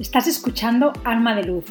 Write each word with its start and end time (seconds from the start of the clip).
Estás 0.00 0.26
escuchando 0.26 0.92
Alma 1.04 1.36
de 1.36 1.44
Luz, 1.44 1.66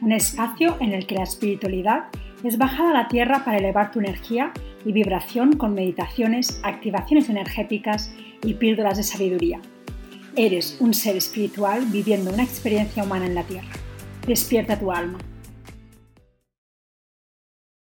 un 0.00 0.12
espacio 0.12 0.76
en 0.80 0.92
el 0.92 1.06
que 1.06 1.14
la 1.14 1.22
espiritualidad 1.22 2.04
es 2.44 2.58
bajada 2.58 2.90
a 2.90 3.02
la 3.02 3.08
tierra 3.08 3.44
para 3.44 3.58
elevar 3.58 3.90
tu 3.90 3.98
energía 3.98 4.52
y 4.84 4.92
vibración 4.92 5.56
con 5.56 5.74
meditaciones, 5.74 6.60
activaciones 6.62 7.28
energéticas 7.28 8.14
y 8.44 8.54
píldoras 8.54 8.98
de 8.98 9.02
sabiduría. 9.02 9.60
Eres 10.36 10.76
un 10.80 10.92
ser 10.92 11.16
espiritual 11.16 11.86
viviendo 11.86 12.32
una 12.32 12.44
experiencia 12.44 13.04
humana 13.04 13.26
en 13.26 13.34
la 13.34 13.44
tierra. 13.44 13.72
Despierta 14.26 14.78
tu 14.78 14.92
alma. 14.92 15.18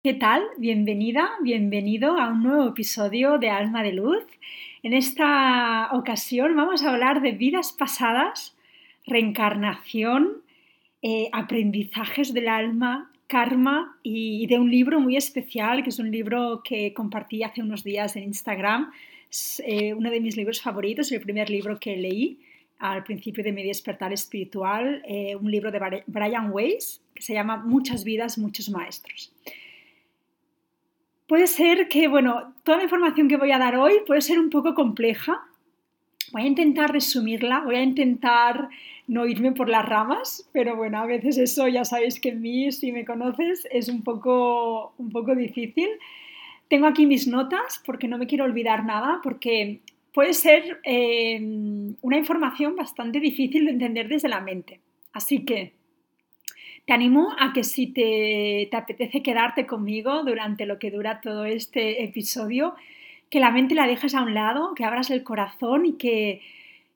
¿Qué 0.04 0.14
tal? 0.14 0.44
Bienvenida, 0.58 1.30
bienvenido 1.42 2.18
a 2.18 2.30
un 2.30 2.44
nuevo 2.44 2.68
episodio 2.70 3.38
de 3.40 3.50
Alma 3.50 3.84
de 3.84 3.94
Luz. 3.94 4.24
En 4.84 4.94
esta 4.94 5.90
ocasión 5.94 6.56
vamos 6.56 6.84
a 6.84 6.92
hablar 6.92 7.22
de 7.22 7.34
vidas 7.34 7.74
pasadas, 7.74 8.56
reencarnación, 9.06 10.44
eh, 11.02 11.30
aprendizajes 11.32 12.34
del 12.34 12.48
alma, 12.48 13.12
karma 13.28 13.98
y 14.04 14.46
de 14.48 14.60
un 14.60 14.70
libro 14.70 15.00
muy 15.00 15.16
especial, 15.16 15.84
que 15.84 15.90
es 15.90 16.00
un 16.00 16.12
libro 16.12 16.62
que 16.64 16.94
compartí 16.94 17.44
hace 17.44 17.62
unos 17.62 17.84
días 17.84 18.16
en 18.16 18.24
Instagram. 18.24 18.92
Es 19.30 19.64
eh, 19.66 19.94
uno 19.94 20.12
de 20.12 20.20
mis 20.20 20.36
libros 20.36 20.62
favoritos, 20.62 21.12
el 21.12 21.22
primer 21.22 21.50
libro 21.50 21.80
que 21.80 21.96
leí 21.96 22.40
al 22.80 23.04
principio 23.04 23.44
de 23.44 23.52
mi 23.52 23.64
despertar 23.64 24.12
espiritual, 24.12 25.04
eh, 25.08 25.36
un 25.36 25.50
libro 25.50 25.72
de 25.72 26.04
Brian 26.08 26.52
Weiss 26.52 27.02
que 27.14 27.22
se 27.22 27.34
llama 27.34 27.58
Muchas 27.58 28.04
vidas, 28.04 28.38
muchos 28.38 28.70
maestros. 28.70 29.32
Puede 31.28 31.48
ser 31.48 31.88
que, 31.88 32.08
bueno, 32.08 32.54
toda 32.64 32.80
la 32.80 32.84
información 32.84 33.30
que 33.30 33.38
voy 33.38 33.52
a 33.52 33.58
dar 33.58 33.78
hoy 33.78 34.00
puede 34.06 34.22
ser 34.22 34.40
un 34.40 34.50
poco 34.50 34.74
compleja. 34.74 35.48
Voy 36.32 36.44
a 36.44 36.48
intentar 36.48 36.92
resumirla, 36.92 37.62
voy 37.62 37.76
a 37.76 37.84
intentar 37.84 38.70
no 39.08 39.26
irme 39.26 39.52
por 39.52 39.68
las 39.68 39.86
ramas, 39.86 40.50
pero 40.54 40.76
bueno, 40.76 41.00
a 41.00 41.06
veces 41.06 41.38
eso 41.38 41.68
ya 41.68 41.84
sabéis 41.84 42.20
que 42.20 42.30
en 42.30 42.42
mí, 42.42 42.72
si 42.72 42.92
me 42.92 43.04
conoces, 43.04 43.68
es 43.72 43.90
un 43.90 44.04
poco, 44.04 44.94
un 44.98 45.10
poco 45.10 45.36
difícil. 45.36 45.90
Tengo 46.70 46.88
aquí 46.88 47.06
mis 47.06 47.28
notas 47.28 47.82
porque 47.86 48.08
no 48.08 48.18
me 48.18 48.28
quiero 48.28 48.46
olvidar 48.46 48.86
nada, 48.86 49.20
porque 49.22 49.82
puede 50.14 50.34
ser 50.34 50.80
eh, 50.84 51.38
una 52.02 52.18
información 52.18 52.76
bastante 52.76 53.20
difícil 53.20 53.66
de 53.66 53.72
entender 53.72 54.08
desde 54.08 54.30
la 54.30 54.40
mente. 54.40 54.80
Así 55.14 55.44
que 55.44 55.74
te 56.86 56.94
animo 56.94 57.36
a 57.40 57.54
que 57.54 57.64
si 57.64 57.88
te, 57.88 58.70
apetece 58.72 59.22
quedarte 59.22 59.66
conmigo 59.66 60.24
durante 60.24 60.66
lo 60.66 60.80
que 60.80 60.92
dura 60.92 61.22
todo 61.22 61.46
este 61.46 62.04
episodio, 62.04 62.76
que 63.32 63.40
la 63.40 63.50
mente 63.50 63.74
la 63.74 63.88
dejes 63.88 64.14
a 64.14 64.22
un 64.22 64.36
lado, 64.36 64.76
que 64.76 64.86
abras 64.86 65.10
el 65.10 65.24
corazón 65.24 65.86
y 65.88 65.94
que, 65.94 66.42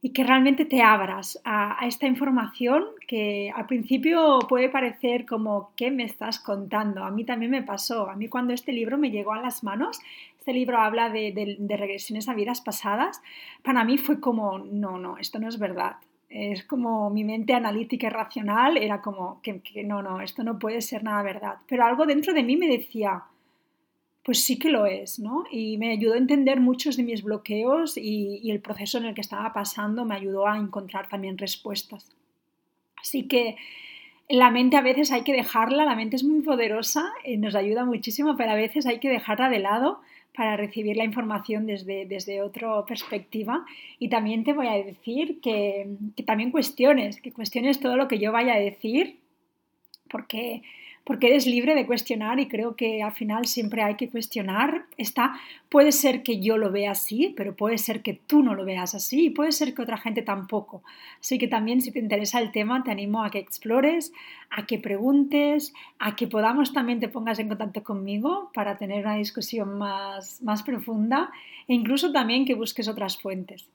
y 0.02 0.10
que 0.10 0.24
realmente 0.24 0.66
te 0.66 0.84
abras 0.84 1.42
a, 1.46 1.80
esta 1.88 2.06
información 2.06 2.86
que 3.08 3.52
al 3.56 3.66
principio 3.66 4.40
puede 4.48 4.70
parecer 4.70 5.26
como, 5.26 5.72
¿qué 5.76 5.90
me 5.90 6.04
estás 6.04 6.40
contando? 6.40 7.04
A 7.04 7.10
mí 7.10 7.24
también 7.24 7.52
me 7.52 7.64
pasó. 7.64 8.10
A 8.10 8.16
mí 8.16 8.28
cuando 8.28 8.54
este 8.54 8.74
libro 8.74 8.98
me 8.98 9.10
llegó 9.10 9.34
a 9.34 9.42
las 9.42 9.64
manos, 9.64 10.00
este 10.38 10.54
libro 10.54 10.78
habla 10.78 11.10
de, 11.10 11.32
de, 11.32 11.56
de 11.58 11.78
regresiones 11.78 12.30
a 12.30 12.36
vidas 12.36 12.62
pasadas, 12.62 13.22
para 13.64 13.84
mí 13.84 13.98
fue 13.98 14.20
como, 14.20 14.60
no, 14.60 15.00
no, 15.00 15.18
esto 15.18 15.40
no 15.40 15.48
es 15.48 15.58
verdad 15.58 15.96
es 16.30 16.66
como 16.66 17.10
mi 17.10 17.24
mente 17.24 17.54
analítica 17.54 18.08
y 18.08 18.10
racional 18.10 18.76
era 18.78 19.02
como 19.02 19.40
que, 19.42 19.62
no, 19.86 20.02
no, 20.02 20.20
esto 20.20 20.44
no 20.44 20.60
puede 20.60 20.82
ser 20.82 21.02
nada 21.04 21.24
verdad. 21.24 21.56
Pero 21.68 21.86
algo 21.86 22.06
dentro 22.06 22.34
de 22.34 22.44
mí 22.44 22.58
me 22.58 22.68
decía, 22.68 23.24
pues 24.26 24.44
sí 24.44 24.58
que 24.58 24.70
lo 24.70 24.88
es, 24.88 25.20
¿no? 25.20 25.44
Y 25.52 25.78
me 25.78 25.92
ayudó 25.92 26.16
a 26.16 26.18
entender 26.18 26.60
muchos 26.60 26.98
de 26.98 27.04
mis 27.04 27.22
bloqueos 27.22 27.96
y, 27.96 28.50
el 28.50 28.60
proceso 28.60 28.98
en 28.98 29.06
el 29.06 29.14
que 29.14 29.22
estaba 29.22 29.54
pasando 29.54 30.04
me 30.04 30.16
ayudó 30.16 30.48
a 30.48 30.58
encontrar 30.58 31.08
también 31.08 31.38
respuestas. 31.38 32.12
Así 33.00 33.28
que 33.28 33.56
la 34.28 34.50
mente 34.50 34.78
a 34.78 34.82
veces 34.82 35.12
hay 35.12 35.22
que 35.22 35.34
dejarla, 35.34 35.86
la 35.86 35.96
mente 35.96 36.16
es 36.16 36.24
muy 36.24 36.42
poderosa, 36.42 37.14
y 37.24 37.38
nos 37.38 37.54
ayuda 37.54 37.86
muchísimo, 37.86 38.36
pero 38.36 38.50
a 38.50 38.56
veces 38.56 38.88
hay 38.88 38.98
que 38.98 39.10
dejarla 39.10 39.48
de 39.48 39.60
lado 39.60 40.02
para 40.36 40.58
recibir 40.58 40.98
la 40.98 41.04
información 41.04 41.68
desde, 41.68 42.08
desde 42.08 42.42
otra 42.42 42.84
perspectiva. 42.84 43.64
Y 44.00 44.10
también 44.10 44.44
te 44.44 44.54
voy 44.54 44.66
a 44.66 44.84
decir 44.84 45.40
que, 45.40 45.88
que, 46.16 46.24
también 46.24 46.50
cuestiones, 46.50 47.22
que 47.22 47.32
cuestiones 47.32 47.80
todo 47.80 47.96
lo 47.96 48.08
que 48.08 48.18
yo 48.18 48.32
vaya 48.32 48.56
a 48.56 48.60
decir, 48.60 49.20
porque 50.10 50.64
porque 51.06 51.28
eres 51.28 51.46
libre 51.46 51.76
de 51.76 51.86
cuestionar 51.86 52.40
y 52.40 52.48
creo 52.48 52.76
que 52.76 53.04
al 53.04 53.14
final 53.14 53.46
siempre 53.46 53.84
hay 53.84 53.96
que 53.96 54.10
cuestionar. 54.10 54.86
Está, 54.98 55.40
puede 55.70 55.92
ser 55.92 56.24
que 56.24 56.40
yo 56.40 56.58
lo 56.58 56.72
vea 56.72 56.92
así, 56.92 57.32
pero 57.38 57.56
puede 57.56 57.78
ser 57.78 58.02
que 58.02 58.14
tú 58.16 58.42
no 58.42 58.56
lo 58.56 58.66
veas 58.66 58.96
así 58.96 59.28
y 59.28 59.30
puede 59.30 59.52
ser 59.52 59.76
que 59.76 59.84
otra 59.84 59.98
gente 59.98 60.24
tampoco. 60.24 60.82
Así 61.20 61.38
que 61.38 61.48
también 61.48 61.82
si 61.82 61.92
te 61.92 62.00
interesa 62.00 62.40
el 62.40 62.52
tema, 62.52 62.84
te 62.84 62.90
animo 62.90 63.24
a 63.24 63.30
que 63.30 63.38
explores, 63.38 64.12
a 64.50 64.66
que 64.66 64.80
preguntes, 64.80 65.74
a 66.00 66.16
que 66.16 66.28
podamos 66.28 66.74
también 66.74 67.00
te 67.00 67.08
pongas 67.08 67.38
en 67.38 67.50
contacto 67.50 67.84
conmigo 67.84 68.50
para 68.56 68.80
tener 68.80 69.06
una 69.06 69.16
discusión 69.16 69.78
más, 69.78 70.42
más 70.42 70.64
profunda 70.64 71.30
e 71.68 71.76
incluso 71.76 72.12
también 72.12 72.46
que 72.46 72.56
busques 72.56 72.88
otras 72.88 73.22
fuentes, 73.22 73.68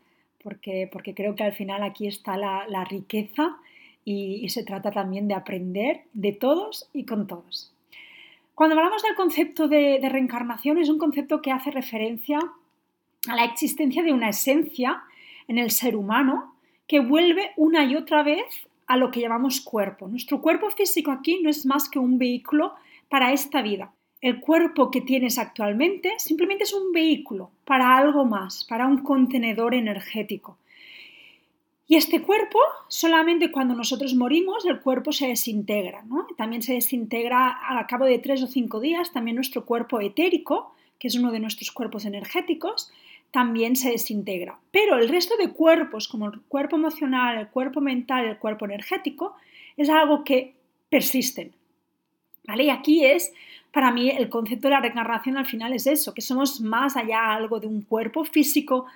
porque, 0.42 0.88
porque 0.92 1.14
creo 1.14 1.36
que 1.36 1.44
al 1.44 1.52
final 1.52 1.84
aquí 1.84 2.08
está 2.08 2.36
la, 2.36 2.66
la 2.68 2.84
riqueza 2.84 3.56
y, 4.04 4.48
se 4.48 4.64
trata 4.64 4.90
también 4.90 5.28
de 5.28 5.34
aprender 5.34 6.02
de 6.12 6.32
todos 6.32 6.88
y 6.92 7.04
con 7.04 7.26
todos. 7.26 7.72
Cuando 8.54 8.76
hablamos 8.76 9.02
del 9.02 9.14
concepto 9.14 9.68
de, 9.68 10.00
reencarnación 10.10 10.78
es 10.78 10.88
un 10.88 10.98
concepto 10.98 11.40
que 11.40 11.52
hace 11.52 11.70
referencia 11.70 12.38
a 13.28 13.36
la 13.36 13.44
existencia 13.44 14.02
de 14.02 14.12
una 14.12 14.30
esencia 14.30 15.02
en 15.48 15.58
el 15.58 15.70
ser 15.70 15.96
humano 15.96 16.54
que 16.86 17.00
vuelve 17.00 17.52
una 17.56 17.84
y 17.84 17.94
otra 17.96 18.22
vez 18.22 18.44
a 18.86 18.96
lo 18.96 19.10
que 19.10 19.20
llamamos 19.20 19.60
cuerpo. 19.60 20.08
Nuestro 20.08 20.40
cuerpo 20.40 20.70
físico 20.70 21.10
aquí 21.10 21.40
no 21.42 21.50
es 21.50 21.64
más 21.64 21.88
que 21.88 21.98
un 21.98 22.18
vehículo 22.18 22.74
para 23.08 23.32
esta 23.32 23.62
vida. 23.62 23.92
El 24.20 24.40
cuerpo 24.40 24.90
que 24.90 25.00
tienes 25.00 25.38
actualmente 25.38 26.14
simplemente 26.18 26.64
es 26.64 26.74
un 26.74 26.92
vehículo 26.92 27.50
para 27.64 27.96
algo 27.96 28.24
más, 28.24 28.64
para 28.64 28.86
un 28.86 28.98
contenedor 28.98 29.74
energético. 29.74 30.58
Y 31.90 31.96
este 31.96 32.22
cuerpo, 32.22 32.60
solamente 32.86 33.50
cuando 33.50 33.74
nosotros 33.74 34.14
morimos, 34.14 34.64
el 34.64 34.78
cuerpo 34.78 35.10
se 35.10 35.26
desintegra. 35.26 36.04
¿no? 36.04 36.28
También 36.36 36.62
se 36.62 36.74
desintegra 36.74 37.48
al 37.50 37.84
cabo 37.88 38.04
de 38.04 38.20
tres 38.20 38.44
o 38.44 38.46
cinco 38.46 38.78
días, 38.78 39.12
también 39.12 39.34
nuestro 39.34 39.64
cuerpo 39.64 40.00
etérico, 40.00 40.72
que 41.00 41.08
es 41.08 41.16
uno 41.16 41.32
de 41.32 41.40
nuestros 41.40 41.72
cuerpos 41.72 42.04
energéticos, 42.04 42.92
también 43.32 43.74
se 43.74 43.90
desintegra. 43.90 44.60
Pero 44.70 44.98
el 44.98 45.08
resto 45.08 45.36
de 45.36 45.50
cuerpos, 45.50 46.06
como 46.06 46.26
el 46.26 46.40
cuerpo 46.42 46.76
emocional, 46.76 47.38
el 47.38 47.48
cuerpo 47.48 47.80
mental, 47.80 48.24
el 48.24 48.38
cuerpo 48.38 48.66
energético, 48.66 49.34
es 49.76 49.90
algo 49.90 50.22
que 50.22 50.54
persisten. 50.90 51.50
¿Vale? 52.44 52.66
Y 52.66 52.70
aquí 52.70 53.04
es, 53.04 53.32
para 53.72 53.90
mí, 53.90 54.10
el 54.10 54.28
concepto 54.28 54.68
de 54.68 54.74
la 54.74 54.80
reencarnación 54.80 55.36
al 55.38 55.46
final 55.46 55.72
es 55.72 55.88
eso, 55.88 56.14
que 56.14 56.22
somos 56.22 56.60
más 56.60 56.96
allá 56.96 57.32
algo 57.32 57.58
de 57.58 57.66
un 57.66 57.82
cuerpo 57.82 58.24
físico, 58.24 58.86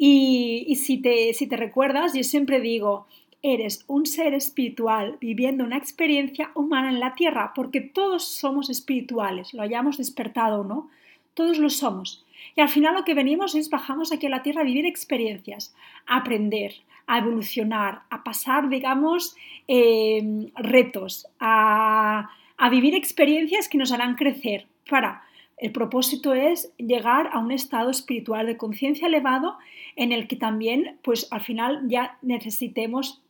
y, 0.00 0.76
si, 0.76 0.98
te, 0.98 1.56
recuerdas, 1.56 2.14
yo 2.14 2.22
siempre 2.22 2.60
digo, 2.60 3.06
eres 3.42 3.84
un 3.88 4.06
ser 4.06 4.32
espiritual 4.32 5.18
viviendo 5.20 5.64
una 5.64 5.76
experiencia 5.76 6.52
humana 6.54 6.90
en 6.90 7.00
la 7.00 7.16
tierra, 7.16 7.52
porque 7.54 7.80
todos 7.80 8.24
somos 8.24 8.70
espirituales, 8.70 9.52
lo 9.54 9.62
hayamos 9.62 9.98
despertado 9.98 10.60
o 10.60 10.64
no, 10.64 10.88
todos 11.34 11.58
lo 11.58 11.68
somos. 11.68 12.24
Y 12.54 12.60
al 12.60 12.68
final 12.68 12.94
lo 12.94 13.04
que 13.04 13.14
venimos 13.14 13.56
es 13.56 13.70
bajamos 13.70 14.12
aquí 14.12 14.26
a 14.26 14.30
la 14.30 14.42
tierra 14.42 14.60
a 14.60 14.64
vivir 14.64 14.86
experiencias, 14.86 15.74
a 16.06 16.18
aprender, 16.18 16.74
a 17.08 17.18
evolucionar, 17.18 18.02
a 18.10 18.22
pasar, 18.22 18.68
digamos, 18.68 19.34
eh, 19.66 20.50
retos, 20.56 21.26
a, 21.40 22.30
a 22.56 22.70
vivir 22.70 22.94
experiencias 22.94 23.68
que 23.68 23.78
nos 23.78 23.90
harán 23.90 24.14
crecer 24.14 24.66
para 24.88 25.22
el 25.60 25.72
propósito 25.72 26.34
es 26.34 26.72
llegar 26.76 27.30
a 27.32 27.38
un 27.38 27.50
estado 27.50 27.90
espiritual 27.90 28.46
de 28.46 28.56
conciencia 28.56 29.08
elevado 29.08 29.58
en 29.96 30.12
el 30.12 30.28
que 30.28 30.36
también, 30.36 30.98
pues 31.02 31.26
al 31.30 31.40
final 31.40 31.82
ya 31.88 32.18
necesitemos 32.22 33.22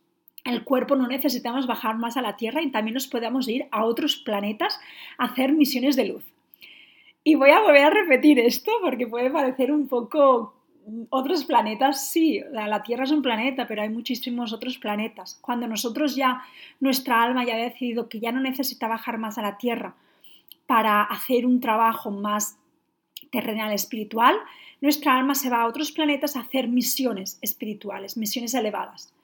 el 0.44 0.64
cuerpo, 0.64 0.96
no 0.96 1.08
necesitamos 1.08 1.66
bajar 1.66 1.96
más 1.96 2.16
a 2.16 2.22
la 2.22 2.36
Tierra 2.36 2.62
y 2.62 2.70
también 2.70 2.94
nos 2.94 3.06
podemos 3.06 3.48
ir 3.48 3.66
a 3.70 3.84
otros 3.84 4.16
planetas 4.16 4.78
a 5.16 5.24
hacer 5.24 5.52
misiones 5.52 5.96
de 5.96 6.06
luz. 6.06 6.24
Y 7.24 7.34
voy 7.34 7.50
a 7.50 7.60
volver 7.60 7.84
a 7.84 7.90
repetir 7.90 8.38
esto 8.38 8.72
porque 8.82 9.06
puede 9.06 9.30
parecer 9.30 9.72
un 9.72 9.88
poco 9.88 10.54
otros 11.10 11.44
planetas, 11.44 12.10
sí, 12.10 12.40
la 12.50 12.82
Tierra 12.82 13.04
es 13.04 13.10
un 13.10 13.22
planeta, 13.22 13.66
pero 13.66 13.82
hay 13.82 13.90
muchísimos 13.90 14.52
otros 14.52 14.78
planetas. 14.78 15.38
Cuando 15.42 15.66
nosotros 15.66 16.16
ya, 16.16 16.42
nuestra 16.80 17.22
alma 17.22 17.44
ya 17.44 17.54
ha 17.54 17.58
decidido 17.58 18.08
que 18.08 18.20
ya 18.20 18.32
no 18.32 18.40
necesita 18.40 18.88
bajar 18.88 19.18
más 19.18 19.36
a 19.36 19.42
la 19.42 19.58
Tierra, 19.58 19.94
para 20.68 21.02
hacer 21.02 21.46
un 21.46 21.60
trabajo 21.60 22.10
más 22.10 22.58
terrenal 23.32 23.72
espiritual, 23.72 24.36
nuestra 24.82 25.16
alma 25.16 25.34
se 25.34 25.48
va 25.48 25.62
a 25.62 25.66
otros 25.66 25.92
planetas 25.92 26.36
a 26.36 26.40
hacer 26.40 26.68
misiones 26.68 27.38
espirituales, 27.40 28.18
misiones 28.18 28.52
elevadas. 28.52 29.14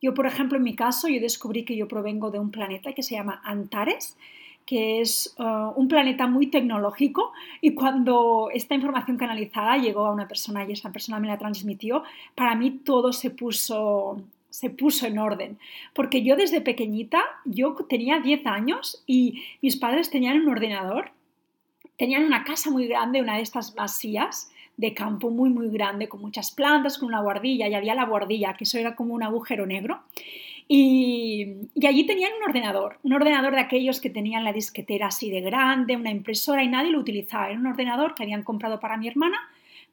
Yo, 0.00 0.14
por 0.14 0.26
ejemplo, 0.26 0.56
en 0.56 0.64
mi 0.64 0.74
caso, 0.74 1.06
yo 1.08 1.20
descubrí 1.20 1.66
que 1.66 1.76
yo 1.76 1.88
provengo 1.88 2.30
de 2.30 2.38
un 2.38 2.50
planeta 2.50 2.94
que 2.94 3.02
se 3.02 3.16
llama 3.16 3.42
Antares, 3.44 4.16
que 4.64 5.02
es 5.02 5.34
uh, 5.38 5.78
un 5.78 5.88
planeta 5.88 6.26
muy 6.26 6.46
tecnológico 6.46 7.32
y 7.60 7.74
cuando 7.74 8.48
esta 8.50 8.74
información 8.74 9.18
canalizada 9.18 9.76
llegó 9.76 10.06
a 10.06 10.12
una 10.12 10.26
persona 10.26 10.64
y 10.64 10.72
esa 10.72 10.90
persona 10.90 11.20
me 11.20 11.28
la 11.28 11.36
transmitió, 11.36 12.02
para 12.34 12.54
mí 12.54 12.70
todo 12.70 13.12
se 13.12 13.28
puso, 13.28 14.22
se 14.54 14.70
puso 14.70 15.08
en 15.08 15.18
orden. 15.18 15.58
Porque 15.94 16.22
yo 16.22 16.36
desde 16.36 16.60
pequeñita, 16.60 17.24
yo 17.44 17.74
tenía 17.88 18.20
10 18.20 18.46
años 18.46 19.02
y 19.04 19.42
mis 19.60 19.76
padres 19.76 20.10
tenían 20.10 20.42
un 20.42 20.48
ordenador, 20.48 21.10
tenían 21.98 22.24
una 22.24 22.44
casa 22.44 22.70
muy 22.70 22.86
grande, 22.86 23.20
una 23.20 23.34
de 23.34 23.42
estas 23.42 23.74
masías 23.74 24.52
de 24.76 24.94
campo 24.94 25.30
muy, 25.30 25.50
muy 25.50 25.70
grande, 25.70 26.08
con 26.08 26.20
muchas 26.20 26.52
plantas, 26.52 26.98
con 26.98 27.08
una 27.08 27.20
guardilla, 27.20 27.66
y 27.66 27.74
había 27.74 27.96
la 27.96 28.04
guardilla, 28.04 28.54
que 28.54 28.62
eso 28.62 28.78
era 28.78 28.94
como 28.94 29.14
un 29.14 29.24
agujero 29.24 29.66
negro. 29.66 30.02
Y, 30.68 31.68
allí 31.84 32.06
tenían 32.06 32.30
un 32.40 32.48
ordenador, 32.48 32.98
un 33.02 33.12
ordenador 33.12 33.54
de 33.54 33.60
aquellos 33.60 34.00
que 34.00 34.08
tenían 34.08 34.44
la 34.44 34.52
disquetera 34.52 35.08
así 35.08 35.30
de 35.30 35.40
grande, 35.40 35.96
una 35.96 36.12
impresora 36.12 36.62
y 36.62 36.68
nadie 36.68 36.92
lo 36.92 37.00
utilizaba. 37.00 37.50
Era 37.50 37.58
un 37.58 37.66
ordenador 37.66 38.14
que 38.14 38.22
habían 38.22 38.44
comprado 38.44 38.78
para 38.78 38.96
mi 38.96 39.08
hermana, 39.08 39.38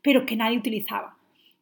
pero 0.03 0.27
que 0.27 0.35
nadie 0.35 0.59
utilizaba. 0.59 1.15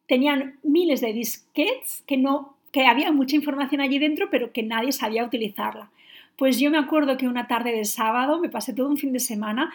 Tenían 0.06 0.58
miles 0.62 1.00
de 1.00 1.14
disquets 1.14 2.02
que 2.06 2.18
no 2.18 2.59
que 2.72 2.86
había 2.86 3.12
mucha 3.12 3.36
información 3.36 3.80
allí 3.80 3.98
dentro, 3.98 4.30
pero 4.30 4.52
que 4.52 4.62
nadie 4.62 4.92
sabía 4.92 5.24
utilizarla. 5.24 5.90
Pues 6.36 6.58
yo 6.58 6.70
me 6.70 6.78
acuerdo 6.78 7.16
que 7.16 7.28
una 7.28 7.46
tarde 7.46 7.72
de 7.72 7.84
sábado 7.84 8.38
me 8.38 8.48
pasé 8.48 8.72
todo 8.72 8.88
un 8.88 8.96
fin 8.96 9.12
de 9.12 9.20
semana 9.20 9.72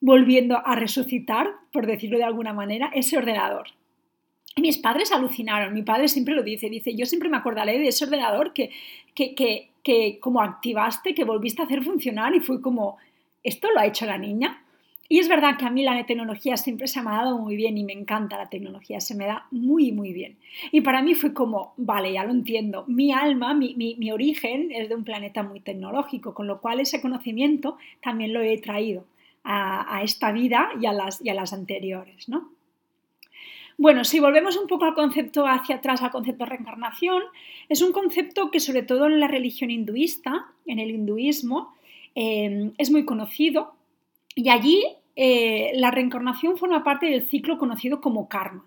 volviendo 0.00 0.64
a 0.64 0.74
resucitar, 0.76 1.54
por 1.72 1.86
decirlo 1.86 2.18
de 2.18 2.24
alguna 2.24 2.52
manera, 2.52 2.90
ese 2.94 3.16
ordenador. 3.16 3.68
Mis 4.56 4.78
padres 4.78 5.12
alucinaron, 5.12 5.74
mi 5.74 5.82
padre 5.82 6.08
siempre 6.08 6.34
lo 6.34 6.42
dice, 6.42 6.70
dice, 6.70 6.94
yo 6.94 7.06
siempre 7.06 7.28
me 7.28 7.36
acordaré 7.36 7.78
de 7.78 7.88
ese 7.88 8.04
ordenador 8.04 8.52
que, 8.52 8.70
que, 9.14 9.34
que, 9.34 9.70
que 9.82 10.18
como 10.20 10.40
activaste, 10.40 11.14
que 11.14 11.24
volviste 11.24 11.62
a 11.62 11.64
hacer 11.64 11.82
funcionar 11.82 12.34
y 12.34 12.40
fue 12.40 12.60
como, 12.62 12.96
¿esto 13.42 13.70
lo 13.70 13.80
ha 13.80 13.86
hecho 13.86 14.06
la 14.06 14.16
niña? 14.16 14.62
Y 15.08 15.18
es 15.18 15.28
verdad 15.28 15.56
que 15.56 15.64
a 15.64 15.70
mí 15.70 15.84
la 15.84 16.04
tecnología 16.04 16.56
siempre 16.56 16.86
se 16.86 17.00
me 17.02 17.10
ha 17.10 17.22
dado 17.22 17.38
muy 17.38 17.56
bien 17.56 17.78
y 17.78 17.84
me 17.84 17.92
encanta 17.92 18.36
la 18.36 18.48
tecnología, 18.48 19.00
se 19.00 19.14
me 19.14 19.26
da 19.26 19.46
muy, 19.50 19.92
muy 19.92 20.12
bien. 20.12 20.36
Y 20.72 20.80
para 20.80 21.02
mí 21.02 21.14
fue 21.14 21.32
como, 21.32 21.74
vale, 21.76 22.12
ya 22.12 22.24
lo 22.24 22.32
entiendo, 22.32 22.84
mi 22.88 23.12
alma, 23.12 23.54
mi, 23.54 23.74
mi, 23.74 24.10
origen 24.10 24.70
es 24.72 24.88
de 24.88 24.94
un 24.94 25.04
planeta 25.04 25.42
muy 25.42 25.60
tecnológico, 25.60 26.34
con 26.34 26.46
lo 26.46 26.60
cual 26.60 26.80
ese 26.80 27.00
conocimiento 27.00 27.76
también 28.02 28.32
lo 28.32 28.40
he 28.40 28.58
traído 28.58 29.04
a, 29.44 29.96
a 29.96 30.02
esta 30.02 30.32
vida 30.32 30.70
y 30.80 30.86
a, 30.86 30.92
las, 30.92 31.24
y 31.24 31.28
a 31.28 31.34
las 31.34 31.52
anteriores, 31.52 32.28
¿no? 32.28 32.50
Bueno, 33.78 34.04
si 34.04 34.20
volvemos 34.20 34.56
un 34.56 34.66
poco 34.66 34.86
al 34.86 34.94
concepto 34.94 35.46
hacia 35.46 35.76
atrás, 35.76 36.00
al 36.02 36.10
concepto 36.10 36.44
de 36.44 36.50
reencarnación, 36.50 37.22
es 37.68 37.82
un 37.82 37.92
concepto 37.92 38.50
que 38.50 38.58
sobre 38.58 38.82
todo 38.82 39.06
en 39.06 39.20
la 39.20 39.28
religión 39.28 39.70
hinduista, 39.70 40.46
en 40.64 40.78
el 40.78 40.90
hinduismo, 40.90 41.74
eh, 42.14 42.72
es 42.78 42.90
muy 42.90 43.04
conocido 43.04 43.75
y 44.36 44.50
allí 44.50 44.84
eh, 45.16 45.72
la 45.74 45.90
reencarnación 45.90 46.58
forma 46.58 46.84
parte 46.84 47.06
del 47.06 47.26
ciclo 47.26 47.58
conocido 47.58 48.02
como 48.02 48.28
karma. 48.28 48.66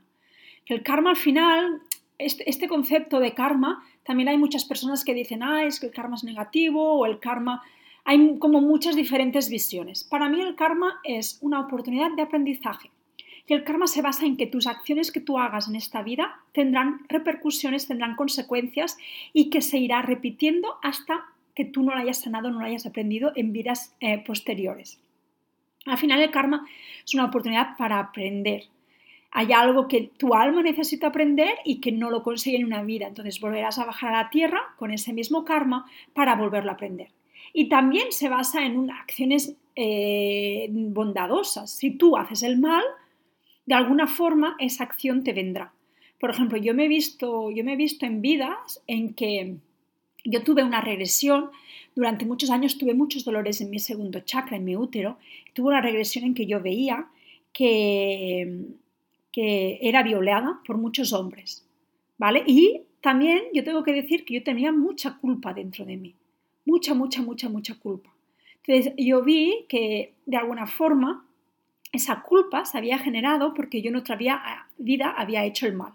El 0.66 0.81
karma 0.81 1.12
al 1.12 1.16
final, 1.16 1.81
este, 2.18 2.50
este, 2.50 2.68
concepto 2.68 3.19
de 3.19 3.36
karma, 3.36 3.83
también 4.04 4.30
hay 4.30 4.38
muchas 4.38 4.66
personas 4.66 5.06
que 5.06 5.13
dicen, 5.13 5.44
ah, 5.44 5.63
es 5.63 5.80
que 5.80 5.86
el 5.86 5.94
karma 5.94 6.16
es 6.16 6.24
negativo 6.24 6.94
o 6.94 7.06
el 7.06 7.19
karma... 7.19 7.62
Hay 8.04 8.39
como 8.39 8.62
muchas 8.62 8.95
diferentes 8.95 9.50
visiones. 9.50 10.04
Para 10.04 10.27
mí 10.27 10.42
el 10.42 10.56
karma 10.56 11.00
es 11.04 11.38
una 11.42 11.60
oportunidad 11.60 12.12
de 12.15 12.24
aprendizaje. 12.24 12.89
Y 13.45 13.54
el 13.54 13.63
karma 13.63 13.86
se 13.86 14.01
basa 14.01 14.25
en 14.25 14.38
que 14.38 14.48
tus 14.48 14.65
acciones 14.65 15.12
que 15.12 15.19
tú 15.19 15.38
hagas 15.38 15.68
en 15.68 15.75
esta 15.75 16.01
vida 16.01 16.39
tendrán 16.51 17.01
repercusiones, 17.10 17.88
tendrán 17.88 18.15
consecuencias 18.15 18.98
y 19.33 19.51
que 19.51 19.62
se 19.62 19.77
irá 19.77 20.01
repitiendo 20.01 20.77
hasta 20.81 21.25
que 21.54 21.65
tú 21.65 21.83
no 21.83 21.94
lo 21.94 22.00
hayas 22.00 22.22
sanado, 22.22 22.50
no 22.50 22.60
lo 22.60 22.65
hayas 22.65 22.88
aprendido 22.88 23.31
en 23.36 23.54
vidas 23.54 23.95
eh, 24.00 24.24
posteriores. 24.25 25.00
Al 25.85 25.97
final 25.97 26.21
el 26.21 26.31
karma 26.31 26.65
es 27.03 27.13
una 27.13 27.25
oportunidad 27.25 27.77
para 27.77 27.99
aprender. 27.99 28.63
Hay 29.31 29.53
algo 29.53 29.87
que 29.87 30.11
tu 30.17 30.33
alma 30.33 30.63
necesita 30.63 31.07
aprender 31.07 31.55
y 31.63 31.79
que 31.79 31.91
no 31.91 32.09
lo 32.09 32.23
consigue 32.23 32.57
en 32.57 32.65
una 32.65 32.83
vida. 32.83 33.07
Entonces 33.07 33.39
volverás 33.39 33.77
a 33.77 33.85
bajar 33.85 34.13
a 34.13 34.23
la 34.23 34.29
tierra 34.29 34.59
con 34.77 34.91
ese 34.91 35.13
mismo 35.13 35.45
karma 35.45 35.85
para 36.13 36.35
volverlo 36.35 36.71
a 36.71 36.73
aprender. 36.73 37.09
Y 37.53 37.69
también 37.69 38.11
se 38.11 38.29
basa 38.29 38.65
en 38.65 38.91
acciones 38.91 39.55
eh, 39.75 40.67
bondadosas. 40.71 41.71
Si 41.71 41.91
tú 41.91 42.17
haces 42.17 42.43
el 42.43 42.59
mal, 42.59 42.83
de 43.65 43.75
alguna 43.75 44.07
forma 44.07 44.55
esa 44.59 44.83
acción 44.83 45.23
te 45.23 45.33
vendrá. 45.33 45.73
Por 46.19 46.31
ejemplo, 46.31 46.57
yo 46.57 46.73
me 46.73 46.85
he 46.85 46.87
visto, 46.87 47.49
yo 47.51 47.63
me 47.63 47.73
he 47.73 47.77
visto 47.77 48.05
en 48.05 48.21
vidas 48.21 48.83
en 48.87 49.13
que 49.13 49.57
yo 50.25 50.44
tuve 50.44 50.63
una 50.63 50.81
regresión 50.81 51.50
durante 52.00 52.25
muchos 52.25 52.50
años 52.50 52.77
tuve 52.77 52.94
muchos 52.94 53.25
dolores 53.25 53.60
en 53.60 53.69
mi 53.69 53.80
segundo 53.80 54.21
chakra, 54.21 54.57
en 54.57 54.63
mi 54.63 54.75
útero. 54.75 55.18
Tuve 55.54 55.68
una 55.68 55.81
regresión 55.81 56.24
en 56.24 56.33
que 56.33 56.45
yo 56.45 56.62
veía 56.62 57.07
que, 57.51 58.68
que 59.33 59.80
era 59.81 60.01
violada 60.01 60.62
por 60.66 60.77
muchos 60.77 61.12
hombres. 61.12 61.66
¿Vale? 62.18 62.44
Y 62.48 62.83
también 63.01 63.42
yo 63.54 63.63
tengo 63.66 63.83
que 63.83 63.92
decir 63.92 64.24
que 64.24 64.36
yo 64.36 64.44
tenía 64.44 64.71
mucha 64.71 65.18
culpa 65.18 65.54
dentro 65.54 65.83
de 65.86 65.98
mí. 65.98 66.16
Mucha, 66.65 66.94
mucha, 66.94 67.22
mucha, 67.22 67.50
mucha 67.50 67.75
culpa. 67.75 68.13
Entonces 68.63 68.94
yo 68.98 69.22
vi 69.24 69.65
que 69.68 70.13
de 70.25 70.38
alguna 70.38 70.68
forma 70.68 71.25
esa 71.92 72.22
culpa 72.22 72.63
se 72.63 72.77
había 72.77 73.00
generado 73.00 73.54
porque 73.54 73.81
yo 73.81 73.89
en 73.89 73.95
otra 73.95 74.15
vida 74.15 75.13
había 75.18 75.45
hecho 75.45 75.65
el 75.65 75.74
mal. 75.74 75.94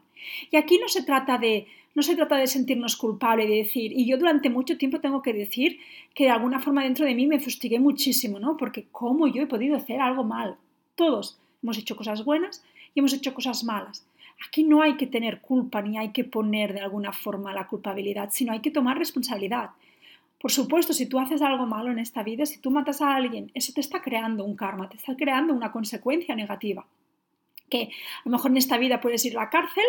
Y 0.51 0.57
aquí 0.57 0.79
no 0.79 0.89
se 0.89 1.03
trata 1.03 1.39
de 1.39 1.67
no 1.95 2.03
se 2.03 2.17
trata 2.17 2.37
de 2.37 2.47
sentirnos 2.47 2.97
culpables, 2.97 3.49
de 3.49 3.57
decir, 3.57 3.93
y 3.93 4.07
yo 4.07 4.19
durante 4.19 4.51
mucho 4.51 4.77
tiempo 4.77 5.01
tengo 5.01 5.23
que 5.23 5.33
decir 5.33 5.79
que 6.15 6.25
de 6.25 6.31
alguna 6.31 6.61
forma 6.61 6.83
dentro 6.83 7.07
de 7.07 7.15
mí 7.15 7.27
me 7.27 7.41
fustigué 7.41 7.79
muchísimo, 7.79 8.41
¿no? 8.41 8.57
Porque 8.57 8.87
¿cómo 8.91 9.29
yo 9.29 9.43
he 9.43 9.47
podido 9.47 9.77
hacer 9.77 10.01
algo 10.01 10.25
mal? 10.25 10.57
Todos 10.97 11.39
hemos 11.63 11.79
hecho 11.79 11.97
cosas 11.97 12.25
buenas 12.25 12.65
y 12.95 13.01
hemos 13.01 13.13
hecho 13.13 13.33
cosas 13.33 13.63
malas. 13.65 14.07
Aquí 14.47 14.65
no 14.65 14.83
hay 14.83 14.97
que 14.97 15.07
tener 15.07 15.41
culpa 15.41 15.81
ni 15.83 15.97
hay 15.97 16.11
que 16.11 16.25
poner 16.25 16.73
de 16.73 16.81
alguna 16.81 17.13
forma 17.13 17.55
la 17.55 17.69
culpabilidad, 17.69 18.31
sino 18.33 18.53
hay 18.53 18.61
que 18.61 18.73
tomar 18.73 18.99
responsabilidad. 18.99 19.71
Por 20.41 20.51
supuesto, 20.51 20.93
si 20.93 21.07
tú 21.07 21.19
haces 21.19 21.41
algo 21.41 21.65
malo 21.65 21.91
en 21.91 21.99
esta 21.99 22.23
vida, 22.23 22.45
si 22.45 22.59
tú 22.59 22.71
matas 22.71 23.01
a 23.01 23.15
alguien, 23.15 23.51
eso 23.55 23.73
te 23.73 23.81
está 23.81 24.03
creando 24.03 24.45
un 24.45 24.57
karma, 24.57 24.89
te 24.89 24.97
está 24.97 25.17
creando 25.17 25.55
una 25.55 25.73
consecuencia 25.73 26.35
negativa. 26.35 26.87
Que 27.75 27.91
a 27.91 28.23
lo 28.25 28.31
mejor 28.31 28.53
en 28.53 28.59
esta 28.59 28.79
vida 28.79 29.01
puedes 29.01 29.25
ir 29.25 29.37
a 29.37 29.43
la 29.43 29.51
cárcel, 29.51 29.85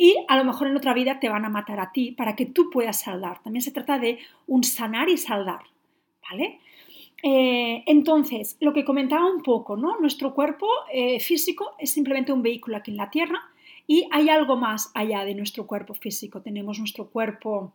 y 0.00 0.16
a 0.28 0.36
lo 0.36 0.44
mejor 0.44 0.68
en 0.68 0.76
otra 0.76 0.94
vida 0.94 1.18
te 1.18 1.28
van 1.28 1.44
a 1.44 1.48
matar 1.48 1.80
a 1.80 1.90
ti 1.90 2.12
para 2.12 2.36
que 2.36 2.46
tú 2.46 2.70
puedas 2.70 3.00
saldar. 3.00 3.42
También 3.42 3.62
se 3.62 3.72
trata 3.72 3.98
de 3.98 4.20
un 4.46 4.62
sanar 4.62 5.08
y 5.08 5.16
saldar, 5.16 5.62
¿vale? 6.30 6.60
Eh, 7.20 7.82
entonces, 7.84 8.56
lo 8.60 8.72
que 8.72 8.84
comentaba 8.84 9.26
un 9.26 9.42
poco, 9.42 9.76
¿no? 9.76 9.98
Nuestro 9.98 10.34
cuerpo 10.34 10.68
eh, 10.92 11.18
físico 11.18 11.74
es 11.80 11.90
simplemente 11.90 12.32
un 12.32 12.42
vehículo 12.42 12.76
aquí 12.76 12.92
en 12.92 12.96
la 12.96 13.10
Tierra 13.10 13.40
y 13.88 14.06
hay 14.12 14.28
algo 14.28 14.56
más 14.56 14.92
allá 14.94 15.24
de 15.24 15.34
nuestro 15.34 15.66
cuerpo 15.66 15.94
físico. 15.94 16.42
Tenemos 16.42 16.78
nuestro 16.78 17.08
cuerpo 17.08 17.72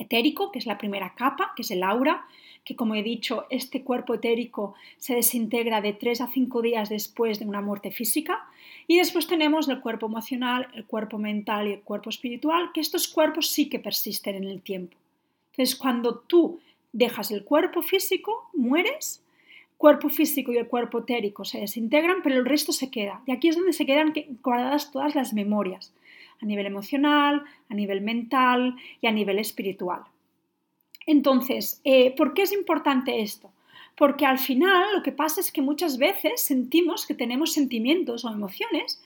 etérico, 0.00 0.50
que 0.50 0.58
es 0.58 0.66
la 0.66 0.78
primera 0.78 1.14
capa, 1.14 1.52
que 1.54 1.62
es 1.62 1.70
el 1.70 1.82
aura, 1.82 2.26
que 2.64 2.76
como 2.76 2.94
he 2.94 3.02
dicho, 3.02 3.46
este 3.50 3.82
cuerpo 3.82 4.14
etérico 4.14 4.74
se 4.98 5.14
desintegra 5.14 5.80
de 5.80 5.92
3 5.92 6.22
a 6.22 6.26
5 6.26 6.62
días 6.62 6.88
después 6.88 7.38
de 7.38 7.46
una 7.46 7.60
muerte 7.60 7.90
física. 7.90 8.44
Y 8.86 8.98
después 8.98 9.26
tenemos 9.26 9.68
el 9.68 9.80
cuerpo 9.80 10.06
emocional, 10.06 10.68
el 10.74 10.84
cuerpo 10.84 11.18
mental 11.18 11.68
y 11.68 11.72
el 11.72 11.80
cuerpo 11.80 12.10
espiritual, 12.10 12.70
que 12.74 12.80
estos 12.80 13.08
cuerpos 13.08 13.48
sí 13.48 13.68
que 13.68 13.78
persisten 13.78 14.36
en 14.36 14.44
el 14.44 14.60
tiempo. 14.60 14.96
Entonces, 15.52 15.76
cuando 15.76 16.18
tú 16.18 16.60
dejas 16.92 17.30
el 17.30 17.44
cuerpo 17.44 17.82
físico, 17.82 18.50
mueres, 18.52 19.22
cuerpo 19.76 20.08
físico 20.10 20.52
y 20.52 20.58
el 20.58 20.66
cuerpo 20.66 20.98
etérico 20.98 21.44
se 21.44 21.60
desintegran, 21.60 22.22
pero 22.22 22.36
el 22.36 22.44
resto 22.44 22.72
se 22.72 22.90
queda. 22.90 23.22
Y 23.26 23.32
aquí 23.32 23.48
es 23.48 23.56
donde 23.56 23.72
se 23.72 23.86
quedan 23.86 24.12
guardadas 24.42 24.90
todas 24.92 25.14
las 25.14 25.32
memorias, 25.32 25.92
a 26.40 26.46
nivel 26.46 26.66
emocional, 26.66 27.42
a 27.68 27.74
nivel 27.74 28.00
mental 28.00 28.76
y 29.00 29.06
a 29.06 29.12
nivel 29.12 29.38
espiritual. 29.38 30.02
Entonces, 31.06 31.80
eh, 31.84 32.14
¿por 32.16 32.34
qué 32.34 32.42
es 32.42 32.52
importante 32.52 33.20
esto? 33.20 33.50
Porque 33.96 34.26
al 34.26 34.38
final 34.38 34.94
lo 34.94 35.02
que 35.02 35.12
pasa 35.12 35.40
es 35.40 35.52
que 35.52 35.62
muchas 35.62 35.98
veces 35.98 36.42
sentimos 36.42 37.06
que 37.06 37.14
tenemos 37.14 37.52
sentimientos 37.52 38.24
o 38.24 38.30
emociones 38.30 39.02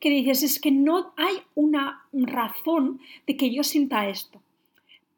que 0.00 0.10
dices, 0.10 0.42
es 0.42 0.60
que 0.60 0.70
no 0.70 1.12
hay 1.16 1.38
una 1.54 2.04
razón 2.12 3.00
de 3.26 3.36
que 3.36 3.52
yo 3.52 3.64
sienta 3.64 4.08
esto. 4.08 4.40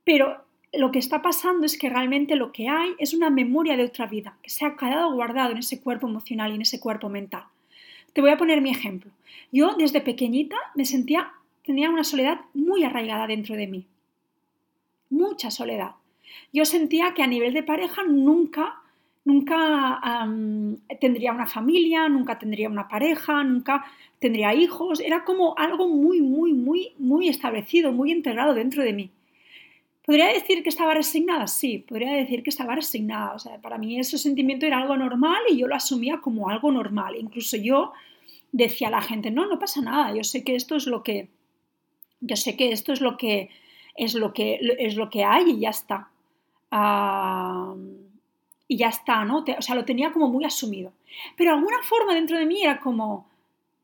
Pero 0.04 0.42
lo 0.72 0.90
que 0.90 0.98
está 0.98 1.20
pasando 1.20 1.66
es 1.66 1.78
que 1.78 1.90
realmente 1.90 2.36
lo 2.36 2.52
que 2.52 2.68
hay 2.68 2.94
es 2.98 3.12
una 3.12 3.30
memoria 3.30 3.76
de 3.76 3.84
otra 3.84 4.06
vida, 4.06 4.36
que 4.42 4.50
se 4.50 4.64
ha 4.64 4.76
quedado 4.76 5.12
guardado 5.12 5.52
en 5.52 5.58
ese 5.58 5.80
cuerpo 5.80 6.08
emocional 6.08 6.52
y 6.52 6.54
en 6.54 6.62
ese 6.62 6.80
cuerpo 6.80 7.08
mental. 7.08 7.44
Te 8.12 8.20
voy 8.20 8.30
a 8.30 8.38
poner 8.38 8.60
mi 8.60 8.70
ejemplo. 8.70 9.10
Yo 9.52 9.74
desde 9.76 10.00
pequeñita 10.00 10.56
me 10.74 10.84
sentía, 10.84 11.32
tenía 11.64 11.90
una 11.90 12.05
soledad 12.05 12.40
muy 12.55 12.85
arraigada 12.85 13.26
dentro 13.26 13.57
de 13.57 13.67
mí. 13.67 13.87
Mucha 15.11 15.50
soledad. 15.50 15.93
Yo 16.52 16.64
sentía 16.64 17.14
que 17.14 17.23
a 17.23 17.26
nivel 17.26 17.52
de 17.52 17.62
pareja 17.62 18.02
nunca 18.05 18.81
nunca 19.25 20.00
tendría 21.00 21.33
una 21.33 21.47
familia, 21.47 22.09
nunca 22.09 22.38
tendría 22.38 22.69
una 22.69 22.88
pareja, 22.88 23.45
nunca 23.45 23.85
tendría 24.19 24.55
hijos. 24.55 25.00
Era 25.00 25.25
como 25.25 25.55
algo 25.59 25.88
muy, 25.88 26.21
muy, 26.21 26.52
muy, 26.52 26.93
muy 26.99 27.29
establecido, 27.29 27.93
muy 27.93 28.12
integrado 28.12 28.55
dentro 28.55 28.83
de 28.83 28.93
mí. 28.93 29.11
¿Podría 30.05 30.29
decir 30.29 30.62
que 30.62 30.71
estaba 30.71 30.95
resignada? 30.95 31.47
Sí, 31.47 31.85
podría 31.87 32.12
decir 32.12 32.43
que 32.43 32.50
estaba 32.50 32.75
resignada. 32.75 33.35
O 33.35 33.38
sea, 33.38 33.59
para 33.59 33.79
mí 33.79 33.99
ese 33.99 34.19
sentimiento 34.19 34.67
era 34.67 34.79
algo 34.79 34.97
normal 34.97 35.43
y 35.49 35.59
yo 35.59 35.69
lo 35.69 35.76
asumía 35.76 36.21
como 36.21 36.49
algo 36.49 36.73
normal. 36.73 37.14
Incluso 37.17 37.57
yo 37.57 37.93
decía 38.50 38.88
a 38.88 38.93
la 38.93 39.02
gente, 39.02 39.31
no, 39.31 39.47
no 39.47 39.59
pasa 39.59 39.81
nada, 39.81 40.14
yo 40.14 40.25
sé 40.25 40.43
que 40.43 40.57
esto 40.57 40.75
es 40.75 40.87
lo 40.87 41.05
que, 41.05 41.29
yo 42.20 42.36
sé 42.36 42.56
que 42.56 42.72
esto 42.72 42.92
es 42.92 43.00
lo 43.00 43.16
que 43.16 43.50
es 43.96 44.14
lo 44.14 44.32
que, 44.32 44.58
es 44.78 44.96
lo 44.96 45.10
que 45.10 45.24
hay 45.24 45.50
y 45.50 45.60
ya 45.60 45.70
está. 45.70 46.08
y 48.68 48.76
ya 48.76 48.88
está, 48.88 49.24
¿no? 49.24 49.44
o 49.58 49.62
sea, 49.62 49.74
lo 49.74 49.84
tenía 49.84 50.12
como 50.12 50.28
muy 50.28 50.44
asumido. 50.44 50.92
Pero 51.36 51.52
alguna 51.52 51.82
forma 51.82 52.14
dentro 52.14 52.38
de 52.38 52.46
mí 52.46 52.62
era 52.62 52.80
como, 52.80 53.28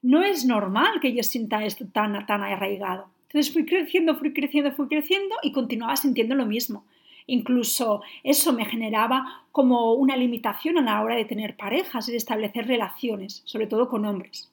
no 0.02 0.22
es 0.22 0.44
normal 0.44 1.00
que 1.00 1.12
yo 1.12 1.22
sienta 1.22 1.64
esto 1.64 1.86
tan, 1.86 2.24
tan 2.26 2.42
arraigado. 2.42 3.08
Entonces 3.28 3.52
fui 3.52 3.66
creciendo, 3.66 4.16
fui 4.16 4.32
creciendo, 4.32 4.72
fui 4.72 4.86
creciendo 4.88 5.34
y 5.42 5.52
continuaba 5.52 5.96
sintiendo 5.96 6.34
lo 6.34 6.46
mismo. 6.46 6.84
Incluso 7.26 8.02
eso 8.22 8.52
me 8.52 8.64
generaba 8.64 9.44
como 9.50 9.94
una 9.94 10.16
limitación 10.16 10.78
a 10.78 10.82
la 10.82 11.02
hora 11.02 11.16
de 11.16 11.24
tener 11.24 11.56
parejas 11.56 12.08
y 12.08 12.12
de 12.12 12.18
establecer 12.18 12.68
relaciones, 12.68 13.42
sobre 13.44 13.66
todo 13.66 13.88
con 13.88 14.04
hombres. 14.04 14.48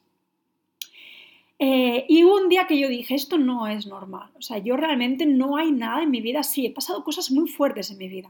Eh, 1.59 2.05
y 2.09 2.23
un 2.23 2.49
día 2.49 2.67
que 2.67 2.77
yo 2.77 2.87
dije, 2.87 3.15
esto 3.15 3.37
no 3.37 3.67
es 3.67 3.87
normal. 3.87 4.29
O 4.37 4.41
sea, 4.41 4.57
yo 4.57 4.75
realmente 4.75 5.25
no 5.25 5.57
hay 5.57 5.71
nada 5.71 6.03
en 6.03 6.11
mi 6.11 6.21
vida 6.21 6.41
así. 6.41 6.65
He 6.65 6.71
pasado 6.71 7.03
cosas 7.03 7.31
muy 7.31 7.49
fuertes 7.49 7.91
en 7.91 7.97
mi 7.97 8.07
vida. 8.07 8.29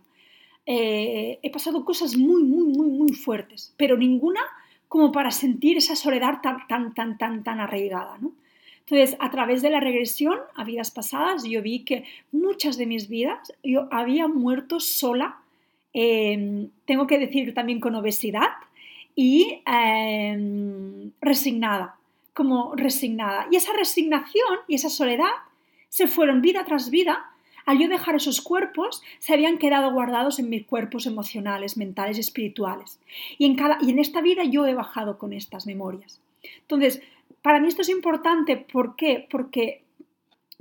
Eh, 0.66 1.40
he 1.42 1.50
pasado 1.52 1.84
cosas 1.84 2.16
muy, 2.16 2.44
muy, 2.44 2.66
muy, 2.68 2.88
muy 2.88 3.14
fuertes, 3.14 3.74
pero 3.78 3.98
ninguna 3.98 4.42
como 4.88 5.12
para 5.12 5.32
sentir 5.32 5.78
esa 5.78 5.96
soledad 5.96 6.40
tan, 6.42 6.68
tan, 6.68 6.94
tan, 6.94 7.18
tan, 7.18 7.44
tan 7.44 7.60
arraigada, 7.60 8.18
¿no? 8.20 8.32
Entonces, 8.86 9.18
a 9.20 9.32
través 9.32 9.62
de 9.62 9.70
la 9.70 9.80
regresión 9.80 10.38
a 10.56 10.64
vidas 10.64 10.92
pasadas, 10.92 11.44
yo 11.46 11.62
vi 11.62 11.80
que 11.80 12.04
muchas 12.32 12.78
de 12.78 12.86
mis 12.86 13.08
vidas 13.08 13.54
yo 13.64 13.88
había 13.92 14.28
muerto 14.28 14.80
sola, 14.80 15.38
em, 15.94 16.70
tengo 16.86 17.08
que 17.08 17.18
decir 17.18 17.54
también 17.54 17.80
con 17.80 17.96
obesidad 17.96 18.50
y 19.16 19.62
em, 19.66 21.12
resignada, 21.22 21.96
como 22.34 22.76
resignada. 22.76 23.48
Y 23.52 23.56
esa 23.56 23.74
resignación 23.74 24.60
y 24.68 24.76
esa 24.76 24.90
soledad 24.90 25.32
se 25.90 26.08
fueron 26.08 26.42
vida 26.42 26.66
tras 26.66 26.90
vida. 26.90 27.30
Al 27.66 27.80
yo 27.80 27.88
dejar 27.88 28.16
esos 28.16 28.42
cuerpos, 28.42 29.02
se 29.20 29.34
habían 29.34 29.58
quedado 29.58 29.94
guardados 29.94 30.40
en 30.40 30.50
mis 30.50 30.66
cuerpos 30.66 31.06
emocionales, 31.06 31.78
mentales 31.78 32.18
y 32.18 32.22
espirituales. 32.22 33.00
Y 33.38 33.46
en, 33.46 33.56
cada, 33.56 33.78
y 33.82 33.92
en 33.92 34.00
esta 34.00 34.22
vida 34.22 34.44
yo 34.44 34.66
he 34.66 34.74
bajado 34.74 35.18
con 35.18 35.32
estas 35.32 35.66
memorias. 35.66 36.20
Entonces, 36.62 37.02
para 37.42 37.60
mí 37.60 37.68
esto 37.68 37.82
es 37.82 37.90
importante, 37.90 38.58
¿por 38.58 38.96
qué? 38.96 39.28
Porque, 39.30 39.84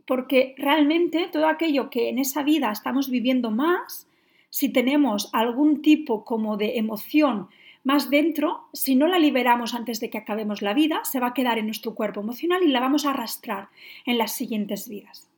porque 0.06 0.54
realmente 0.58 1.28
todo 1.32 1.48
aquello 1.48 1.90
que 1.90 2.08
en 2.08 2.18
esa 2.18 2.42
vida 2.42 2.70
estamos 2.70 3.10
viviendo 3.10 3.50
más, 3.50 4.06
si 4.50 4.68
tenemos 4.68 5.30
algún 5.32 5.80
tipo 5.80 6.24
como 6.24 6.56
de 6.56 6.76
emoción 6.76 7.48
más 7.84 8.10
dentro, 8.10 8.68
si 8.72 8.94
no 8.94 9.08
la 9.08 9.18
liberamos 9.18 9.74
antes 9.74 9.98
de 9.98 10.08
que 10.08 10.18
acabemos 10.18 10.62
la 10.62 10.74
vida, 10.74 11.04
se 11.04 11.18
va 11.18 11.28
a 11.28 11.34
quedar 11.34 11.58
en 11.58 11.66
nuestro 11.66 11.94
cuerpo 11.94 12.20
emocional 12.20 12.62
y 12.62 12.68
la 12.68 12.80
vamos 12.80 13.04
a 13.04 13.10
arrastrar 13.10 13.68
en 14.06 14.18
las 14.18 14.32
siguientes 14.32 14.88
vidas. 14.88 15.28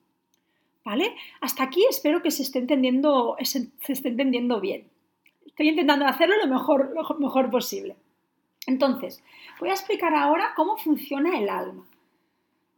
¿Vale? 0.84 1.14
Hasta 1.40 1.64
aquí 1.64 1.82
espero 1.88 2.22
que 2.22 2.30
se 2.30 2.42
esté 2.42 2.58
entendiendo, 2.58 3.36
se 3.40 3.70
esté 3.88 4.08
entendiendo 4.08 4.60
bien. 4.60 4.86
Estoy 5.46 5.70
intentando 5.70 6.04
hacerlo 6.04 6.36
lo 6.36 6.46
mejor, 6.46 6.92
lo 6.94 7.18
mejor 7.18 7.50
posible. 7.50 7.96
Entonces, 8.66 9.22
voy 9.60 9.70
a 9.70 9.74
explicar 9.74 10.14
ahora 10.14 10.52
cómo 10.54 10.76
funciona 10.76 11.38
el 11.38 11.48
alma. 11.48 11.86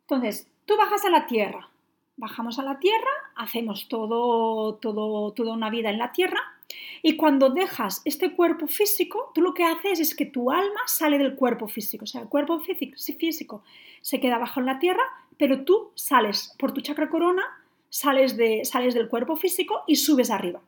Entonces, 0.03 0.49
tú 0.67 0.77
bajas 0.77 1.05
a 1.05 1.11
la 1.11 1.27
tierra, 1.27 1.69
bajamos 2.17 2.61
a 2.61 2.63
la 2.63 2.79
tierra, 2.79 3.11
hacemos 3.35 3.89
todo, 3.89 4.77
todo, 4.77 5.33
toda 5.33 5.53
una 5.53 5.71
vida 5.71 5.91
en 5.91 5.99
la 5.99 6.13
tierra 6.13 6.56
y 7.03 7.17
cuando 7.17 7.51
dejas 7.51 8.03
este 8.05 8.33
cuerpo 8.33 8.67
físico, 8.67 9.31
tú 9.35 9.41
lo 9.41 9.55
que 9.55 9.65
haces 9.65 10.01
es 10.01 10.15
que 10.15 10.27
tu 10.27 10.51
alma 10.51 10.81
sale 10.87 11.19
del 11.19 11.37
cuerpo 11.37 11.69
físico, 11.69 12.05
o 12.05 12.07
sea, 12.07 12.23
el 12.23 12.29
cuerpo 12.29 12.61
físico, 12.61 13.63
se 14.01 14.21
queda 14.21 14.39
bajo 14.39 14.61
en 14.61 14.67
la 14.67 14.79
tierra, 14.79 15.03
pero 15.39 15.65
tú 15.65 15.91
sales 15.95 16.55
por 16.59 16.73
tu 16.73 16.81
chakra 16.81 17.09
corona, 17.09 17.45
sales, 17.89 18.37
de, 18.37 18.65
sales 18.65 18.95
del 18.95 19.09
cuerpo 19.09 19.37
físico 19.37 19.83
y 19.87 19.97
subes 19.97 20.31
arriba. 20.31 20.61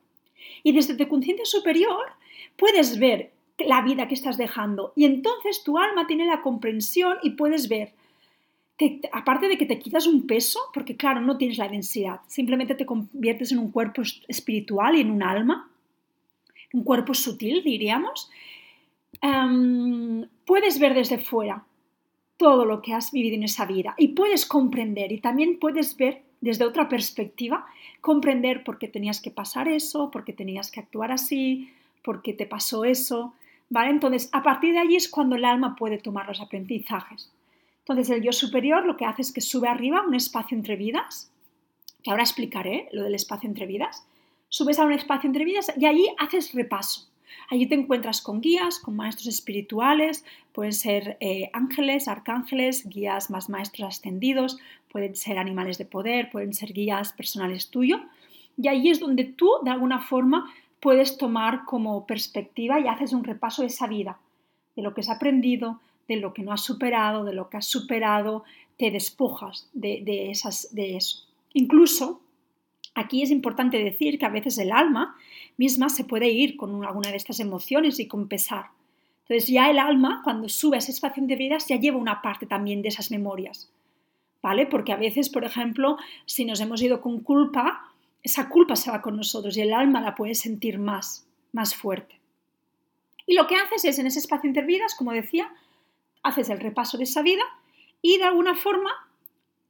Y 0.63 0.71
desde 0.71 0.95
tu 0.95 1.07
conciencia 1.07 1.45
superior 1.45 2.05
puedes 2.55 2.99
ver 2.99 3.31
la 3.57 3.81
vida 3.81 4.07
que 4.07 4.13
estás 4.13 4.37
dejando. 4.37 4.93
Y 4.95 5.05
entonces 5.05 5.63
tu 5.63 5.77
alma 5.77 6.07
tiene 6.07 6.25
la 6.25 6.41
comprensión 6.41 7.17
y 7.23 7.31
puedes 7.31 7.67
ver 7.67 7.93
aparte 9.11 9.49
de 9.49 9.57
que 9.57 9.65
te 9.65 9.77
quitas 9.77 10.07
un 10.07 10.25
peso, 10.25 10.59
porque 10.73 10.95
claro, 10.95 11.19
no 11.19 11.37
tienes 11.37 11.57
la 11.57 11.67
densidad, 11.67 12.21
simplemente 12.27 12.75
te 12.75 12.85
conviertes 12.85 13.51
en 13.51 13.59
un 13.59 13.71
cuerpo 13.71 14.01
espiritual 14.27 14.95
y 14.95 15.01
en 15.01 15.11
un 15.11 15.21
alma, 15.21 15.68
un 16.73 16.83
cuerpo 16.83 17.13
sutil, 17.13 17.63
diríamos, 17.63 18.29
em, 19.21 20.27
puedes 20.45 20.79
ver 20.79 20.93
desde 20.93 21.19
fuera 21.19 21.65
todo 22.37 22.65
lo 22.65 22.81
que 22.81 22.93
has 22.93 23.11
vivido 23.11 23.35
en 23.35 23.43
esa 23.43 23.65
vida 23.65 23.95
y 23.97 24.09
puedes 24.09 24.45
comprender 24.45 25.11
y 25.11 25.19
también 25.19 25.59
puedes 25.59 25.97
ver 25.97 26.23
desde 26.41 26.65
otra 26.65 26.87
perspectiva, 26.87 27.65
comprender 28.01 28.63
por 28.63 28.77
qué 28.77 28.87
tenías 28.87 29.21
que 29.21 29.31
pasar 29.31 29.67
eso, 29.67 30.09
por 30.09 30.23
qué 30.23 30.33
tenías 30.33 30.71
que 30.71 30.79
actuar 30.79 31.11
así, 31.11 31.69
por 32.01 32.21
qué 32.21 32.33
te 32.33 32.45
pasó 32.45 32.85
eso, 32.85 33.33
¿vale? 33.69 33.91
Entonces, 33.91 34.29
a 34.31 34.41
partir 34.41 34.73
de 34.73 34.79
allí 34.79 34.95
es 34.95 35.09
cuando 35.09 35.35
el 35.35 35.45
alma 35.45 35.75
puede 35.75 35.97
tomar 35.97 36.27
los 36.27 36.39
aprendizajes. 36.39 37.31
Entonces, 37.79 38.09
el 38.09 38.23
yo 38.23 38.31
superior 38.31 38.85
lo 38.85 38.95
que 38.95 39.05
hace 39.05 39.21
es 39.21 39.33
que 39.33 39.41
sube 39.41 39.67
arriba 39.67 40.05
un 40.07 40.15
espacio 40.15 40.55
entre 40.55 40.75
vidas, 40.75 41.31
que 42.03 42.11
ahora 42.11 42.23
explicaré 42.23 42.87
lo 42.93 43.03
del 43.03 43.15
espacio 43.15 43.49
entre 43.49 43.65
vidas. 43.65 44.07
Subes 44.49 44.79
a 44.79 44.85
un 44.85 44.93
espacio 44.93 45.27
entre 45.27 45.45
vidas 45.45 45.71
y 45.77 45.85
allí 45.85 46.07
haces 46.17 46.53
repaso. 46.53 47.07
Allí 47.49 47.67
te 47.67 47.75
encuentras 47.75 48.21
con 48.21 48.41
guías, 48.41 48.79
con 48.79 48.95
maestros 48.95 49.27
espirituales, 49.27 50.25
pueden 50.51 50.73
ser 50.73 51.17
eh, 51.19 51.49
ángeles, 51.53 52.07
arcángeles, 52.07 52.87
guías 52.87 53.29
más 53.29 53.49
maestros 53.49 53.87
ascendidos, 53.87 54.59
pueden 54.91 55.15
ser 55.15 55.37
animales 55.37 55.77
de 55.77 55.85
poder, 55.85 56.29
pueden 56.31 56.53
ser 56.53 56.73
guías 56.73 57.13
personales 57.13 57.69
tuyos. 57.69 58.01
Y 58.57 58.67
allí 58.67 58.89
es 58.89 58.99
donde 58.99 59.23
tú, 59.23 59.51
de 59.63 59.71
alguna 59.71 60.01
forma, 60.01 60.51
puedes 60.79 61.17
tomar 61.17 61.65
como 61.65 62.05
perspectiva 62.05 62.79
y 62.79 62.87
haces 62.87 63.13
un 63.13 63.23
repaso 63.23 63.61
de 63.61 63.67
esa 63.67 63.87
vida, 63.87 64.19
de 64.75 64.81
lo 64.81 64.93
que 64.93 65.01
has 65.01 65.09
aprendido, 65.09 65.79
de 66.07 66.17
lo 66.17 66.33
que 66.33 66.43
no 66.43 66.51
has 66.51 66.61
superado, 66.61 67.23
de 67.23 67.33
lo 67.33 67.49
que 67.49 67.57
has 67.57 67.65
superado, 67.65 68.43
te 68.77 68.91
despojas 68.91 69.69
de, 69.73 70.31
esas, 70.31 70.73
de 70.73 70.97
eso. 70.97 71.25
Incluso, 71.53 72.21
aquí 72.99 73.23
es 73.23 73.31
importante 73.31 73.83
decir 73.83 74.19
que 74.19 74.25
a 74.25 74.29
veces 74.29 74.57
el 74.57 74.71
alma 74.71 75.15
misma 75.57 75.89
se 75.89 76.03
puede 76.03 76.29
ir 76.29 76.57
con 76.57 76.85
alguna 76.85 77.09
de 77.11 77.17
estas 77.17 77.39
emociones 77.39 77.99
y 77.99 78.07
con 78.07 78.27
pesar. 78.27 78.67
Entonces 79.23 79.47
ya 79.49 79.69
el 79.69 79.77
alma, 79.77 80.21
cuando 80.23 80.49
sube 80.49 80.77
a 80.77 80.79
ese 80.79 80.91
espacio 80.91 81.23
de 81.25 81.35
vidas, 81.35 81.67
ya 81.67 81.75
lleva 81.75 81.97
una 81.97 82.21
parte 82.21 82.45
también 82.45 82.81
de 82.81 82.89
esas 82.89 83.11
memorias. 83.11 83.71
¿Vale? 84.41 84.65
Porque 84.65 84.93
a 84.93 84.95
veces, 84.95 85.29
por 85.29 85.43
ejemplo, 85.43 85.97
si 86.25 86.45
nos 86.45 86.61
hemos 86.61 86.81
ido 86.81 87.01
con 87.01 87.19
culpa, 87.19 87.91
esa 88.23 88.49
culpa 88.49 88.75
se 88.75 88.89
va 88.89 89.01
con 89.01 89.17
nosotros 89.17 89.55
y 89.57 89.61
el 89.61 89.73
alma 89.73 90.01
la 90.01 90.15
puede 90.15 90.33
sentir 90.33 90.79
más, 90.79 91.27
más 91.51 91.75
fuerte. 91.75 92.19
Y 93.25 93.35
lo 93.35 93.47
que 93.47 93.55
haces 93.55 93.85
es, 93.85 93.99
en 93.99 94.07
ese 94.07 94.19
espacio 94.19 94.47
intervidas, 94.47 94.95
como 94.95 95.11
decía, 95.11 95.53
haces 96.23 96.49
el 96.49 96.59
repaso 96.59 96.97
de 96.97 97.03
esa 97.03 97.21
vida 97.21 97.43
y 98.01 98.17
de 98.17 98.23
alguna 98.23 98.55
forma 98.55 98.91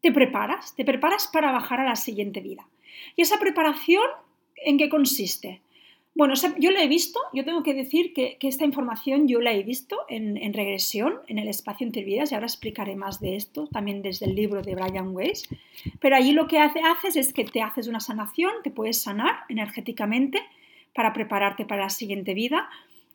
te 0.01 0.11
preparas, 0.11 0.75
te 0.75 0.85
preparas 0.85 1.27
para 1.27 1.51
bajar 1.51 1.79
a 1.79 1.85
la 1.85 1.95
siguiente 1.95 2.41
vida. 2.41 2.67
¿Y 3.15 3.21
esa 3.21 3.39
preparación 3.39 4.05
en 4.55 4.77
qué 4.77 4.89
consiste? 4.89 5.61
Bueno, 6.15 6.33
yo 6.57 6.71
lo 6.71 6.79
he 6.79 6.87
visto, 6.87 7.17
yo 7.33 7.45
tengo 7.45 7.63
que 7.63 7.73
decir 7.73 8.13
que, 8.13 8.37
esta 8.41 8.65
información 8.65 9.27
yo 9.27 9.39
la 9.39 9.53
he 9.53 9.63
visto 9.63 9.99
en, 10.09 10.53
regresión, 10.53 11.19
en 11.27 11.37
el 11.37 11.47
espacio 11.47 11.87
entre 11.87 12.03
vidas, 12.03 12.31
y 12.31 12.35
ahora 12.35 12.47
explicaré 12.47 12.97
más 12.97 13.21
de 13.21 13.37
esto, 13.37 13.67
también 13.67 14.01
desde 14.01 14.25
el 14.25 14.35
libro 14.35 14.61
de 14.61 14.75
Brian 14.75 15.15
Weiss. 15.15 15.47
Pero 16.01 16.17
allí 16.17 16.33
lo 16.33 16.47
que 16.47 16.59
haces 16.59 17.15
es 17.15 17.31
que 17.31 17.45
te 17.45 17.61
haces 17.61 17.87
una 17.87 18.01
sanación, 18.01 18.51
te 18.63 18.69
puedes 18.69 19.01
sanar 19.01 19.43
energéticamente 19.47 20.41
para 20.93 21.13
prepararte 21.13 21.63
para 21.63 21.83
la 21.83 21.89
siguiente 21.89 22.33
vida. 22.33 22.69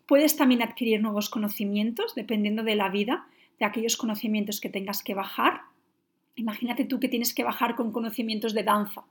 Puedes 0.07 0.39
también 0.39 0.63
adquirir 0.63 1.03
nuevos 1.03 1.29
conocimientos, 1.29 2.15
dependiendo 2.15 2.63
de 2.63 2.77
la 2.77 2.89
vida, 2.89 3.27
de 3.59 3.67
aquellos 3.67 3.99
conocimientos 3.99 4.63
que 4.63 4.71
tengas 4.71 5.03
que 5.03 5.13
bajar. 5.13 5.61
Imagínate 6.37 6.85
tú 6.85 7.01
que 7.01 7.09
tienes 7.09 7.35
que 7.35 7.45
bajar 7.45 7.75
con 7.77 7.93
conocimientos 7.93 8.55
de 8.55 8.63
danza 8.63 9.05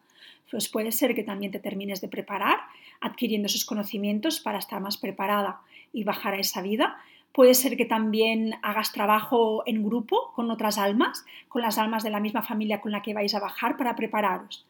pues 0.53 0.69
puede 0.69 0.91
ser 0.91 1.15
que 1.15 1.23
también 1.23 1.51
te 1.51 1.57
termines 1.57 1.99
de 1.99 2.07
preparar 2.07 2.59
adquiriendo 3.01 3.47
esos 3.47 3.65
conocimientos 3.65 4.39
para 4.39 4.59
estar 4.59 4.79
más 4.81 4.97
preparada 4.97 5.61
y 5.91 6.03
bajar 6.03 6.35
a 6.35 6.39
esa 6.39 6.61
vida. 6.61 6.97
Puede 7.31 7.55
ser 7.55 7.75
que 7.75 7.85
también 7.85 8.53
hagas 8.61 8.91
trabajo 8.91 9.63
en 9.65 9.83
grupo 9.83 10.31
con 10.35 10.51
otras 10.51 10.77
almas, 10.77 11.25
con 11.49 11.63
las 11.63 11.79
almas 11.79 12.03
de 12.03 12.11
la 12.11 12.19
misma 12.19 12.43
familia 12.43 12.81
con 12.81 12.91
la 12.91 13.01
que 13.01 13.15
vais 13.15 13.33
a 13.33 13.39
bajar 13.39 13.77
para 13.77 13.95
prepararos. 13.95 14.63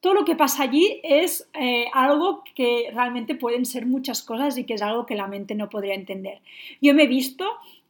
Todo 0.00 0.14
lo 0.14 0.24
que 0.24 0.36
pasa 0.36 0.62
allí 0.62 1.00
es 1.02 1.48
eh, 1.54 1.86
algo 1.92 2.44
que 2.54 2.90
realmente 2.94 3.34
pueden 3.34 3.66
ser 3.66 3.84
muchas 3.86 4.22
cosas 4.22 4.56
y 4.56 4.62
que 4.62 4.74
es 4.74 4.82
algo 4.82 5.06
que 5.06 5.16
la 5.16 5.26
mente 5.26 5.56
no 5.56 5.68
podría 5.68 5.94
entender. 5.94 6.40
Yo 6.80 6.94
me 6.94 7.04
he 7.04 7.08
visto 7.08 7.44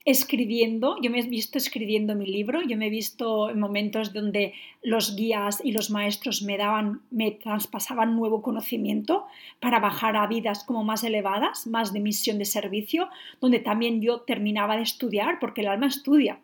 escribiendo, 0.06 0.96
yo 1.02 1.10
me 1.10 1.18
he 1.18 1.22
visto 1.24 1.58
escribiendo 1.58 2.14
mi 2.14 2.26
libro, 2.26 2.62
yo 2.62 2.76
me 2.76 2.86
he 2.86 2.90
visto 2.90 3.50
en 3.50 3.58
momentos 3.58 4.12
donde 4.12 4.54
los 4.80 5.16
guías 5.16 5.60
y 5.64 5.72
los 5.72 5.90
maestros 5.90 6.42
me 6.42 6.56
daban, 6.56 7.02
me 7.10 7.32
traspasaban 7.32 8.14
nuevo 8.14 8.40
conocimiento 8.40 9.26
para 9.58 9.80
bajar 9.80 10.16
a 10.16 10.28
vidas 10.28 10.62
como 10.62 10.84
más 10.84 11.02
elevadas, 11.02 11.66
más 11.66 11.92
de 11.92 11.98
misión 11.98 12.38
de 12.38 12.44
servicio, 12.44 13.08
donde 13.40 13.58
también 13.58 14.00
yo 14.00 14.20
terminaba 14.20 14.76
de 14.76 14.84
estudiar, 14.84 15.40
porque 15.40 15.62
el 15.62 15.66
alma 15.66 15.88
estudia. 15.88 16.38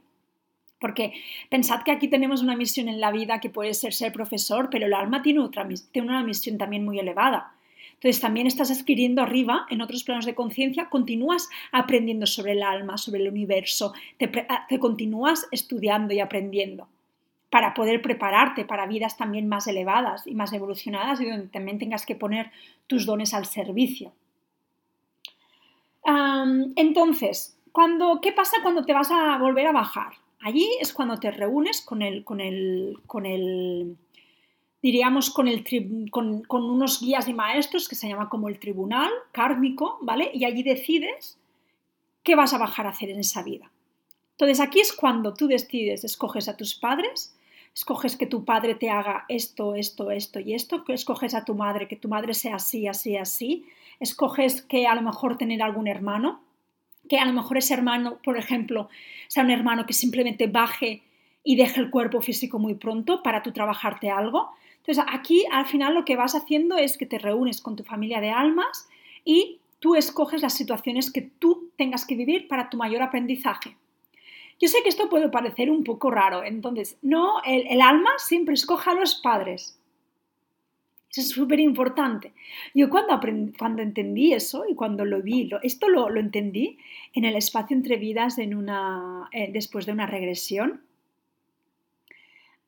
Porque 0.80 1.12
pensad 1.48 1.84
que 1.84 1.92
aquí 1.92 2.08
tenemos 2.08 2.42
una 2.42 2.56
misión 2.56 2.88
en 2.88 3.00
la 3.00 3.12
vida 3.12 3.38
que 3.38 3.48
puede 3.48 3.74
ser 3.74 3.94
ser 3.94 4.12
profesor, 4.12 4.70
pero 4.70 4.86
el 4.86 4.94
alma 4.94 5.22
tiene, 5.22 5.38
otra, 5.38 5.68
tiene 5.92 6.08
una 6.08 6.24
misión 6.24 6.58
también 6.58 6.84
muy 6.84 6.98
elevada. 6.98 7.54
Entonces 8.02 8.20
también 8.20 8.48
estás 8.48 8.72
adquiriendo 8.72 9.22
arriba, 9.22 9.64
en 9.70 9.80
otros 9.80 10.02
planos 10.02 10.26
de 10.26 10.34
conciencia, 10.34 10.88
continúas 10.90 11.48
aprendiendo 11.70 12.26
sobre 12.26 12.52
el 12.52 12.64
alma, 12.64 12.98
sobre 12.98 13.20
el 13.20 13.28
universo, 13.28 13.92
te, 14.18 14.26
te 14.26 14.78
continúas 14.80 15.46
estudiando 15.52 16.12
y 16.12 16.18
aprendiendo 16.18 16.88
para 17.48 17.74
poder 17.74 18.02
prepararte 18.02 18.64
para 18.64 18.86
vidas 18.86 19.16
también 19.16 19.46
más 19.46 19.68
elevadas 19.68 20.26
y 20.26 20.34
más 20.34 20.52
evolucionadas 20.52 21.20
y 21.20 21.30
donde 21.30 21.46
también 21.46 21.78
tengas 21.78 22.04
que 22.04 22.16
poner 22.16 22.50
tus 22.88 23.06
dones 23.06 23.34
al 23.34 23.46
servicio. 23.46 24.12
entonces, 26.74 27.56
cuando, 27.70 28.20
¿qué 28.20 28.32
pasa 28.32 28.56
cuando 28.62 28.84
te 28.84 28.92
vas 28.92 29.12
a 29.12 29.38
volver 29.38 29.68
a 29.68 29.72
bajar? 29.72 30.14
Allí 30.40 30.68
es 30.80 30.92
cuando 30.92 31.18
te 31.18 31.30
reúnes 31.30 31.82
con 31.82 32.02
el, 32.02 32.24
con 32.24 32.40
el, 32.40 32.98
con 33.06 33.26
el 33.26 33.96
diríamos, 34.82 35.30
con, 35.30 35.48
el 35.48 35.64
unos 36.50 37.00
guías 37.00 37.28
y 37.28 37.34
maestros 37.34 37.88
que 37.88 37.94
se 37.94 38.08
llama 38.08 38.28
como 38.28 38.48
el 38.48 38.58
tribunal 38.58 39.10
kármico, 39.30 39.98
¿vale? 40.02 40.30
Y 40.34 40.44
allí 40.44 40.62
decides 40.62 41.38
qué 42.24 42.34
vas 42.34 42.52
a 42.52 42.58
bajar 42.58 42.86
a 42.86 42.90
hacer 42.90 43.10
en 43.10 43.20
esa 43.20 43.42
vida. 43.42 43.70
Entonces 44.32 44.60
aquí 44.60 44.80
es 44.80 44.92
cuando 44.92 45.34
tú 45.34 45.46
decides, 45.46 46.04
escoges 46.04 46.48
a 46.48 46.56
tus 46.56 46.74
padres, 46.74 47.36
escoges 47.74 48.16
que 48.16 48.26
tu 48.26 48.44
padre 48.44 48.74
te 48.74 48.90
haga 48.90 49.24
esto, 49.28 49.76
esto, 49.76 50.10
esto 50.10 50.40
y 50.40 50.54
esto, 50.54 50.84
que 50.84 50.94
escoges 50.94 51.34
a 51.34 51.44
tu 51.44 51.54
madre, 51.54 51.86
que 51.86 51.96
tu 51.96 52.08
madre 52.08 52.34
sea 52.34 52.56
así, 52.56 52.88
así, 52.88 53.16
así, 53.16 53.64
escoges 54.00 54.62
que 54.62 54.86
a 54.86 54.94
lo 54.94 55.02
mejor 55.02 55.38
tener 55.38 55.62
algún 55.62 55.86
hermano, 55.86 56.42
que 57.08 57.18
a 57.18 57.24
lo 57.24 57.32
mejor 57.32 57.58
ese 57.58 57.74
hermano, 57.74 58.18
por 58.24 58.36
ejemplo, 58.36 58.88
sea 59.28 59.44
un 59.44 59.50
hermano 59.50 59.86
que 59.86 59.92
simplemente 59.92 60.48
baje 60.48 61.02
y 61.44 61.56
deje 61.56 61.80
el 61.80 61.90
cuerpo 61.90 62.20
físico 62.20 62.58
muy 62.58 62.74
pronto 62.74 63.22
para 63.22 63.42
tú 63.42 63.52
trabajarte 63.52 64.10
algo. 64.10 64.50
Entonces, 64.82 65.04
aquí 65.08 65.44
al 65.52 65.66
final 65.66 65.94
lo 65.94 66.04
que 66.04 66.16
vas 66.16 66.34
haciendo 66.34 66.76
es 66.76 66.98
que 66.98 67.06
te 67.06 67.18
reúnes 67.18 67.60
con 67.60 67.76
tu 67.76 67.84
familia 67.84 68.20
de 68.20 68.30
almas 68.30 68.88
y 69.24 69.60
tú 69.78 69.94
escoges 69.94 70.42
las 70.42 70.54
situaciones 70.54 71.12
que 71.12 71.22
tú 71.22 71.70
tengas 71.76 72.04
que 72.04 72.16
vivir 72.16 72.48
para 72.48 72.68
tu 72.68 72.76
mayor 72.76 73.02
aprendizaje. 73.02 73.76
Yo 74.60 74.68
sé 74.68 74.78
que 74.82 74.88
esto 74.88 75.08
puede 75.08 75.28
parecer 75.28 75.70
un 75.70 75.84
poco 75.84 76.10
raro, 76.10 76.42
entonces, 76.42 76.98
no, 77.00 77.42
el, 77.44 77.80
alma 77.80 78.10
siempre 78.18 78.54
escoja 78.54 78.90
a 78.90 78.94
los 78.94 79.14
padres. 79.16 79.78
Eso 81.10 81.20
es 81.20 81.28
súper 81.28 81.60
importante. 81.60 82.32
Yo 82.74 82.88
cuando, 82.88 83.20
cuando 83.58 83.82
entendí 83.82 84.32
eso 84.32 84.64
y 84.68 84.74
cuando 84.74 85.04
lo 85.04 85.22
vi, 85.22 85.50
esto 85.62 85.88
lo, 85.88 86.08
entendí 86.16 86.78
en 87.12 87.24
el 87.24 87.36
espacio 87.36 87.76
entre 87.76 87.96
vidas 87.96 88.38
en 88.38 88.54
una, 88.54 89.28
eh, 89.32 89.50
después 89.52 89.86
de 89.86 89.92
una 89.92 90.06
regresión. 90.06 90.80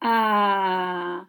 Ah, 0.00 1.26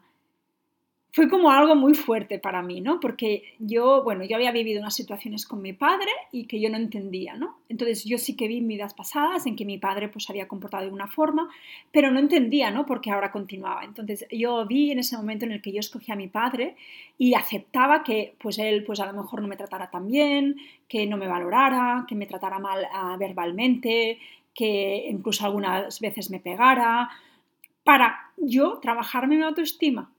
fue 1.15 1.29
como 1.29 1.49
algo 1.49 1.75
muy 1.75 1.93
fuerte 1.93 2.39
para 2.39 2.61
mí, 2.61 2.81
¿no? 2.81 2.99
Porque 2.99 3.43
yo, 3.57 4.03
bueno, 4.03 4.25
yo 4.25 4.35
había 4.35 4.51
vivido 4.51 4.81
unas 4.81 4.95
situaciones 4.95 5.45
con 5.45 5.61
mi 5.61 5.71
padre 5.71 6.11
y 6.33 6.45
que 6.45 6.59
yo 6.59 6.69
no 6.69 6.75
entendía, 6.75 7.35
¿no? 7.35 7.59
Entonces 7.69 8.03
yo 8.03 8.17
sí 8.17 8.35
que 8.35 8.49
vi 8.49 8.59
vidas 8.59 8.93
pasadas 8.93 9.45
en 9.45 9.55
que 9.55 9.63
mi 9.63 9.77
padre 9.77 10.09
pues 10.09 10.29
había 10.29 10.49
comportado 10.49 10.83
de 10.83 10.91
una 10.91 11.07
forma, 11.07 11.47
pero 11.89 12.11
no 12.11 12.19
entendía, 12.19 12.69
¿no? 12.69 12.85
Porque 12.85 13.11
ahora 13.11 13.31
continuaba. 13.31 13.85
Entonces 13.85 14.27
yo 14.29 14.65
vi 14.67 14.91
en 14.91 14.99
ese 14.99 15.15
momento 15.15 15.45
en 15.45 15.53
el 15.53 15.61
que 15.61 15.71
yo 15.71 15.79
escogí 15.79 16.11
a 16.11 16.17
mi 16.17 16.27
padre 16.27 16.75
y 17.17 17.33
aceptaba 17.33 18.03
que 18.03 18.35
pues 18.37 18.59
él 18.59 18.83
pues 18.83 18.99
a 18.99 19.05
lo 19.05 19.13
mejor 19.13 19.41
no 19.41 19.47
me 19.47 19.55
tratara 19.55 19.89
tan 19.89 20.07
bien, 20.07 20.57
que 20.89 21.07
no 21.07 21.15
me 21.15 21.29
valorara, 21.29 22.03
que 22.09 22.15
me 22.15 22.25
tratara 22.25 22.59
mal 22.59 22.85
uh, 22.93 23.17
verbalmente, 23.17 24.19
que 24.53 25.05
incluso 25.09 25.45
algunas 25.45 25.97
veces 26.01 26.29
me 26.29 26.41
pegara, 26.41 27.09
para 27.85 28.33
yo 28.35 28.79
trabajarme 28.81 29.37
mi 29.37 29.43
autoestima 29.43 30.11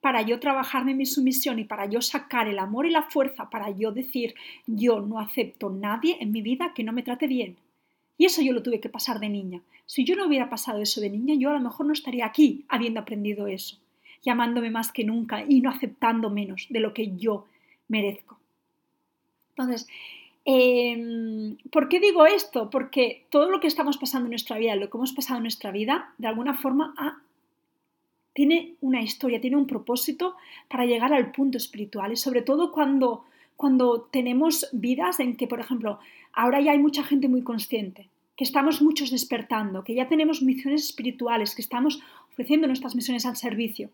para 0.00 0.22
yo 0.22 0.38
trabajarme 0.38 0.94
mi 0.94 1.06
sumisión 1.06 1.58
y 1.58 1.64
para 1.64 1.86
yo 1.86 2.00
sacar 2.00 2.48
el 2.48 2.58
amor 2.58 2.86
y 2.86 2.90
la 2.90 3.02
fuerza 3.02 3.50
para 3.50 3.70
yo 3.70 3.90
decir 3.92 4.34
yo 4.66 5.00
no 5.00 5.18
acepto 5.18 5.70
nadie 5.70 6.16
en 6.20 6.30
mi 6.30 6.42
vida 6.42 6.72
que 6.74 6.84
no 6.84 6.92
me 6.92 7.02
trate 7.02 7.26
bien. 7.26 7.56
Y 8.16 8.24
eso 8.24 8.42
yo 8.42 8.52
lo 8.52 8.62
tuve 8.62 8.80
que 8.80 8.88
pasar 8.88 9.20
de 9.20 9.28
niña. 9.28 9.62
Si 9.86 10.04
yo 10.04 10.16
no 10.16 10.26
hubiera 10.26 10.50
pasado 10.50 10.80
eso 10.80 11.00
de 11.00 11.10
niña, 11.10 11.34
yo 11.34 11.50
a 11.50 11.54
lo 11.54 11.60
mejor 11.60 11.86
no 11.86 11.92
estaría 11.92 12.26
aquí 12.26 12.64
habiendo 12.68 13.00
aprendido 13.00 13.46
eso, 13.46 13.78
llamándome 14.22 14.70
más 14.70 14.92
que 14.92 15.04
nunca 15.04 15.44
y 15.48 15.60
no 15.60 15.70
aceptando 15.70 16.28
menos 16.28 16.66
de 16.68 16.80
lo 16.80 16.92
que 16.92 17.16
yo 17.16 17.46
merezco. 17.86 18.38
Entonces, 19.50 19.88
em, 20.44 21.56
¿por 21.70 21.88
qué 21.88 22.00
digo 22.00 22.26
esto? 22.26 22.70
Porque 22.70 23.26
todo 23.30 23.50
lo 23.50 23.60
que 23.60 23.66
estamos 23.66 23.98
pasando 23.98 24.26
en 24.26 24.30
nuestra 24.30 24.58
vida, 24.58 24.76
lo 24.76 24.90
que 24.90 24.96
hemos 24.96 25.12
pasado 25.12 25.38
en 25.38 25.44
nuestra 25.44 25.70
vida, 25.70 26.12
de 26.18 26.28
alguna 26.28 26.54
forma 26.54 26.94
ha 26.98 27.18
tiene 28.38 28.76
una 28.82 29.02
historia, 29.02 29.40
tiene 29.40 29.56
un 29.56 29.66
propósito 29.66 30.36
para 30.68 30.86
llegar 30.86 31.12
al 31.12 31.32
punto 31.32 31.58
espiritual 31.58 32.12
y 32.12 32.16
sobre 32.16 32.40
todo 32.40 32.70
cuando, 32.70 33.24
cuando 33.56 34.02
tenemos 34.12 34.68
vidas 34.70 35.18
en 35.18 35.36
que, 35.36 35.48
por 35.48 35.58
ejemplo, 35.58 35.98
ahora 36.32 36.60
ya 36.60 36.70
hay 36.70 36.78
mucha 36.78 37.02
gente 37.02 37.26
muy 37.26 37.42
consciente, 37.42 38.06
que 38.36 38.44
estamos 38.44 38.80
muchos 38.80 39.10
despertando, 39.10 39.82
que 39.82 39.96
ya 39.96 40.06
tenemos 40.06 40.40
misiones 40.40 40.84
espirituales, 40.84 41.56
que 41.56 41.62
estamos 41.62 42.00
ofreciendo 42.30 42.68
nuestras 42.68 42.94
misiones 42.94 43.26
al 43.26 43.34
servicio. 43.34 43.90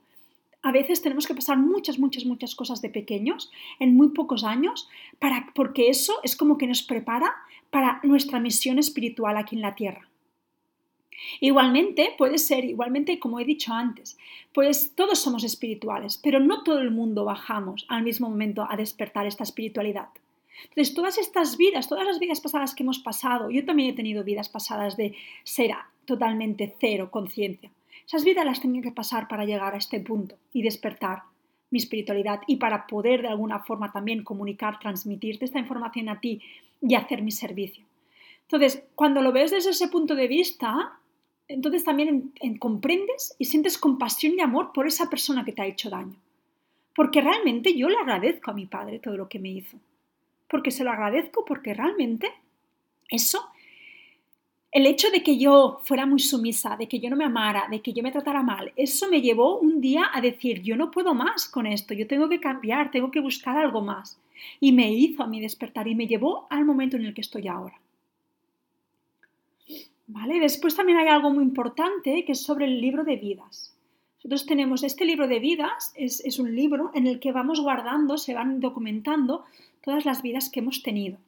A 0.61 0.73
veces 0.73 1.01
tenemos 1.01 1.27
que 1.27 1.35
pasar 1.35 1.57
muchas, 1.57 1.99
muchas, 1.99 2.27
muchas 2.27 2.55
cosas 2.55 2.83
de 2.83 2.91
pequeños 2.91 3.51
en 3.81 3.97
muy 3.97 4.11
pocos 4.11 4.45
años, 4.45 4.91
para, 5.19 5.53
porque 5.55 5.89
eso 5.89 6.21
es 6.23 6.37
como 6.37 6.59
que 6.59 6.67
nos 6.67 6.83
prepara 6.83 7.33
para 7.71 7.99
nuestra 8.03 8.41
misión 8.41 8.79
espiritual 8.79 9.39
aquí 9.39 9.57
en 9.57 9.63
la 9.63 9.75
Tierra. 9.75 10.07
Igualmente, 11.41 12.15
puede 12.17 12.39
ser, 12.39 12.65
igualmente 12.65 13.19
como 13.19 13.41
he 13.41 13.45
dicho 13.45 13.73
antes, 13.73 14.19
pues 14.53 14.93
todos 14.95 15.19
somos 15.19 15.45
espirituales, 15.45 16.19
pero 16.23 16.41
no 16.41 16.63
todo 16.63 16.81
el 16.81 16.91
mundo 16.91 17.25
bajamos 17.25 17.87
al 17.89 18.03
mismo 18.03 18.29
momento 18.29 18.67
a 18.69 18.77
despertar 18.77 19.27
esta 19.27 19.45
espiritualidad. 19.45 20.09
Entonces, 20.65 20.95
todas 20.95 21.19
estas 21.19 21.57
vidas, 21.57 21.89
todas 21.89 22.07
las 22.07 22.19
vidas 22.19 22.41
pasadas 22.41 22.75
que 22.75 22.83
hemos 22.83 22.99
pasado, 22.99 23.51
yo 23.51 23.65
también 23.65 23.91
he 23.91 23.97
tenido 23.97 24.25
vidas 24.25 24.49
pasadas 24.49 24.97
de 24.97 25.15
ser 25.43 25.73
totalmente 26.05 26.75
cero 26.81 27.11
conciencia. 27.11 27.71
Esas 28.07 28.25
vidas 28.25 28.45
las 28.45 28.61
tenía 28.61 28.83
que 28.83 28.93
pasar 28.93 29.29
para 29.29 29.45
llegar 29.45 29.75
a 29.75 29.79
este 29.79 30.01
punto 30.01 30.37
y 30.53 30.63
despertar 30.63 31.23
mi 31.71 31.79
espiritualidad 31.79 32.41
y 32.47 32.57
para 32.57 32.87
poder 32.87 33.23
de 33.23 33.29
alguna 33.29 33.61
forma 33.61 33.91
también 33.91 34.23
comunicar, 34.23 34.79
transmitirte 34.79 35.45
esta 35.45 35.59
información 35.59 36.09
a 36.09 36.21
ti 36.21 36.41
y 36.81 36.95
hacer 36.95 37.23
mi 37.23 37.33
servicio. 37.33 37.85
Entonces, 38.43 38.85
cuando 38.95 39.23
lo 39.23 39.33
ves 39.33 39.51
desde 39.51 39.71
ese 39.71 39.89
punto 39.89 40.15
de 40.15 40.29
vista, 40.29 40.99
entonces 41.49 41.85
también 41.85 42.33
comprendes 42.59 43.35
y 43.39 43.45
sientes 43.45 43.79
compasión 43.79 44.35
y 44.37 44.41
amor 44.41 44.73
por 44.73 44.87
esa 44.87 45.11
persona 45.11 45.45
que 45.45 45.53
te 45.53 45.63
ha 45.63 45.67
hecho 45.67 45.91
daño. 45.91 46.17
Porque 46.95 47.21
realmente 47.21 47.77
yo 47.77 47.89
le 47.89 47.97
agradezco 47.97 48.51
a 48.51 48.55
mi 48.55 48.67
padre 48.67 48.99
todo 48.99 49.17
lo 49.17 49.29
que 49.29 49.39
me 49.39 49.51
hizo. 49.51 49.79
Porque 50.49 50.71
se 50.71 50.85
lo 50.85 50.91
agradezco 50.91 51.45
porque 51.45 51.75
realmente 51.75 52.31
eso, 53.09 53.49
el 54.71 54.87
hecho 54.87 55.11
de 55.11 55.23
que 55.23 55.37
yo 55.37 55.81
fuera 55.85 56.07
muy 56.07 56.21
sumisa, 56.21 56.77
de 56.77 56.89
que 56.89 57.01
yo 57.01 57.11
no 57.11 57.17
me 57.17 57.25
amara, 57.25 57.67
de 57.69 57.81
que 57.81 57.93
yo 57.93 58.03
me 58.03 58.13
tratara 58.13 58.43
mal, 58.43 58.73
eso 58.77 59.09
me 59.09 59.21
llevó 59.21 59.59
un 59.59 59.81
día 59.81 60.11
a 60.13 60.21
decir, 60.21 60.63
yo 60.63 60.77
no 60.77 60.91
puedo 60.91 61.15
más 61.15 61.49
con 61.49 61.67
esto, 61.67 61.95
yo 61.95 62.07
tengo 62.07 62.29
que 62.29 62.41
cambiar, 62.41 62.91
tengo 62.91 63.11
que 63.11 63.21
buscar 63.21 63.59
algo 63.59 63.83
más. 63.83 64.19
Y 64.61 64.73
me 64.73 64.93
hizo 64.93 65.23
a 65.23 65.27
mí 65.27 65.41
despertar 65.41 65.89
y 65.89 65.95
me 65.95 66.07
llevó 66.07 66.47
al 66.51 66.65
momento 66.65 66.97
en 66.97 67.05
el 67.07 67.15
que 67.15 67.23
estoy 67.23 67.49
ahora. 67.49 67.81
¿Vale? 70.07 70.39
Después 70.39 70.77
también 70.77 70.99
hay 70.99 71.09
algo 71.09 71.31
muy 71.31 71.45
importante 71.45 72.25
que 72.25 72.33
es 72.33 72.43
sobre 72.43 72.67
el 72.67 72.81
libro 72.81 73.05
de 73.05 73.17
vidas. 73.17 73.75
Nosotros 74.19 74.47
tenemos 74.47 74.83
este 74.83 75.05
libro 75.05 75.29
de 75.29 75.39
vidas, 75.39 75.93
es, 75.97 76.39
un 76.39 76.55
libro 76.55 76.91
en 76.95 77.07
el 77.07 77.21
que 77.21 77.33
vamos 77.33 77.61
guardando, 77.61 78.17
se 78.17 78.35
van 78.35 78.61
documentando 78.61 79.45
todas 79.83 80.05
las 80.05 80.23
vidas 80.23 80.49
que 80.51 80.61
hemos 80.61 80.83
tenido. 80.83 81.19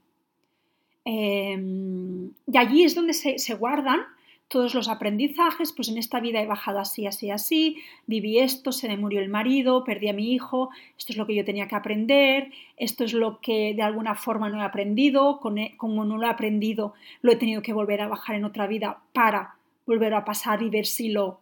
Em, 1.04 2.30
y 2.46 2.56
allí 2.56 2.84
es 2.84 2.94
donde 2.94 3.12
se, 3.12 3.38
se 3.38 3.54
guardan 3.54 4.00
todos 4.48 4.74
los 4.74 4.88
aprendizajes, 4.88 5.72
pues 5.72 5.88
en 5.88 5.98
esta 5.98 6.20
vida 6.20 6.40
he 6.40 6.46
bajado 6.46 6.78
así, 6.78 7.06
así, 7.06 7.30
así, 7.30 7.78
viví 8.06 8.38
esto, 8.38 8.70
se 8.70 8.88
me 8.88 8.96
murió 8.96 9.20
el 9.20 9.28
marido, 9.28 9.82
perdí 9.82 10.08
a 10.08 10.12
mi 10.12 10.32
hijo, 10.32 10.70
esto 10.96 11.12
es 11.12 11.16
lo 11.16 11.26
que 11.26 11.34
yo 11.34 11.44
tenía 11.44 11.66
que 11.66 11.74
aprender, 11.74 12.52
esto 12.76 13.04
es 13.04 13.12
lo 13.12 13.40
que 13.40 13.74
de 13.74 13.82
alguna 13.82 14.14
forma 14.14 14.48
no 14.48 14.60
he 14.60 14.64
aprendido, 14.64 15.40
e, 15.56 15.76
como 15.76 16.04
no 16.04 16.16
lo 16.16 16.26
he 16.26 16.30
aprendido, 16.30 16.94
lo 17.22 17.32
he 17.32 17.36
tenido 17.36 17.62
que 17.62 17.72
volver 17.72 18.00
a 18.00 18.08
bajar 18.08 18.36
en 18.36 18.44
otra 18.44 18.66
vida 18.68 19.00
para 19.12 19.56
volver 19.84 20.14
a 20.14 20.24
pasar 20.24 20.62
y 20.62 20.70
ver 20.70 20.86
si 20.86 21.08
lo, 21.08 21.40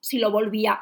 si 0.00 0.18
lo 0.18 0.30
volvía 0.30 0.80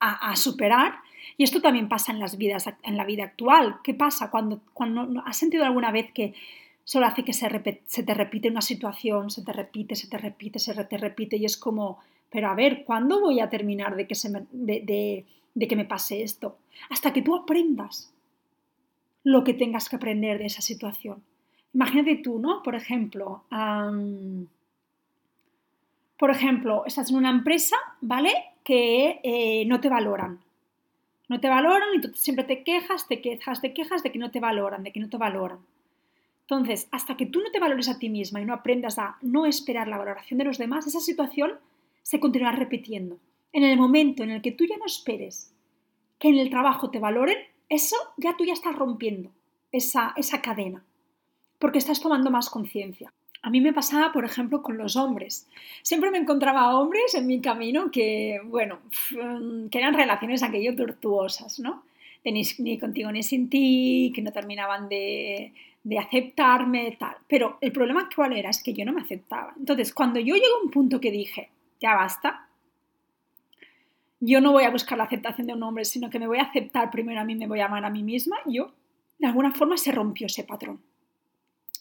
a, 0.00 0.34
superar. 0.34 0.98
Y 1.36 1.44
esto 1.44 1.60
también 1.60 1.88
pasa 1.88 2.10
en 2.10 2.18
las 2.18 2.36
vidas, 2.36 2.68
en 2.82 2.96
la 2.96 3.04
vida 3.04 3.22
actual. 3.22 3.76
¿Qué 3.84 3.94
pasa 3.94 4.32
cuando, 4.32 4.60
cuando 4.74 5.22
has 5.24 5.36
sentido 5.36 5.64
alguna 5.64 5.92
vez 5.92 6.10
que 6.12 6.34
solo 6.84 7.06
hace 7.06 7.24
que 7.24 7.32
se, 7.32 7.48
te 7.48 8.14
repite 8.14 8.48
una 8.48 8.60
situación, 8.60 9.30
se 9.30 9.42
te 9.42 9.52
repite, 9.52 9.94
se 9.94 10.08
te 10.08 10.18
repite, 10.18 10.58
se 10.58 10.84
te 10.84 10.96
repite 10.96 11.36
y 11.36 11.44
es 11.44 11.56
como, 11.56 11.98
pero 12.30 12.48
a 12.48 12.54
ver, 12.54 12.84
¿cuándo 12.84 13.20
voy 13.20 13.40
a 13.40 13.50
terminar 13.50 13.96
de 13.96 14.06
que, 14.06 14.14
se 14.14 14.30
me, 14.30 14.46
de, 14.50 15.24
que 15.68 15.76
me 15.76 15.84
pase 15.84 16.22
esto? 16.22 16.58
Hasta 16.90 17.12
que 17.12 17.22
tú 17.22 17.36
aprendas 17.36 18.12
lo 19.24 19.44
que 19.44 19.54
tengas 19.54 19.88
que 19.88 19.96
aprender 19.96 20.38
de 20.38 20.46
esa 20.46 20.62
situación. 20.62 21.22
Imagínate 21.74 22.16
tú, 22.16 22.38
¿no? 22.38 22.62
Por 22.62 22.74
ejemplo, 22.74 23.44
por 26.18 26.30
ejemplo, 26.30 26.84
estás 26.86 27.10
en 27.10 27.16
una 27.16 27.30
empresa, 27.30 27.76
¿vale? 28.00 28.32
Que 28.64 29.20
eh, 29.22 29.64
no 29.66 29.80
te 29.80 29.88
valoran. 29.88 30.40
No 31.28 31.40
te 31.40 31.48
valoran 31.48 31.88
y 31.94 32.00
tú 32.00 32.10
siempre 32.14 32.44
te 32.44 32.62
quejas, 32.62 33.08
te 33.08 33.20
quejas, 33.20 33.60
te 33.60 33.72
quejas 33.72 34.02
de 34.02 34.12
que 34.12 34.18
no 34.18 34.30
te 34.30 34.40
valoran, 34.40 34.82
de 34.82 34.92
que 34.92 35.00
no 35.00 35.08
te 35.08 35.16
valoran. 35.16 35.60
Entonces, 36.52 36.86
hasta 36.90 37.16
que 37.16 37.24
tú 37.24 37.40
no 37.40 37.50
te 37.50 37.58
valores 37.58 37.88
a 37.88 37.98
ti 37.98 38.10
misma 38.10 38.38
y 38.38 38.44
no 38.44 38.52
aprendas 38.52 38.98
a 38.98 39.16
no 39.22 39.46
esperar 39.46 39.88
la 39.88 39.96
valoración 39.96 40.36
de 40.36 40.44
los 40.44 40.58
demás, 40.58 40.86
esa 40.86 41.00
situación 41.00 41.52
se 42.02 42.20
continuará 42.20 42.58
repitiendo. 42.58 43.16
En 43.54 43.64
el 43.64 43.78
momento 43.78 44.22
en 44.22 44.30
el 44.30 44.42
que 44.42 44.52
tú 44.52 44.66
ya 44.66 44.76
no 44.76 44.84
esperes 44.84 45.50
que 46.18 46.28
en 46.28 46.38
el 46.38 46.50
trabajo 46.50 46.90
te 46.90 46.98
valoren, 46.98 47.38
eso 47.70 47.96
ya 48.18 48.36
tú 48.36 48.44
ya 48.44 48.52
estás 48.52 48.76
rompiendo 48.76 49.30
esa, 49.72 50.12
esa 50.14 50.42
cadena, 50.42 50.84
porque 51.58 51.78
estás 51.78 52.02
tomando 52.02 52.30
más 52.30 52.50
conciencia. 52.50 53.14
A 53.40 53.48
mí 53.48 53.62
me 53.62 53.72
pasaba, 53.72 54.12
por 54.12 54.26
ejemplo, 54.26 54.62
con 54.62 54.76
los 54.76 54.94
hombres. 54.96 55.48
Siempre 55.80 56.10
me 56.10 56.18
encontraba 56.18 56.78
hombres 56.78 57.14
en 57.14 57.26
mi 57.26 57.40
camino 57.40 57.90
que, 57.90 58.42
bueno, 58.44 58.80
que 59.70 59.78
eran 59.78 59.94
relaciones 59.94 60.42
aquello 60.42 60.76
tortuosas, 60.76 61.60
¿no? 61.60 61.82
Ni, 62.24 62.78
contigo 62.78 63.10
ni 63.10 63.22
sin 63.22 63.50
ti, 63.50 64.12
que 64.14 64.22
no 64.22 64.32
terminaban 64.32 64.88
de, 64.88 65.52
de 65.82 65.98
aceptarme, 65.98 66.96
tal. 66.98 67.16
Pero 67.28 67.58
el 67.60 67.72
problema 67.72 68.02
actual 68.02 68.32
era 68.32 68.50
es 68.50 68.62
que 68.62 68.72
yo 68.72 68.84
no 68.84 68.92
me 68.92 69.02
aceptaba. 69.02 69.54
Entonces, 69.58 69.92
cuando 69.92 70.20
yo 70.20 70.34
llego 70.34 70.56
a 70.60 70.64
un 70.64 70.70
punto 70.70 71.00
que 71.00 71.10
dije, 71.10 71.50
ya 71.80 71.94
basta, 71.94 72.48
yo 74.24 74.40
no 74.40 74.52
voy 74.52 74.62
a 74.62 74.70
buscar 74.70 74.96
la 74.96 75.04
aceptación 75.04 75.48
de 75.48 75.54
un 75.54 75.62
hombre, 75.64 75.84
sino 75.84 76.08
que 76.08 76.20
me 76.20 76.28
voy 76.28 76.38
a 76.38 76.44
aceptar 76.44 76.92
primero 76.92 77.20
a 77.20 77.24
mí, 77.24 77.34
me 77.34 77.48
voy 77.48 77.58
a 77.58 77.66
amar 77.66 77.84
a 77.84 77.90
mí 77.90 78.04
misma, 78.04 78.36
yo, 78.46 78.72
de 79.18 79.26
alguna 79.26 79.52
forma 79.52 79.76
se 79.76 79.90
rompió 79.90 80.26
ese 80.26 80.44
patrón. 80.44 80.80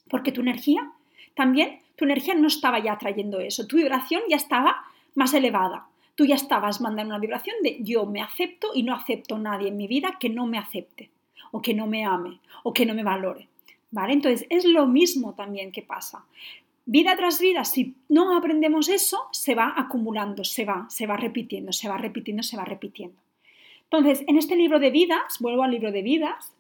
Porque 0.10 0.32
tu 0.32 0.42
energía, 0.42 0.92
también, 1.36 1.82
tu 1.96 2.06
energía 2.06 2.34
no 2.34 2.48
estaba 2.48 2.80
ya 2.80 2.98
trayendo 2.98 3.40
eso, 3.40 3.68
tu 3.68 3.78
vibración 3.78 4.24
ya 4.28 4.38
estaba 4.38 4.86
más 5.14 5.36
elevada. 5.36 5.86
Tú 6.22 6.28
ya 6.28 6.36
estabas 6.36 6.82
mandando 6.82 7.16
una 7.16 7.20
vibración 7.20 7.56
de 7.64 7.80
yo 7.82 8.06
me 8.06 8.22
acepto 8.22 8.68
y 8.76 8.84
no 8.84 8.94
acepto 8.94 9.38
a 9.38 9.40
nadie 9.40 9.70
en 9.70 9.78
mi 9.78 9.88
vida 9.88 10.18
que 10.20 10.30
no 10.30 10.46
me 10.46 10.60
acepte, 10.60 11.10
o 11.50 11.64
que 11.64 11.74
no 11.74 11.88
me 11.88 12.06
ame, 12.06 12.40
o 12.62 12.74
que 12.74 12.86
no 12.86 12.94
me 12.94 13.02
valore. 13.02 13.48
¿Vale? 13.90 14.14
Entonces, 14.14 14.46
es 14.52 14.66
lo 14.66 14.86
mismo 14.86 15.34
también 15.34 15.72
que 15.72 15.82
pasa 15.82 16.24
vida 16.86 17.16
tras 17.16 17.40
vida, 17.40 17.64
si 17.64 17.96
no 18.08 18.38
aprendemos 18.38 18.88
eso, 18.88 19.30
se 19.32 19.56
va 19.56 19.74
acumulando, 19.76 20.44
se 20.44 20.64
va, 20.64 20.86
se 20.90 21.08
va 21.08 21.18
repitiendo, 21.18 21.72
se 21.72 21.90
va 21.90 21.98
repitiendo, 21.98 22.44
se 22.44 22.56
va 22.56 22.66
repitiendo. 22.66 23.18
Entonces, 23.84 24.24
en 24.28 24.38
este 24.38 24.56
libro 24.56 24.78
de 24.78 24.92
vidas, 24.92 25.38
vuelvo 25.40 25.64
al 25.64 25.72
libro 25.72 25.92
de 25.92 26.04
vidas, 26.04 26.54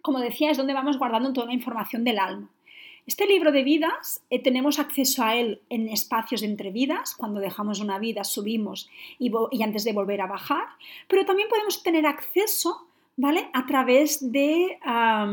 como 0.00 0.20
decía, 0.20 0.50
es 0.50 0.56
donde 0.56 0.72
vamos 0.72 0.96
guardando 0.96 1.32
toda 1.34 1.48
la 1.48 1.54
información 1.54 2.04
del 2.04 2.18
alma. 2.18 2.48
Este 3.08 3.26
libro 3.26 3.52
de 3.52 3.64
vidas 3.64 4.22
eh, 4.28 4.38
tenemos 4.38 4.78
acceso 4.78 5.24
a 5.24 5.34
él 5.34 5.62
en 5.70 5.88
espacios 5.88 6.42
entre 6.42 6.70
vidas, 6.70 7.14
cuando 7.16 7.40
dejamos 7.40 7.80
una 7.80 7.98
vida 7.98 8.22
subimos 8.22 8.90
y, 9.18 9.32
antes 9.62 9.84
de 9.84 9.94
volver 9.94 10.20
a 10.20 10.26
bajar, 10.26 10.66
pero 11.08 11.24
también 11.24 11.48
podemos 11.48 11.82
tener 11.82 12.04
acceso 12.04 12.86
¿vale? 13.16 13.48
A 13.54 13.64
través 13.64 14.30
de, 14.30 14.78
a 14.84 15.26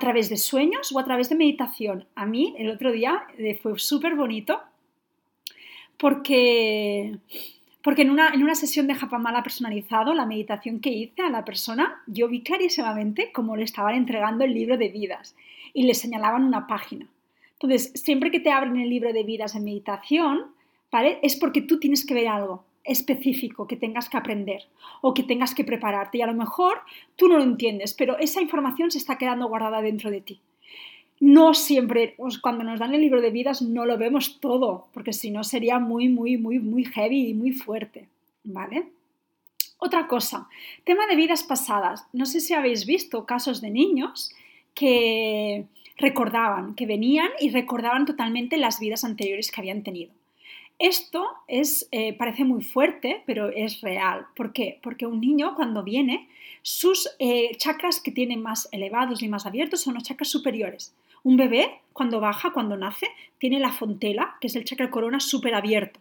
través 0.00 0.30
de 0.30 0.38
sueños 0.38 0.90
o 0.92 0.98
a 0.98 1.04
través 1.04 1.28
de 1.28 1.34
meditación. 1.34 2.06
A 2.14 2.24
mí 2.24 2.54
el 2.56 2.70
otro 2.70 2.90
día 2.90 3.24
eh, 3.36 3.54
fue 3.62 3.78
súper 3.78 4.14
bonito 4.14 4.58
porque, 5.98 7.18
porque 7.84 8.02
en, 8.02 8.10
una, 8.10 8.30
en 8.32 8.42
una 8.42 8.54
sesión 8.54 8.86
de 8.86 8.94
Japamala 8.94 9.42
personalizado, 9.42 10.14
la 10.14 10.24
meditación 10.24 10.80
que 10.80 10.90
hice 10.90 11.20
a 11.20 11.28
la 11.28 11.44
persona, 11.44 12.02
yo 12.06 12.28
vi 12.28 12.40
clarísimamente 12.40 13.30
cómo 13.30 13.56
le 13.56 13.64
estaban 13.64 13.94
entregando 13.94 14.44
el 14.44 14.54
libro 14.54 14.78
de 14.78 14.88
vidas 14.88 15.36
y 15.74 15.84
le 15.84 15.94
señalaban 15.94 16.44
una 16.44 16.66
página. 16.66 17.08
Entonces, 17.54 17.92
siempre 17.94 18.30
que 18.30 18.40
te 18.40 18.50
abren 18.50 18.76
el 18.76 18.90
libro 18.90 19.12
de 19.12 19.22
vidas 19.22 19.54
en 19.54 19.64
meditación, 19.64 20.46
¿vale? 20.90 21.18
Es 21.22 21.36
porque 21.36 21.62
tú 21.62 21.78
tienes 21.78 22.04
que 22.04 22.14
ver 22.14 22.28
algo 22.28 22.64
específico 22.84 23.68
que 23.68 23.76
tengas 23.76 24.08
que 24.08 24.16
aprender 24.16 24.64
o 25.00 25.14
que 25.14 25.22
tengas 25.22 25.54
que 25.54 25.64
prepararte 25.64 26.18
y 26.18 26.22
a 26.22 26.26
lo 26.26 26.34
mejor 26.34 26.80
tú 27.16 27.28
no 27.28 27.38
lo 27.38 27.44
entiendes, 27.44 27.94
pero 27.94 28.18
esa 28.18 28.42
información 28.42 28.90
se 28.90 28.98
está 28.98 29.18
quedando 29.18 29.48
guardada 29.48 29.82
dentro 29.82 30.10
de 30.10 30.20
ti. 30.20 30.40
No 31.20 31.54
siempre, 31.54 32.14
pues, 32.16 32.38
cuando 32.38 32.64
nos 32.64 32.80
dan 32.80 32.94
el 32.94 33.00
libro 33.00 33.20
de 33.20 33.30
vidas 33.30 33.62
no 33.62 33.86
lo 33.86 33.96
vemos 33.96 34.40
todo, 34.40 34.88
porque 34.92 35.12
si 35.12 35.30
no 35.30 35.44
sería 35.44 35.78
muy, 35.78 36.08
muy, 36.08 36.36
muy, 36.36 36.58
muy 36.58 36.84
heavy 36.84 37.28
y 37.28 37.34
muy 37.34 37.52
fuerte, 37.52 38.08
¿vale? 38.42 38.88
Otra 39.78 40.08
cosa, 40.08 40.48
tema 40.84 41.06
de 41.06 41.16
vidas 41.16 41.44
pasadas. 41.44 42.06
No 42.12 42.26
sé 42.26 42.40
si 42.40 42.54
habéis 42.54 42.86
visto 42.86 43.24
casos 43.24 43.60
de 43.60 43.70
niños 43.70 44.32
que 44.74 45.66
recordaban, 45.96 46.74
que 46.74 46.86
venían 46.86 47.30
y 47.40 47.50
recordaban 47.50 48.06
totalmente 48.06 48.56
las 48.56 48.80
vidas 48.80 49.04
anteriores 49.04 49.50
que 49.50 49.60
habían 49.60 49.82
tenido. 49.82 50.12
Esto 50.78 51.28
es, 51.46 51.88
eh, 51.92 52.12
parece 52.14 52.44
muy 52.44 52.64
fuerte, 52.64 53.22
pero 53.24 53.50
es 53.50 53.82
real. 53.82 54.26
¿Por 54.34 54.52
qué? 54.52 54.80
Porque 54.82 55.06
un 55.06 55.20
niño 55.20 55.54
cuando 55.54 55.84
viene, 55.84 56.28
sus 56.62 57.08
eh, 57.20 57.52
chakras 57.56 58.00
que 58.00 58.10
tiene 58.10 58.36
más 58.36 58.68
elevados 58.72 59.22
y 59.22 59.28
más 59.28 59.46
abiertos 59.46 59.82
son 59.82 59.94
los 59.94 60.02
chakras 60.02 60.28
superiores. 60.28 60.94
Un 61.22 61.36
bebé, 61.36 61.80
cuando 61.92 62.18
baja, 62.18 62.52
cuando 62.52 62.76
nace, 62.76 63.06
tiene 63.38 63.60
la 63.60 63.70
fontela, 63.70 64.36
que 64.40 64.48
es 64.48 64.56
el 64.56 64.64
chakra 64.64 64.90
corona, 64.90 65.20
súper 65.20 65.54
abierto. 65.54 66.00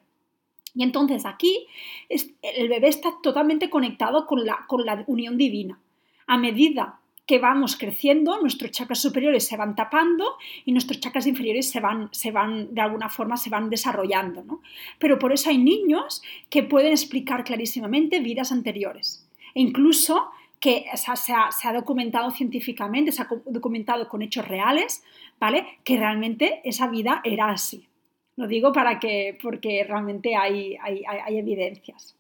Y 0.73 0.83
entonces 0.83 1.25
aquí 1.25 1.67
el 2.09 2.69
bebé 2.69 2.87
está 2.87 3.09
totalmente 3.21 3.69
conectado 3.69 4.25
con 4.25 4.45
la, 4.45 4.65
con 4.67 4.85
la 4.85 5.03
unión 5.05 5.37
divina. 5.37 5.79
A 6.25 6.37
medida 6.37 7.00
vamos 7.39 7.75
creciendo, 7.75 8.39
nuestros 8.41 8.71
chakras 8.71 9.01
superiores 9.01 9.47
se 9.47 9.57
van 9.57 9.75
tapando 9.75 10.37
y 10.65 10.71
nuestros 10.71 10.99
chakras 10.99 11.27
inferiores 11.27 11.69
se 11.69 11.79
van, 11.79 12.09
se 12.11 12.31
van 12.31 12.73
de 12.73 12.81
alguna 12.81 13.09
forma, 13.09 13.37
se 13.37 13.49
van 13.49 13.69
desarrollando. 13.69 14.43
¿no? 14.43 14.61
Pero 14.99 15.19
por 15.19 15.31
eso 15.31 15.49
hay 15.49 15.57
niños 15.57 16.21
que 16.49 16.63
pueden 16.63 16.91
explicar 16.91 17.43
clarísimamente 17.43 18.19
vidas 18.19 18.51
anteriores. 18.51 19.27
E 19.53 19.61
incluso 19.61 20.29
que 20.59 20.85
se, 20.95 21.11
ha, 21.11 21.15
se, 21.51 21.67
ha, 21.67 21.73
documentado 21.73 22.29
científicamente, 22.31 23.11
se 23.11 23.23
ha 23.23 23.27
documentado 23.47 24.07
con 24.07 24.21
hechos 24.21 24.47
reales, 24.47 25.03
¿vale? 25.39 25.79
Que 25.83 25.97
realmente 25.97 26.61
esa 26.63 26.87
vida 26.87 27.21
era 27.23 27.49
así. 27.49 27.87
Lo 28.35 28.47
digo 28.47 28.71
para 28.71 28.99
que, 28.99 29.37
porque 29.41 29.83
realmente 29.83 30.35
hay, 30.35 30.77
hay, 30.79 31.03
hay 31.05 31.37
evidencias. 31.37 32.15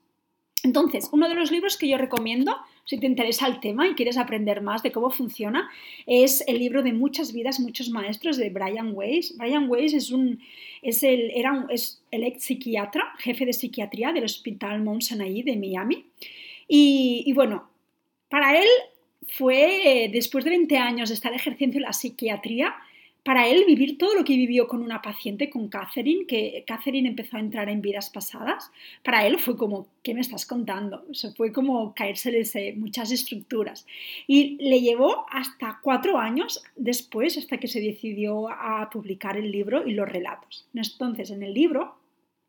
Entonces, 0.63 1.09
uno 1.11 1.29
de 1.29 1.35
los 1.35 1.51
libros 1.51 1.77
que 1.77 1.87
yo 1.87 1.97
recomiendo 1.97 2.57
si 2.85 2.99
te 2.99 3.05
interesa 3.05 3.47
el 3.47 3.59
tema 3.59 3.87
y 3.87 3.93
quieres 3.93 4.17
aprender 4.17 4.61
más 4.61 4.83
de 4.83 4.91
cómo 4.91 5.09
funciona, 5.09 5.69
es 6.05 6.43
el 6.47 6.59
libro 6.59 6.83
de 6.83 6.93
Muchas 6.93 7.33
vidas, 7.33 7.59
muchos 7.59 7.89
maestros 7.89 8.37
de 8.37 8.49
Brian 8.49 8.91
Weiss. 8.93 9.37
Brian 9.37 9.69
Weiss 9.69 9.93
es, 9.93 10.11
un, 10.11 10.39
es, 10.81 11.03
el, 11.03 11.31
era 11.35 11.65
es 11.69 12.03
el 12.11 12.23
ex 12.23 12.43
psiquiatra, 12.43 13.13
jefe 13.19 13.45
de 13.45 13.53
psiquiatría 13.53 14.11
del 14.11 14.25
Hospital 14.25 14.81
Mount 14.83 15.01
Sinai 15.03 15.43
de 15.43 15.55
Miami. 15.55 16.05
Y, 16.67 17.31
bueno, 17.33 17.69
para 18.29 18.57
él 18.57 18.67
fue, 19.27 20.09
después 20.13 20.45
de 20.45 20.51
20 20.51 20.77
años 20.77 21.09
de 21.09 21.15
estar 21.15 21.33
ejerciendo 21.33 21.79
la 21.79 21.91
psiquiatría, 21.91 22.73
para 23.23 23.47
él 23.47 23.65
vivir 23.67 23.97
todo 23.99 24.15
lo 24.15 24.23
que 24.23 24.35
vivió 24.35 24.67
con 24.67 24.81
una 24.81 25.01
paciente, 25.01 25.49
con 25.49 25.67
Catherine, 25.67 26.25
que 26.25 26.63
Catherine 26.65 27.07
empezó 27.07 27.37
a 27.37 27.39
entrar 27.39 27.69
en 27.69 27.81
vidas 27.81 28.09
pasadas, 28.09 28.71
para 29.03 29.27
él 29.27 29.39
fue 29.39 29.55
como, 29.55 29.87
¿qué 30.01 30.15
me 30.15 30.21
estás 30.21 30.45
contando? 30.45 31.05
Eso 31.11 31.31
fue 31.33 31.51
como 31.51 31.93
caerse 31.93 32.31
de 32.31 32.73
muchas 32.77 33.11
estructuras. 33.11 33.85
Y 34.25 34.57
le 34.57 34.81
llevó 34.81 35.25
hasta 35.29 35.79
cuatro 35.83 36.17
años 36.17 36.63
después, 36.75 37.37
hasta 37.37 37.57
que 37.57 37.67
se 37.67 37.79
decidió 37.79 38.49
a 38.49 38.89
publicar 38.89 39.37
el 39.37 39.51
libro 39.51 39.87
y 39.87 39.93
los 39.93 40.09
relatos. 40.09 40.67
Entonces, 40.73 41.29
en 41.29 41.43
el 41.43 41.53
libro, 41.53 41.95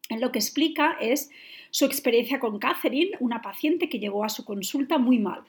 lo 0.09 0.33
que 0.33 0.39
explica 0.39 0.97
es 1.01 1.31
su 1.71 1.85
experiencia 1.85 2.41
con 2.41 2.59
Catherine, 2.59 3.13
una 3.21 3.43
paciente 3.43 3.91
que 3.91 3.99
llegó 3.99 4.25
a 4.25 4.31
su 4.31 4.45
consulta 4.47 4.97
muy 4.97 5.19
mal 5.19 5.43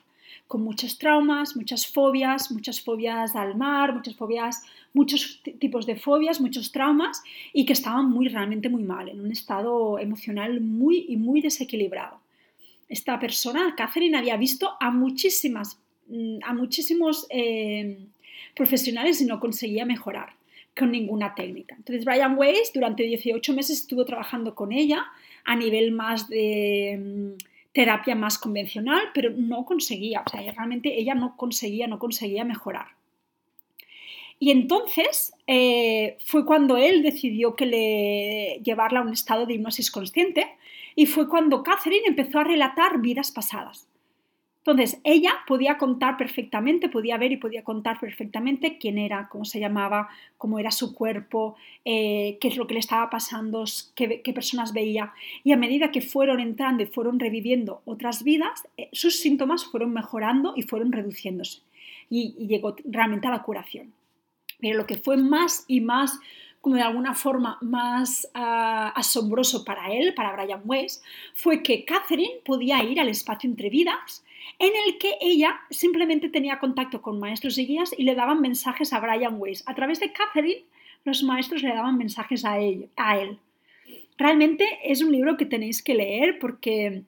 con 0.46 0.62
muchos 0.62 0.98
traumas, 0.98 1.56
muchas 1.56 1.86
fobias, 1.86 2.50
muchas 2.50 2.80
fobias 2.80 3.34
al 3.34 3.56
mar, 3.56 3.94
muchas 3.94 4.14
fobias, 4.14 4.62
muchos 4.94 5.42
tipos 5.58 5.84
de 5.86 5.96
fobias, 5.96 6.40
muchos 6.40 6.72
traumas 6.72 7.22
y 7.52 7.66
que 7.66 7.74
estaban 7.74 8.08
muy 8.08 8.28
realmente 8.28 8.70
muy 8.70 8.84
mal, 8.84 9.08
en 9.08 9.20
un 9.20 9.30
estado 9.30 9.98
emocional 9.98 10.60
muy 10.60 11.04
y 11.08 11.16
muy 11.16 11.42
desequilibrado. 11.42 12.20
Esta 12.88 13.18
persona, 13.18 13.74
Catherine, 13.76 14.16
había 14.16 14.36
visto 14.36 14.76
a 14.80 14.90
muchísimas, 14.90 15.78
mm, 16.08 16.38
a 16.44 16.54
muchísimos 16.54 17.26
eh, 17.30 17.98
profesionales 18.54 19.20
y 19.20 19.26
no 19.26 19.40
conseguía 19.40 19.84
mejorar 19.84 20.34
con 20.76 20.92
ninguna 20.92 21.34
técnica. 21.34 21.74
Entonces 21.76 22.04
Brian 22.04 22.38
Weiss 22.38 22.72
durante 22.72 23.02
18 23.02 23.52
meses 23.52 23.80
estuvo 23.80 24.04
trabajando 24.04 24.54
con 24.54 24.72
ella 24.72 25.04
a 25.44 25.56
nivel 25.56 25.90
más 25.90 26.28
de 26.28 27.00
mm, 27.36 27.42
terapia 27.72 28.14
más 28.14 28.38
convencional, 28.38 29.02
pero 29.12 29.30
no 29.30 29.64
conseguía, 29.64 30.22
o 30.24 30.30
sea, 30.30 30.40
realmente 30.52 31.00
ella 31.00 31.14
no 31.14 31.36
conseguía, 31.36 31.88
no 31.88 31.98
conseguía 31.98 32.44
mejorar. 32.44 32.86
Y 34.38 34.50
entonces 34.50 35.32
eh, 35.46 36.18
fue 36.24 36.44
cuando 36.44 36.76
él 36.76 37.02
decidió 37.02 37.54
que 37.54 37.66
le 37.66 38.60
llevarla 38.62 39.00
a 39.00 39.02
un 39.02 39.12
estado 39.12 39.46
de 39.46 39.54
hipnosis 39.54 39.90
consciente 39.90 40.46
y 40.94 41.06
fue 41.06 41.28
cuando 41.28 41.62
Catherine 41.62 42.06
empezó 42.06 42.40
a 42.40 42.44
relatar 42.44 43.00
vidas 43.00 43.32
pasadas. 43.32 43.88
Entonces, 44.66 44.98
ella 45.04 45.34
podía 45.46 45.76
contar 45.76 46.16
perfectamente, 46.16 46.88
podía 46.88 47.18
ver 47.18 47.32
y 47.32 47.36
podía 47.36 47.62
contar 47.62 48.00
perfectamente 48.00 48.78
quién 48.78 48.96
era, 48.96 49.28
cómo 49.28 49.44
se 49.44 49.60
llamaba, 49.60 50.08
cómo 50.38 50.58
era 50.58 50.70
su 50.70 50.94
cuerpo, 50.94 51.54
eh, 51.84 52.38
qué 52.40 52.48
es 52.48 52.56
lo 52.56 52.66
que 52.66 52.72
le 52.72 52.80
estaba 52.80 53.10
pasando, 53.10 53.64
qué, 53.94 54.32
personas 54.34 54.72
veía. 54.72 55.12
Y 55.42 55.52
a 55.52 55.58
medida 55.58 55.90
que 55.90 56.00
fueron 56.00 56.40
entrando 56.40 56.82
y 56.82 56.86
fueron 56.86 57.20
reviviendo 57.20 57.82
otras 57.84 58.24
vidas, 58.24 58.66
eh, 58.78 58.88
sus 58.92 59.20
síntomas 59.20 59.66
fueron 59.66 59.92
mejorando 59.92 60.54
y 60.56 60.62
fueron 60.62 60.92
reduciéndose. 60.92 61.60
Y, 62.08 62.32
llegó 62.46 62.74
realmente 62.86 63.26
a 63.26 63.32
la 63.32 63.42
curación. 63.42 63.92
Pero 64.60 64.76
lo 64.78 64.86
que 64.86 64.96
fue 64.96 65.16
más 65.16 65.64
y 65.68 65.80
más 65.80 66.18
como 66.60 66.76
de 66.76 66.82
alguna 66.82 67.12
forma 67.12 67.58
más 67.60 68.26
ah, 68.32 68.90
asombroso 68.96 69.64
para 69.66 69.92
él, 69.92 70.14
para 70.14 70.32
Brian 70.32 70.62
Weiss, 70.64 71.02
fue 71.34 71.62
que 71.62 71.84
Catherine 71.84 72.40
podía 72.42 72.82
ir 72.82 72.98
al 72.98 73.10
espacio 73.10 73.50
entre 73.50 73.68
vidas 73.68 74.24
en 74.58 74.72
el 74.86 74.98
que 74.98 75.14
ella 75.20 75.60
simplemente 75.70 76.28
tenía 76.28 76.58
contacto 76.58 77.02
con 77.02 77.18
maestros 77.20 77.58
y 77.58 77.66
guías 77.66 77.94
y 77.96 78.04
le 78.04 78.14
daban 78.14 78.40
mensajes 78.40 78.92
a 78.92 79.00
Brian 79.00 79.36
Weiss. 79.38 79.62
A 79.66 79.74
través 79.74 80.00
de 80.00 80.12
Catherine, 80.12 80.64
los 81.04 81.22
maestros 81.22 81.62
le 81.62 81.74
daban 81.74 81.98
mensajes 81.98 82.44
a, 82.44 82.58
él. 82.58 82.88
Realmente 84.16 84.64
es 84.84 85.02
un 85.02 85.12
libro 85.12 85.36
que 85.36 85.46
tenéis 85.46 85.82
que 85.82 85.94
leer 85.94 86.38
porque 86.38 87.02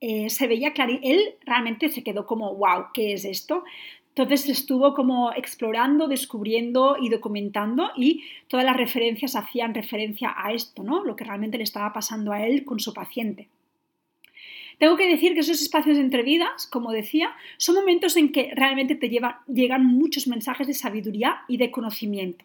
eh, 0.00 0.30
se 0.30 0.46
veía 0.46 0.72
claro. 0.72 0.98
Él 1.02 1.34
realmente 1.44 1.88
se 1.88 2.04
quedó 2.04 2.26
como, 2.26 2.54
wow, 2.54 2.86
¿qué 2.92 3.14
es 3.14 3.24
esto? 3.24 3.64
Entonces 4.10 4.48
estuvo 4.48 4.92
como 4.94 5.32
explorando, 5.32 6.08
descubriendo 6.08 6.96
y 7.00 7.08
documentando 7.08 7.90
y 7.96 8.24
todas 8.48 8.66
las 8.66 8.76
referencias 8.76 9.36
hacían 9.36 9.72
referencia 9.72 10.34
a 10.36 10.52
esto, 10.52 10.82
¿no? 10.82 11.04
Lo 11.04 11.14
que 11.14 11.24
realmente 11.24 11.58
le 11.58 11.64
estaba 11.64 11.92
pasando 11.92 12.32
a 12.32 12.44
él 12.44 12.64
con 12.64 12.80
su 12.80 12.92
paciente. 12.92 13.48
Tengo 14.78 14.96
que 14.96 15.08
decir 15.08 15.34
que 15.34 15.40
esos 15.40 15.60
espacios 15.62 15.98
entre 15.98 16.22
vidas, 16.22 16.66
como 16.66 16.90
decía, 16.90 17.34
son 17.58 17.76
momentos 17.76 18.16
en 18.16 18.32
que 18.32 18.50
realmente 18.54 18.94
te 18.94 19.10
llegan 19.10 19.86
muchos 19.86 20.26
mensajes 20.26 20.66
de 20.66 20.74
sabiduría 20.74 21.42
y 21.48 21.58
de 21.58 21.70
conocimiento. 21.70 22.44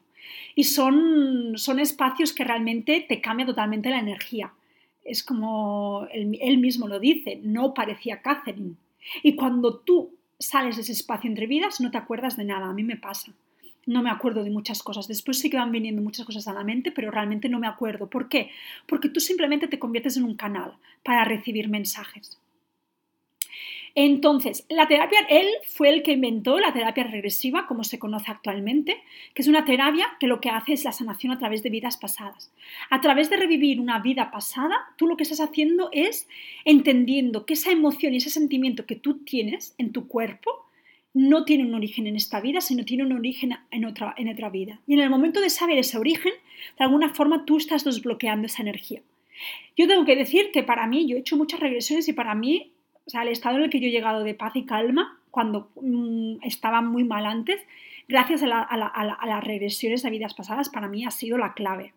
Y 0.54 0.66
son, 0.66 1.58
son 1.58 1.80
espacios 1.80 2.34
que 2.34 2.44
realmente 2.44 3.06
te 3.08 3.22
cambian 3.22 3.48
totalmente 3.48 3.90
la 3.90 4.00
energía. 4.00 4.54
Es 5.04 5.24
como 5.24 6.08
él, 6.12 6.38
él 6.42 6.58
mismo 6.58 6.88
lo 6.88 7.00
dice, 7.00 7.40
no 7.42 7.74
parecía 7.74 8.22
Catherine. 8.22 8.76
Y 9.24 9.36
cuando 9.36 9.78
tú 9.78 10.16
sales 10.40 10.76
de 10.76 10.82
ese 10.82 10.92
espacio 10.92 11.30
entre 11.30 11.48
vidas, 11.48 11.82
no 11.82 11.92
te 11.92 11.98
acuerdas 11.98 12.38
de 12.38 12.46
nada. 12.46 12.68
A 12.68 12.74
mí 12.74 12.84
me 12.84 12.98
pasa. 12.98 13.32
No 13.86 14.02
me 14.02 14.10
acuerdo 14.10 14.44
de 14.44 14.50
muchas 14.50 14.82
cosas. 14.82 15.08
Después 15.08 15.40
sí 15.40 15.50
que 15.50 15.58
van 15.58 15.72
viniendo 15.72 16.02
muchas 16.02 16.26
cosas 16.26 16.48
a 16.48 16.54
la 16.54 16.64
mente, 16.64 16.92
pero 16.92 17.12
realmente 17.12 17.50
no 17.50 17.60
me 17.60 17.68
acuerdo. 17.68 18.10
¿Por 18.10 18.30
qué? 18.30 18.50
Porque 18.88 19.10
tú 19.10 19.20
simplemente 19.20 19.68
te 19.68 19.80
conviertes 19.80 20.18
en 20.18 20.24
un 20.24 20.36
canal 20.36 20.74
para 21.04 21.24
recibir 21.24 21.70
mensajes. 21.70 22.40
Entonces, 23.98 24.66
la 24.70 24.90
terapia, 24.90 25.20
él 25.30 25.48
fue 25.64 25.88
el 25.88 26.04
que 26.04 26.12
inventó 26.12 26.60
la 26.60 26.74
terapia 26.74 27.06
regresiva, 27.06 27.66
como 27.66 27.86
se 27.86 27.98
conoce 27.98 28.30
actualmente, 28.30 29.02
que 29.34 29.42
es 29.42 29.48
una 29.48 29.64
terapia 29.64 30.06
que 30.20 30.28
lo 30.28 30.42
que 30.42 30.50
hace 30.50 30.74
es 30.74 30.84
la 30.84 30.92
sanación 30.92 31.32
a 31.32 31.40
través 31.40 31.64
de 31.64 31.70
vidas 31.70 31.96
pasadas. 31.96 32.52
A 32.90 33.00
través 33.00 33.30
de 33.30 33.38
revivir 33.38 33.80
una 33.80 34.00
vida 34.00 34.32
pasada, 34.32 34.76
tú 34.98 35.08
lo 35.08 35.16
que 35.16 35.24
estás 35.24 35.40
haciendo 35.40 35.88
es 35.94 36.28
entendiendo 36.66 37.46
que 37.46 37.54
esa 37.54 37.72
emoción 37.72 38.14
y 38.14 38.18
ese 38.18 38.30
sentimiento 38.30 38.86
que 38.86 38.98
tú 38.98 39.20
tienes 39.20 39.76
en 39.78 39.94
tu 39.94 40.10
cuerpo 40.10 40.66
no 41.14 41.46
tiene 41.46 41.64
un 41.64 41.74
origen 41.74 42.06
en 42.08 42.18
esta 42.18 42.42
vida, 42.42 42.60
sino 42.60 42.84
tiene 42.84 43.06
un 43.06 43.14
origen 43.14 43.58
en 43.72 43.86
otra, 43.86 44.14
en 44.18 44.28
otra 44.28 44.50
vida. 44.50 44.82
Y 44.88 44.96
en 44.96 45.00
el 45.00 45.10
momento 45.10 45.40
de 45.40 45.50
saber 45.50 45.78
ese 45.78 45.98
origen, 45.98 46.34
de 46.78 46.84
alguna 46.84 47.14
forma 47.14 47.46
tú 47.46 47.56
estás 47.56 47.86
desbloqueando 47.86 48.48
esa 48.48 48.62
energía. 48.62 49.02
Yo 49.78 49.88
tengo 49.88 50.04
que 50.04 50.18
decir 50.18 50.52
que 50.52 50.64
para 50.64 50.86
mí, 50.86 51.08
yo 51.08 51.16
he 51.16 51.20
hecho 51.20 51.38
muchas 51.38 51.62
regresiones 51.62 52.10
y 52.10 52.14
para 52.14 52.36
mí 52.36 52.74
o 53.06 53.10
sea, 53.10 53.22
el 53.22 53.30
estado 53.30 53.58
en 53.58 53.64
el 53.64 53.70
que 53.70 53.80
yo 53.80 53.88
he 53.88 53.92
llegado 53.92 54.24
de 54.24 54.34
paz 54.34 54.56
y 54.56 54.66
calma, 54.66 55.20
cuando 55.32 55.70
mm, 55.82 56.38
estaba 56.44 56.82
muy 56.82 57.04
mal 57.04 57.26
antes, 57.26 57.62
gracias 58.08 58.42
a, 58.44 58.48
las 59.26 59.44
regresiones 59.44 60.06
a 60.06 60.10
vidas 60.10 60.34
pasadas, 60.34 60.70
para 60.70 60.88
mí 60.88 61.06
ha 61.06 61.12
sido 61.12 61.38
la 61.38 61.54
clave. 61.54 61.94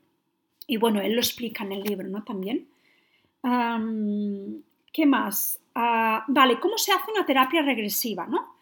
Y 0.67 0.77
bueno, 0.77 1.01
él 1.01 1.15
lo 1.15 1.21
explica 1.21 1.65
en 1.65 1.73
el 1.73 1.83
libro, 1.83 2.09
¿no? 2.09 2.25
También. 2.25 2.67
¿Qué 4.93 5.07
más? 5.07 5.61
Ah, 5.75 6.25
vale, 6.29 6.59
¿cómo 6.61 6.77
se 6.77 6.93
hace 6.93 7.11
una 7.13 7.25
terapia 7.25 7.63
regresiva, 7.63 8.27
no? 8.27 8.57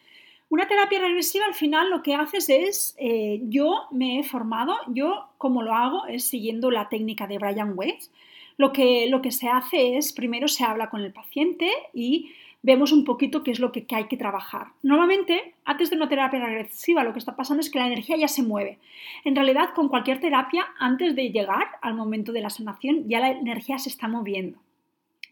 Una 0.48 0.68
terapia 0.68 1.00
regresiva 1.00 1.46
al 1.46 1.54
final 1.54 1.90
lo 1.90 2.02
que 2.02 2.14
haces 2.14 2.48
es, 2.48 2.94
eh, 2.98 3.40
yo 3.44 3.88
me 3.90 4.20
he 4.20 4.24
formado, 4.24 4.76
yo 4.88 5.30
como 5.38 5.62
lo 5.62 5.74
hago 5.74 6.06
es 6.06 6.24
siguiendo 6.24 6.70
la 6.70 6.88
técnica 6.88 7.26
de 7.26 7.38
Brian 7.38 7.72
Weiss, 7.74 8.12
lo 8.56 8.72
que, 8.72 9.06
lo 9.08 9.22
que 9.22 9.30
se 9.30 9.48
hace 9.48 9.96
es, 9.96 10.12
primero 10.12 10.48
se 10.48 10.64
habla 10.64 10.88
con 10.90 11.02
el 11.02 11.12
paciente 11.12 11.70
y 11.92 12.32
vemos 12.62 12.90
un 12.90 13.04
poquito 13.04 13.44
qué 13.44 13.52
es 13.52 13.60
lo 13.60 13.70
que, 13.70 13.86
hay 13.92 14.08
que 14.08 14.16
trabajar. 14.16 14.68
Normalmente, 14.82 15.54
antes 15.64 15.88
de 15.88 15.96
una 15.96 16.08
terapia 16.08 16.44
regresiva, 16.44 17.04
lo 17.04 17.12
que 17.12 17.20
está 17.20 17.36
pasando 17.36 17.60
es 17.60 17.70
que 17.70 17.78
la 17.78 17.86
energía 17.86 18.16
ya 18.16 18.26
se 18.26 18.42
mueve. 18.42 18.78
En 19.24 19.36
realidad, 19.36 19.70
con 19.72 19.88
cualquier 19.88 20.20
terapia, 20.20 20.66
antes 20.78 21.14
de 21.14 21.30
llegar 21.30 21.68
al 21.80 21.94
momento 21.94 22.32
de 22.32 22.40
la 22.40 22.50
sanación, 22.50 23.08
ya 23.08 23.20
la 23.20 23.30
energía 23.30 23.78
se 23.78 23.88
está 23.88 24.08
moviendo. 24.08 24.58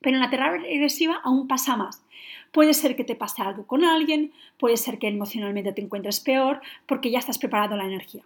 Pero 0.01 0.17
en 0.17 0.21
la 0.21 0.31
terapia 0.31 0.61
regresiva 0.61 1.21
aún 1.25 1.49
pasa 1.49 1.77
más. 1.77 2.05
Puede 2.53 2.73
ser 2.73 2.95
que 2.95 3.03
te 3.03 3.17
pase 3.17 3.43
algo 3.43 3.67
con 3.67 3.85
alguien, 3.85 4.33
puede 4.59 4.77
ser 4.77 4.99
que 4.99 5.09
emocionalmente 5.09 5.73
te 5.73 5.83
encuentres 5.83 6.21
peor, 6.21 6.61
porque 6.87 7.11
ya 7.11 7.19
estás 7.19 7.39
preparado 7.39 7.77
la 7.77 7.87
energía. 7.87 8.23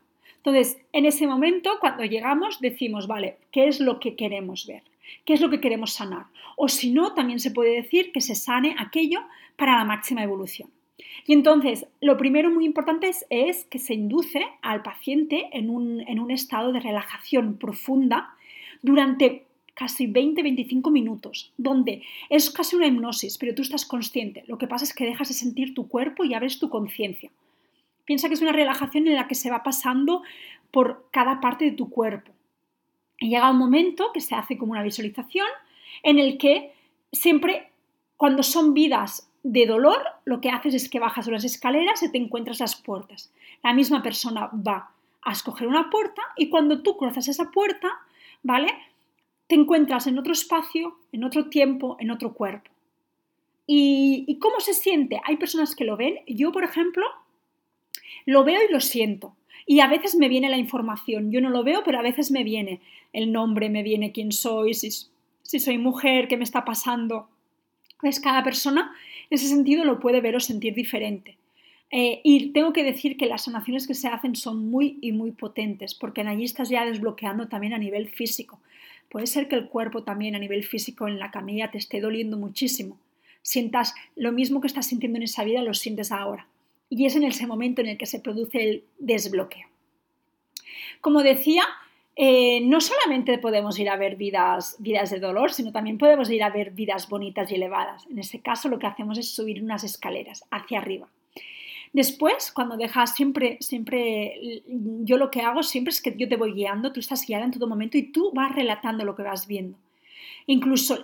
Entonces, 0.48 0.80
en 0.94 1.04
ese 1.04 1.26
momento, 1.26 1.72
cuando 1.78 2.04
llegamos, 2.04 2.58
decimos, 2.58 3.06
vale, 3.06 3.37
¿qué 3.52 3.68
es 3.68 3.80
lo 3.80 4.00
que 4.00 4.16
queremos 4.16 4.66
ver? 4.66 4.82
¿Qué 5.26 5.34
es 5.34 5.42
lo 5.42 5.50
que 5.50 5.61
queremos 5.61 5.92
sanar? 5.92 6.24
O 6.56 6.68
si 6.68 6.90
no, 6.90 7.12
también 7.12 7.38
se 7.38 7.50
puede 7.50 7.74
decir 7.74 8.12
que 8.12 8.22
se 8.22 8.34
sane 8.34 8.74
aquello 8.78 9.20
para 9.56 9.76
la 9.76 9.84
máxima 9.84 10.22
evolución. 10.22 10.70
Y 11.26 11.34
entonces, 11.34 11.87
lo 12.00 12.16
primero 12.16 12.50
muy 12.50 12.64
importante 12.64 13.11
es, 13.28 13.66
que 13.66 13.78
se 13.78 13.92
induce 13.92 14.42
al 14.62 14.82
paciente 14.82 15.50
en 15.52 15.68
un, 15.68 16.00
en 16.08 16.18
un 16.18 16.30
estado 16.30 16.72
de 16.72 16.80
relajación 16.80 17.58
profunda 17.58 18.34
durante 18.80 19.44
casi 19.74 20.06
20-25 20.06 20.90
minutos, 20.90 21.52
donde 21.58 22.04
es 22.30 22.48
casi 22.48 22.74
una 22.74 22.87
hipnosis, 22.87 23.37
pero 23.37 23.54
tú 23.54 23.61
estás 23.61 23.84
consciente. 23.84 24.44
Lo 24.46 24.56
que 24.56 24.66
pasa 24.66 24.87
es 24.87 24.94
que 24.94 25.04
dejas 25.04 25.28
de 25.28 25.34
sentir 25.34 25.74
tu 25.74 25.88
cuerpo 25.88 26.24
y 26.24 26.32
abres 26.32 26.58
tu 26.58 26.70
conciencia. 26.70 27.30
Piensa 28.09 28.29
que 28.29 28.35
es 28.37 28.40
una 28.40 28.53
relajación 28.53 29.07
en 29.07 29.16
la 29.16 29.29
que 29.29 29.35
se 29.35 29.51
va 29.51 29.62
pasando 29.62 30.23
por 30.71 31.11
cada 31.11 31.42
parte 31.42 31.66
de 31.66 31.73
tu 31.73 31.90
cuerpo. 31.90 32.33
Y 33.21 33.29
llega 33.29 33.51
un 33.51 33.59
momento 33.59 34.12
que 34.14 34.23
se 34.23 34.35
hace 34.35 34.57
como 34.57 34.73
una 34.73 34.83
visualización 34.83 35.47
en 36.03 36.18
el 36.18 36.38
que 36.38 36.73
siempre 37.12 37.71
cuando 38.16 38.42
son 38.42 38.73
vidas 38.73 39.31
de 39.42 39.66
dolor, 39.66 40.01
lo 40.25 40.40
que 40.40 40.49
haces 40.49 40.73
es 40.73 40.88
que 40.88 40.99
bajas 40.99 41.27
unas 41.27 41.44
escaleras 41.44 42.03
y 42.03 42.11
te 42.11 42.16
encuentras 42.16 42.61
las 42.61 42.77
puertas. 42.77 43.31
La 43.62 43.75
misma 43.75 44.03
persona 44.03 44.51
va 44.55 44.90
a 45.21 45.33
escoger 45.33 45.68
una 45.68 45.90
puerta 45.90 46.23
y 46.35 46.49
cuando 46.49 46.81
tú 46.81 46.97
cruzas 46.97 47.29
esa 47.29 47.51
puerta, 47.51 47.90
¿vale? 48.42 48.73
Te 49.49 49.55
encuentras 49.55 50.07
en 50.07 50.18
otro 50.18 50.33
espacio, 50.33 50.97
en 51.12 51.25
otro 51.25 51.51
tiempo, 51.51 51.99
en 52.01 52.11
otro 52.11 52.33
cuerpo. 52.33 52.71
¿Y, 53.66 54.25
y 54.27 54.38
cómo 54.38 54.61
se 54.61 54.73
siente? 54.73 55.21
Hay 55.25 55.37
personas 55.37 55.77
que 55.77 55.85
lo 55.85 55.99
ven. 55.99 56.21
Yo, 56.27 56.53
por 56.53 56.64
ejemplo, 56.64 57.05
lo 58.26 58.44
veo 58.44 58.61
y 58.68 58.72
lo 58.72 58.81
siento. 58.81 59.35
Y 59.70 59.81
a 59.81 59.87
veces 59.87 60.14
me 60.16 60.28
viene 60.28 60.48
la 60.48 60.57
información. 60.57 61.31
Yo 61.31 61.42
no 61.42 61.50
lo 61.50 61.62
veo, 61.62 61.83
pero 61.85 61.98
a 61.98 62.02
veces 62.02 62.31
me 62.31 62.42
viene 62.42 62.81
el 63.12 63.33
nombre, 63.33 63.68
me 63.68 63.83
viene 63.83 64.12
quién 64.12 64.33
soy, 64.33 64.72
si, 64.72 64.90
soy 65.42 65.76
mujer, 65.76 66.26
qué 66.26 66.38
me 66.38 66.44
está 66.44 66.64
pasando. 66.64 67.28
Pues 68.00 68.18
cada 68.18 68.42
persona 68.42 68.92
en 69.28 69.35
ese 69.37 69.46
sentido 69.46 69.85
lo 69.85 70.00
puede 70.00 70.22
ver 70.22 70.37
o 70.37 70.40
sentir 70.40 70.74
diferente. 70.74 71.37
Eh, 71.90 72.22
y 72.24 72.50
tengo 72.52 72.72
que 72.72 72.83
decir 72.83 73.18
que 73.18 73.26
las 73.26 73.44
sanaciones 73.44 73.87
que 73.87 73.94
se 73.94 74.09
hacen 74.09 74.37
son 74.37 74.70
muy 74.70 74.98
y 75.02 75.12
muy 75.12 75.33
potentes, 75.33 75.94
porque 75.94 76.22
allí 76.22 76.44
estás 76.44 76.70
ya 76.70 76.87
desbloqueando 76.87 77.48
también 77.48 77.74
a 77.74 77.78
nivel 77.78 78.09
físico. 78.09 78.61
Puede 79.11 79.26
ser 79.26 79.48
que 79.48 79.57
el 79.57 79.68
cuerpo 79.68 80.02
también 80.02 80.35
a 80.35 80.38
nivel 80.38 80.64
físico 80.64 81.09
en 81.09 81.18
la 81.18 81.31
camilla 81.31 81.70
te 81.70 81.76
esté 81.76 82.00
doliendo 82.00 82.38
muchísimo. 82.38 82.98
Sientas 83.42 83.94
lo 84.16 84.33
mismo 84.33 84.62
que 84.62 84.66
estás 84.66 84.87
sintiendo 84.87 85.18
en 85.18 85.24
esa 85.24 85.44
vida, 85.44 85.62
lo 85.62 85.74
sientes 85.74 86.11
ahora 86.11 86.46
y 86.90 87.07
es 87.07 87.16
en 87.16 87.24
ese 87.24 87.46
momento 87.46 87.81
en 87.81 87.88
el 87.88 87.98
que 87.98 88.07
se 88.07 88.20
produce 88.20 88.62
el 88.62 88.85
desbloqueo. 88.98 89.66
Como 91.01 91.22
decía, 91.22 91.64
eh, 92.16 92.61
no 92.62 92.81
solamente 92.81 93.38
podemos 93.38 93.79
ir 93.79 93.88
a 93.88 93.96
ver 93.96 94.16
vidas, 94.16 94.77
vidas 94.81 95.11
de 95.11 95.20
dolor, 95.20 95.53
sino 95.53 95.70
también 95.70 95.98
podemos 95.98 96.31
ir 96.31 96.42
a 96.42 96.51
ver 96.51 96.72
vidas 96.72 97.09
bonitas 97.09 97.51
y 97.51 97.55
elevadas. 97.55 98.07
En 98.11 98.18
este 98.18 98.40
caso 98.40 98.68
lo 98.68 98.79
que 98.79 98.87
hacemos 98.87 99.18
es 99.18 99.35
subir 99.35 99.62
unas 99.62 99.85
escaleras 99.85 100.44
hacia 100.51 100.79
arriba. 100.79 101.09
Después, 101.92 102.53
cuando 102.53 102.77
dejas 102.77 103.14
siempre, 103.14 103.57
siempre, 103.61 104.62
yo 104.66 105.16
lo 105.16 105.31
que 105.31 105.40
hago 105.40 105.62
siempre 105.62 105.90
es 105.90 106.03
que 106.03 106.14
yo 106.16 106.29
te 106.29 106.37
voy 106.37 106.53
guiando, 106.53 106.92
tú 106.92 107.01
estás 107.01 107.27
guiada 107.27 107.44
en 107.44 107.51
todo 107.51 107.66
momento 107.66 107.96
y 107.96 108.12
tú 108.12 108.31
vas 108.35 108.55
relatando 108.55 109.05
lo 109.05 109.14
que 109.14 109.22
vas 109.22 109.46
viendo. 109.46 109.79
Incluso 110.50 110.98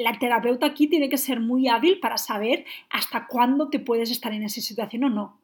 la, 0.00 0.18
terapeuta 0.18 0.66
aquí 0.66 0.88
tiene 0.88 1.08
que 1.08 1.16
ser 1.16 1.38
muy 1.38 1.68
hábil 1.68 2.00
para 2.00 2.18
saber 2.18 2.64
hasta 2.90 3.28
cuándo 3.28 3.68
te 3.68 3.78
puedes 3.78 4.10
estar 4.10 4.32
en 4.32 4.42
esa 4.42 4.60
situación 4.60 5.04
o 5.04 5.08
no. 5.08 5.38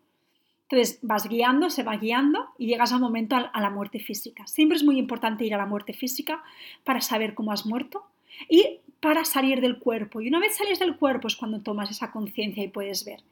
Entonces 0.62 0.98
vas 1.02 1.28
guiando, 1.28 1.70
se 1.70 1.84
va 1.84 1.96
guiando 1.96 2.48
y 2.58 2.66
llegas 2.66 2.92
al 2.92 2.98
momento 2.98 3.36
a, 3.36 3.60
la 3.60 3.70
muerte 3.70 4.00
física. 4.00 4.44
Siempre 4.48 4.76
es 4.76 4.82
muy 4.82 4.98
importante 4.98 5.44
ir 5.44 5.54
a 5.54 5.58
la 5.58 5.66
muerte 5.66 5.92
física 5.92 6.42
para 6.82 7.00
saber 7.00 7.34
cómo 7.34 7.52
has 7.52 7.66
muerto 7.66 8.04
y 8.48 8.80
para 8.98 9.24
salir 9.24 9.60
del 9.60 9.78
cuerpo. 9.78 10.20
Y 10.20 10.26
una 10.26 10.40
vez 10.40 10.56
sales 10.56 10.80
del 10.80 10.96
cuerpo 10.96 11.28
es 11.28 11.36
cuando 11.36 11.60
tomas 11.60 11.88
esa 11.88 12.10
conciencia 12.10 12.64
y 12.64 12.68
puedes 12.68 13.04
ver. 13.04 13.22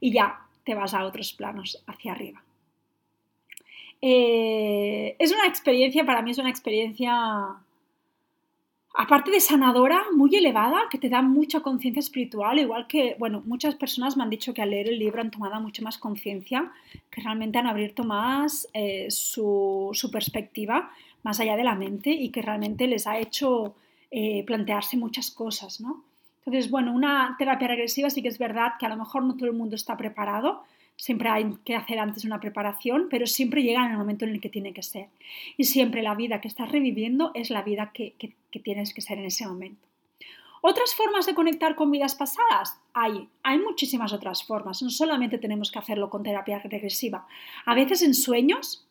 y 0.00 0.12
ya 0.12 0.38
te 0.64 0.74
vas 0.74 0.92
a 0.92 1.06
otros 1.06 1.32
planos 1.32 1.82
hacia 1.86 2.12
arriba. 2.12 2.42
Eh, 4.02 5.16
es 5.18 5.32
una 5.32 5.46
experiencia, 5.46 6.04
para 6.04 6.20
mí 6.20 6.32
es 6.32 6.38
una 6.38 6.50
experiencia, 6.50 7.56
aparte 8.94 9.30
de 9.30 9.40
sanadora, 9.40 10.02
muy 10.14 10.34
elevada, 10.34 10.82
que 10.90 10.98
te 10.98 11.08
da 11.08 11.22
mucha 11.22 11.60
conciencia 11.60 12.00
espiritual, 12.00 12.58
igual 12.58 12.86
que, 12.86 13.16
bueno, 13.18 13.42
muchas 13.46 13.74
personas 13.74 14.16
me 14.16 14.22
han 14.22 14.30
dicho 14.30 14.52
que 14.52 14.62
al 14.62 14.70
leer 14.70 14.88
el 14.88 14.98
libro 14.98 15.20
han 15.20 15.30
tomado 15.30 15.60
mucho 15.60 15.82
más 15.82 15.98
conciencia, 15.98 16.70
que 17.10 17.22
realmente 17.22 17.58
han 17.58 17.66
abierto 17.66 18.04
más 18.04 18.68
eh, 18.74 19.06
su, 19.10 19.90
su, 19.92 20.10
perspectiva 20.10 20.90
más 21.22 21.40
allá 21.40 21.56
de 21.56 21.64
la 21.64 21.74
mente 21.74 22.10
y 22.10 22.30
que 22.30 22.42
realmente 22.42 22.86
les 22.86 23.06
ha 23.06 23.18
hecho 23.18 23.74
eh, 24.10 24.44
plantearse 24.46 24.96
muchas 24.96 25.30
cosas, 25.30 25.80
¿no? 25.80 26.04
Entonces, 26.44 26.70
bueno, 26.70 26.92
una 26.92 27.36
terapia 27.38 27.68
regresiva 27.68 28.10
sí 28.10 28.20
que 28.20 28.28
es 28.28 28.38
verdad 28.38 28.72
que 28.78 28.86
a 28.86 28.88
lo 28.88 28.96
mejor 28.96 29.22
no 29.22 29.36
todo 29.36 29.46
el 29.46 29.54
mundo 29.54 29.76
está 29.76 29.96
preparado, 29.96 30.64
siempre 30.96 31.28
hay 31.28 31.56
que 31.64 31.74
hacer 31.74 31.98
antes 31.98 32.24
una 32.24 32.40
preparación, 32.40 33.08
pero 33.10 33.26
siempre 33.26 33.62
llega 33.62 33.84
en 33.84 33.92
el 33.92 33.98
momento 33.98 34.24
en 34.24 34.32
el 34.32 34.40
que 34.40 34.48
tiene 34.48 34.72
que 34.72 34.82
ser. 34.82 35.08
Y 35.56 35.64
siempre 35.64 36.02
la 36.02 36.14
vida 36.14 36.40
que 36.40 36.48
estás 36.48 36.70
reviviendo 36.70 37.32
es 37.34 37.50
la 37.50 37.62
vida 37.62 37.90
que, 37.92 38.14
que, 38.18 38.60
tienes 38.60 38.94
que 38.94 39.00
ser 39.00 39.18
en 39.18 39.26
ese 39.26 39.46
momento. 39.46 39.88
¿Otras 40.60 40.94
formas 40.94 41.26
de 41.26 41.34
conectar 41.34 41.74
con 41.74 41.90
vidas 41.90 42.14
pasadas? 42.14 42.78
Hay, 42.94 43.28
hay 43.42 43.58
muchísimas 43.58 44.12
otras 44.12 44.44
formas. 44.44 44.80
No 44.80 44.90
solamente 44.90 45.38
tenemos 45.38 45.72
que 45.72 45.80
hacerlo 45.80 46.08
con 46.08 46.22
terapia 46.22 46.60
regresiva. 46.60 47.26
A 47.66 47.74
veces 47.74 48.02
en 48.02 48.14
sueños 48.14 48.86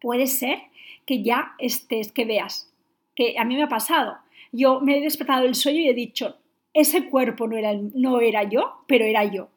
puede 0.00 0.28
ser 0.28 0.58
que 1.04 1.22
ya 1.22 1.54
estés, 1.58 2.12
que 2.12 2.24
veas, 2.24 2.72
que 3.16 3.36
a 3.38 3.44
mí 3.44 3.56
me 3.56 3.64
ha 3.64 3.68
pasado. 3.68 4.18
Yo 4.52 4.80
me 4.80 4.98
he 4.98 5.00
despertado 5.00 5.42
del 5.42 5.56
sueño 5.56 5.80
y 5.80 5.88
he 5.88 5.94
dicho, 5.94 6.36
ese 6.72 7.08
cuerpo 7.10 7.48
no 7.48 7.56
era, 7.56 7.72
no 7.72 8.20
era 8.20 8.44
yo, 8.44 8.84
pero 8.86 9.04
era 9.04 9.24
yo. 9.24 9.48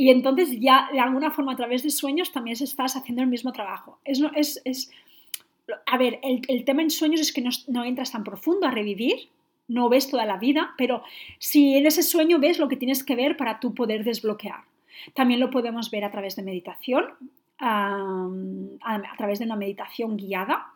Y 0.00 0.08
entonces 0.08 0.58
ya 0.58 0.88
de 0.90 0.98
alguna 0.98 1.30
forma 1.30 1.52
a 1.52 1.56
través 1.56 1.82
de 1.82 1.90
sueños 1.90 2.32
también 2.32 2.56
estás 2.58 2.96
haciendo 2.96 3.20
el 3.20 3.28
mismo 3.28 3.52
trabajo. 3.52 3.98
Es, 4.02 4.18
es, 4.34 4.62
es 4.64 4.90
a 5.84 5.98
ver, 5.98 6.18
el, 6.22 6.40
el, 6.48 6.64
tema 6.64 6.80
en 6.80 6.88
sueños 6.88 7.20
es 7.20 7.34
que 7.34 7.44
no, 7.68 7.84
entras 7.84 8.10
tan 8.10 8.24
profundo 8.24 8.66
a 8.66 8.70
revivir, 8.70 9.28
no 9.68 9.90
ves 9.90 10.08
toda 10.08 10.24
la 10.24 10.38
vida, 10.38 10.72
pero 10.78 11.02
si 11.38 11.74
en 11.74 11.84
ese 11.84 12.02
sueño 12.02 12.38
ves 12.38 12.58
lo 12.58 12.66
que 12.66 12.76
tienes 12.76 13.04
que 13.04 13.14
ver 13.14 13.36
para 13.36 13.60
tú 13.60 13.74
poder 13.74 14.02
desbloquear. 14.02 14.62
También 15.12 15.38
lo 15.38 15.50
podemos 15.50 15.90
ver 15.90 16.04
a 16.04 16.10
través 16.10 16.34
de 16.34 16.44
meditación, 16.44 17.04
a 17.58 18.26
través 19.18 19.38
de 19.38 19.44
una 19.44 19.56
meditación 19.56 20.16
guiada, 20.16 20.69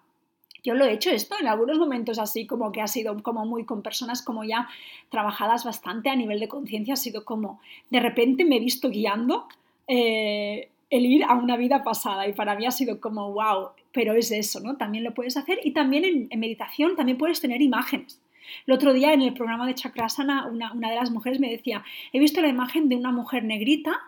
yo 0.65 0.75
lo 0.75 0.87
he 0.87 0.93
hecho 0.95 1.11
esto 1.11 1.37
en 1.39 1.47
algunos 1.47 1.79
momentos 1.79 2.19
así, 2.19 2.47
como 2.47 2.73
que 2.73 2.81
ha 2.81 2.89
sido 2.89 3.23
como 3.23 3.45
muy 3.45 3.65
con 3.65 3.83
personas 3.83 4.23
como 4.23 4.45
ya 4.45 4.67
trabajadas 5.11 5.65
bastante 5.65 6.09
a 6.09 6.17
nivel 6.17 6.41
de 6.41 6.49
conciencia, 6.49 6.95
ha 6.95 6.97
sido 6.97 7.25
como 7.25 7.61
de 7.91 8.01
repente 8.01 8.47
me 8.47 8.57
he 8.57 8.61
visto 8.61 8.89
guiando 8.89 9.47
eh, 9.87 10.71
el 10.89 11.05
ir 11.05 11.25
a 11.25 11.35
una 11.35 11.59
vida 11.59 11.85
pasada 11.85 12.27
y 12.27 12.33
para 12.33 12.57
mí 12.57 12.65
ha 12.65 12.71
sido 12.71 12.99
como 12.99 13.31
wow, 13.33 13.69
pero 13.93 14.15
es 14.15 14.31
eso, 14.31 14.61
¿no? 14.61 14.77
También 14.77 15.05
lo 15.05 15.13
puedes 15.13 15.37
hacer 15.37 15.61
y 15.63 15.73
también 15.73 16.29
en, 16.31 16.41
meditación 16.41 16.97
también 16.97 17.19
puedes 17.19 17.41
tener 17.41 17.61
imágenes. 17.61 18.23
El 18.67 18.75
otro 18.75 18.95
día 18.95 19.13
en 19.13 19.21
el 19.21 19.35
programa 19.35 19.67
de 19.67 19.75
Chakrasana 19.75 20.47
una, 20.47 20.73
una 20.73 20.89
de 20.89 20.97
las 20.97 21.11
mujeres 21.11 21.41
me 21.41 21.51
decía, 21.51 21.85
he 22.13 22.19
visto 22.19 22.41
la 22.41 22.49
imagen 22.49 22.89
de 22.89 22.97
una 22.97 23.13
mujer 23.13 23.45
negrita 23.45 24.01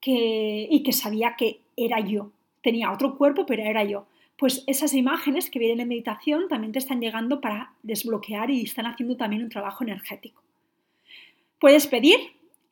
que, 0.00 0.68
y 0.70 0.82
que 0.82 0.92
sabía 0.92 1.36
que 1.36 1.60
era 1.76 2.00
yo. 2.00 2.30
Tenía 2.62 2.92
otro 2.92 3.16
cuerpo, 3.18 3.44
pero 3.44 3.62
era 3.62 3.84
yo 3.84 4.06
pues 4.38 4.62
esas 4.68 4.94
imágenes 4.94 5.50
que 5.50 5.58
vienen 5.58 5.80
en 5.80 5.88
meditación 5.88 6.48
también 6.48 6.72
te 6.72 6.78
están 6.78 7.00
llegando 7.00 7.40
para 7.40 7.72
desbloquear 7.82 8.50
y 8.50 8.62
están 8.62 8.86
haciendo 8.86 9.16
también 9.16 9.42
un 9.42 9.48
trabajo 9.48 9.82
energético. 9.82 10.42
Puedes 11.58 11.88
pedir 11.88 12.18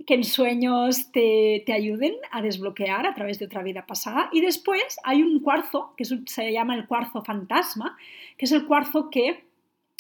que 0.07 0.15
en 0.15 0.23
sueños 0.23 1.11
te, 1.11 1.65
ayuden 1.73 2.15
a 2.31 2.41
desbloquear 2.41 3.07
a 3.07 3.15
través 3.15 3.41
de 3.41 3.47
otra 3.47 3.65
vida 3.65 3.85
pasada. 3.85 4.29
Y 4.33 4.41
después 4.41 4.97
hay 5.03 5.23
un 5.23 5.41
cuarzo, 5.41 5.93
que 5.97 6.05
se 6.05 6.53
llama 6.53 6.77
el 6.77 6.87
cuarzo 6.87 7.25
fantasma, 7.25 7.97
que 8.39 8.45
es 8.45 8.53
el 8.53 8.67
cuarzo 8.67 9.11
que 9.11 9.46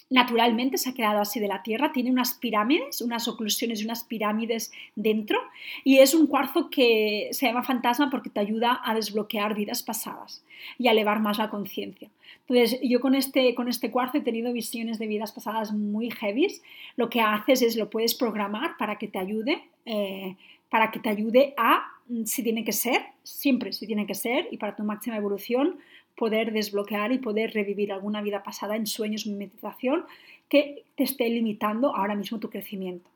naturalmente 0.08 0.78
se 0.78 0.90
ha 0.90 0.94
creado 0.94 1.20
así 1.20 1.40
de 1.40 1.48
la 1.48 1.62
Tierra, 1.62 1.92
tiene 1.92 2.10
unas 2.10 2.34
pirámides, 2.34 3.00
unas 3.00 3.26
oclusiones 3.26 3.80
y 3.80 3.84
unas 3.84 4.04
pirámides 4.04 4.72
dentro, 4.94 5.38
y 5.84 5.98
es 5.98 6.14
un 6.14 6.26
cuarzo 6.26 6.70
que 6.70 7.28
se 7.32 7.46
llama 7.46 7.62
fantasma 7.62 8.10
porque 8.10 8.30
te 8.30 8.40
ayuda 8.40 8.80
a 8.84 8.94
desbloquear 8.94 9.54
vidas 9.54 9.82
pasadas 9.82 10.44
y 10.78 10.88
a 10.88 10.92
elevar 10.92 11.20
más 11.20 11.38
la 11.38 11.50
conciencia. 11.50 12.08
Entonces, 12.48 12.78
yo 12.82 13.00
con 13.00 13.14
este, 13.14 13.54
con 13.54 13.68
este 13.68 13.90
cuarzo 13.90 14.18
he 14.18 14.20
tenido 14.20 14.52
visiones 14.52 14.98
de 14.98 15.08
vidas 15.08 15.32
pasadas 15.32 15.72
muy 15.72 16.10
heavies. 16.10 16.62
Lo 16.96 17.10
que 17.10 17.20
haces 17.20 17.60
es 17.62 17.76
lo 17.76 17.90
puedes 17.90 18.14
programar 18.14 18.76
para 18.78 18.98
que 18.98 19.08
te 19.08 19.18
ayude, 19.18 19.64
eh, 19.84 20.36
para 20.70 20.92
que 20.92 21.00
te 21.00 21.08
ayude 21.08 21.54
a, 21.56 21.84
si 22.24 22.44
tiene 22.44 22.64
que 22.64 22.72
ser, 22.72 23.02
siempre 23.24 23.72
si 23.72 23.86
tiene 23.86 24.06
que 24.06 24.14
ser, 24.14 24.46
y 24.52 24.58
para 24.58 24.76
tu 24.76 24.84
máxima 24.84 25.16
evolución, 25.16 25.78
poder 26.16 26.52
desbloquear 26.52 27.12
y 27.12 27.18
poder 27.18 27.52
revivir 27.52 27.92
alguna 27.92 28.22
vida 28.22 28.42
pasada 28.42 28.76
en 28.76 28.86
sueños 28.86 29.26
y 29.26 29.30
meditación 29.30 30.04
que 30.48 30.84
te 30.96 31.04
esté 31.04 31.28
limitando 31.28 31.94
ahora 31.94 32.14
mismo 32.14 32.38
tu 32.38 32.50
crecimiento. 32.50 33.08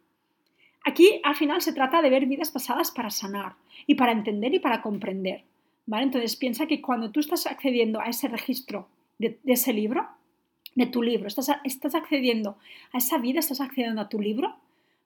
Aquí 0.84 1.20
al 1.24 1.36
final 1.36 1.60
se 1.60 1.72
trata 1.72 2.02
de 2.02 2.10
ver 2.10 2.26
vidas 2.26 2.50
pasadas 2.50 2.90
para 2.90 3.10
sanar 3.10 3.54
y 3.86 3.94
para 3.94 4.12
entender 4.12 4.54
y 4.54 4.58
para 4.58 4.82
comprender. 4.82 5.42
¿vale? 5.86 6.04
Entonces 6.04 6.36
piensa 6.36 6.66
que 6.66 6.80
cuando 6.80 7.10
tú 7.10 7.20
estás 7.20 7.46
accediendo 7.46 8.00
a 8.00 8.06
ese 8.06 8.28
registro 8.28 8.88
de, 9.18 9.38
ese 9.44 9.72
libro, 9.72 10.06
de 10.74 10.86
tu 10.86 11.02
libro, 11.02 11.28
estás, 11.28 11.50
estás 11.64 11.94
accediendo 11.94 12.56
a 12.92 12.98
esa 12.98 13.18
vida, 13.18 13.40
estás 13.40 13.60
accediendo 13.60 14.00
a 14.00 14.08
tu 14.08 14.20
libro, 14.20 14.56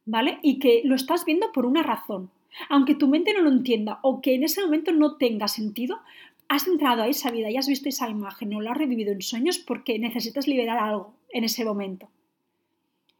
¿vale? 0.05 0.39
Y 0.43 0.59
que 0.59 0.83
lo 0.85 0.95
estás 0.95 1.25
viendo 1.25 1.51
por 1.53 1.67
una 1.67 1.83
razón. 1.83 2.31
Aunque 2.69 2.95
tu 2.95 3.09
mente 3.09 3.35
no 3.35 3.41
lo 3.41 3.51
entienda 3.51 3.99
o 4.03 4.21
que 4.21 4.35
en 4.35 4.45
ese 4.45 4.63
momento 4.63 4.93
no 4.93 5.17
tenga 5.17 5.49
sentido, 5.49 6.01
has 6.49 6.67
entrado 6.67 7.03
a 7.03 7.09
esa 7.09 7.31
vida 7.31 7.51
y 7.51 7.57
has 7.57 7.69
visto 7.69 7.89
esa 7.89 8.09
imagen 8.09 8.55
o 8.55 8.61
lo 8.61 8.71
has 8.71 8.77
revivido 8.77 9.13
en 9.13 9.23
sueños 9.23 9.59
porque 9.59 9.99
necesitas 9.99 10.47
liberar 10.47 10.79
algo 10.79 11.15
en 11.31 11.45
ese 11.45 11.65
momento. 11.65 12.09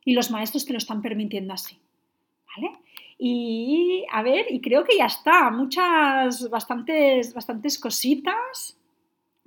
Y 0.05 0.13
los 0.13 0.31
maestros 0.31 0.65
te 0.65 0.73
lo 0.73 0.79
están 0.79 1.03
permitiendo 1.03 1.55
así. 1.55 1.79
¿Vale? 2.55 2.79
Y 3.19 4.05
a 4.13 4.23
ver, 4.23 4.47
y 4.51 4.61
creo 4.61 4.85
que 4.85 4.99
ya 4.99 5.07
está. 5.07 5.51
Muchas, 5.51 6.49
bastantes, 6.51 7.33
bastantes 7.33 7.79
cositas. 7.79 8.79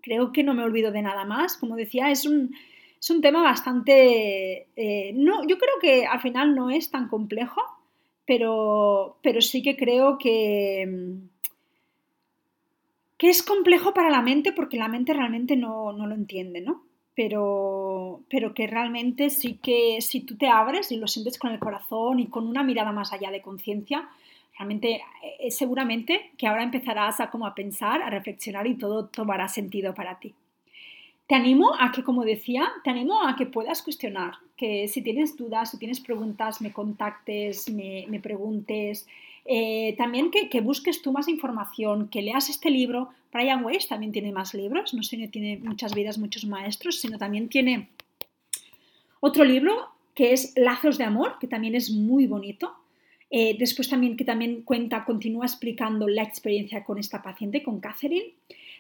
Creo 0.02 0.32
que 0.32 0.44
no 0.44 0.54
me 0.54 0.64
olvido 0.64 0.92
de 0.92 1.02
nada 1.02 1.26
más. 1.26 1.58
Como 1.58 1.76
decía, 1.76 2.10
es 2.10 2.26
un, 2.26 2.56
es 3.00 3.10
un 3.10 3.22
tema 3.22 3.44
bastante... 3.44 4.68
Eh, 4.76 5.14
no, 5.14 5.46
yo 5.48 5.58
creo 5.58 5.76
que 5.80 6.06
al 6.06 6.22
final 6.22 6.56
no 6.56 6.70
es 6.70 6.90
tan 6.90 7.08
complejo, 7.08 7.62
pero, 8.26 9.20
pero 9.22 9.42
sí 9.42 9.62
que 9.62 9.78
creo 9.78 10.18
que 10.18 11.20
que 13.18 13.30
es 13.30 13.44
complejo 13.44 13.94
para 13.94 14.10
la 14.10 14.22
mente 14.22 14.54
porque 14.54 14.78
la 14.78 14.88
mente 14.88 15.14
realmente 15.14 15.56
no, 15.56 15.92
lo 15.92 16.16
entiende, 16.16 16.62
¿no? 16.62 16.84
Pero, 17.16 18.22
pero 18.30 18.54
que 18.54 18.68
realmente 18.68 19.32
sí 19.32 19.60
que 19.62 19.98
si 20.02 20.22
tú 20.22 20.38
te 20.38 20.48
abres 20.48 20.92
y 20.92 20.98
lo 20.98 21.08
sientes 21.08 21.40
con 21.40 21.52
el 21.52 21.60
corazón 21.60 22.20
y 22.20 22.28
con 22.28 22.48
una 22.48 22.64
mirada 22.64 22.92
más 22.92 23.12
allá 23.12 23.32
de 23.32 23.42
conciencia, 23.42 24.08
realmente 24.56 25.02
eh, 25.40 25.50
seguramente 25.50 26.32
que 26.38 26.46
ahora 26.46 26.64
empezarás 26.64 27.20
a 27.20 27.32
como 27.32 27.48
a 27.48 27.56
pensar, 27.56 28.04
a 28.04 28.12
reflexionar 28.12 28.68
y 28.68 28.76
todo 28.76 29.08
tomará 29.08 29.48
sentido 29.48 29.96
para 29.96 30.20
ti. 30.20 30.36
Te 31.26 31.36
animo 31.36 31.74
a 31.78 31.92
que, 31.92 32.04
como 32.04 32.24
decía, 32.24 32.72
te 32.84 32.90
animo 32.90 33.28
a 33.28 33.36
que 33.36 33.46
puedas 33.48 33.82
cuestionar, 33.82 34.36
que 34.56 34.88
si 34.88 35.02
tienes 35.02 35.36
dudas, 35.36 35.72
si 35.72 35.78
tienes 35.78 36.00
preguntas, 36.00 36.62
me 36.62 36.72
contactes, 36.72 37.70
me, 37.70 38.06
me 38.08 38.22
preguntes, 38.22 39.08
eh, 39.50 39.96
también 39.98 40.30
que, 40.30 40.60
busques 40.60 41.02
tú 41.02 41.14
más 41.14 41.30
información, 41.30 42.10
que 42.10 42.22
leas 42.22 42.50
este 42.50 42.70
libro. 42.70 43.10
Brian 43.32 43.64
Weiss 43.64 43.88
también 43.88 44.12
tiene 44.12 44.34
más 44.34 44.54
libros, 44.54 44.94
no 44.94 45.04
solo 45.04 45.30
tiene 45.30 45.58
muchas 45.64 45.96
vidas, 45.96 46.18
muchos 46.18 46.46
maestros, 46.46 47.00
sino 47.00 47.18
también 47.18 47.48
tiene 47.48 47.88
otro 49.22 49.46
libro 49.46 49.90
que 50.14 50.34
es 50.34 50.52
Lazos 50.58 50.98
de 50.98 51.06
Amor, 51.06 51.38
que 51.40 51.48
también 51.48 51.76
es 51.76 51.92
muy 51.92 52.28
bonito. 52.28 52.76
Eh, 53.30 53.56
después 53.58 53.88
también 53.88 54.18
que 54.18 54.26
también 54.26 54.64
cuenta, 54.64 55.06
continúa 55.06 55.46
explicando 55.46 56.08
la 56.08 56.24
experiencia 56.24 56.84
con 56.84 56.98
esta 56.98 57.22
paciente, 57.22 57.64
con 57.64 57.80
Catherine. 57.80 58.34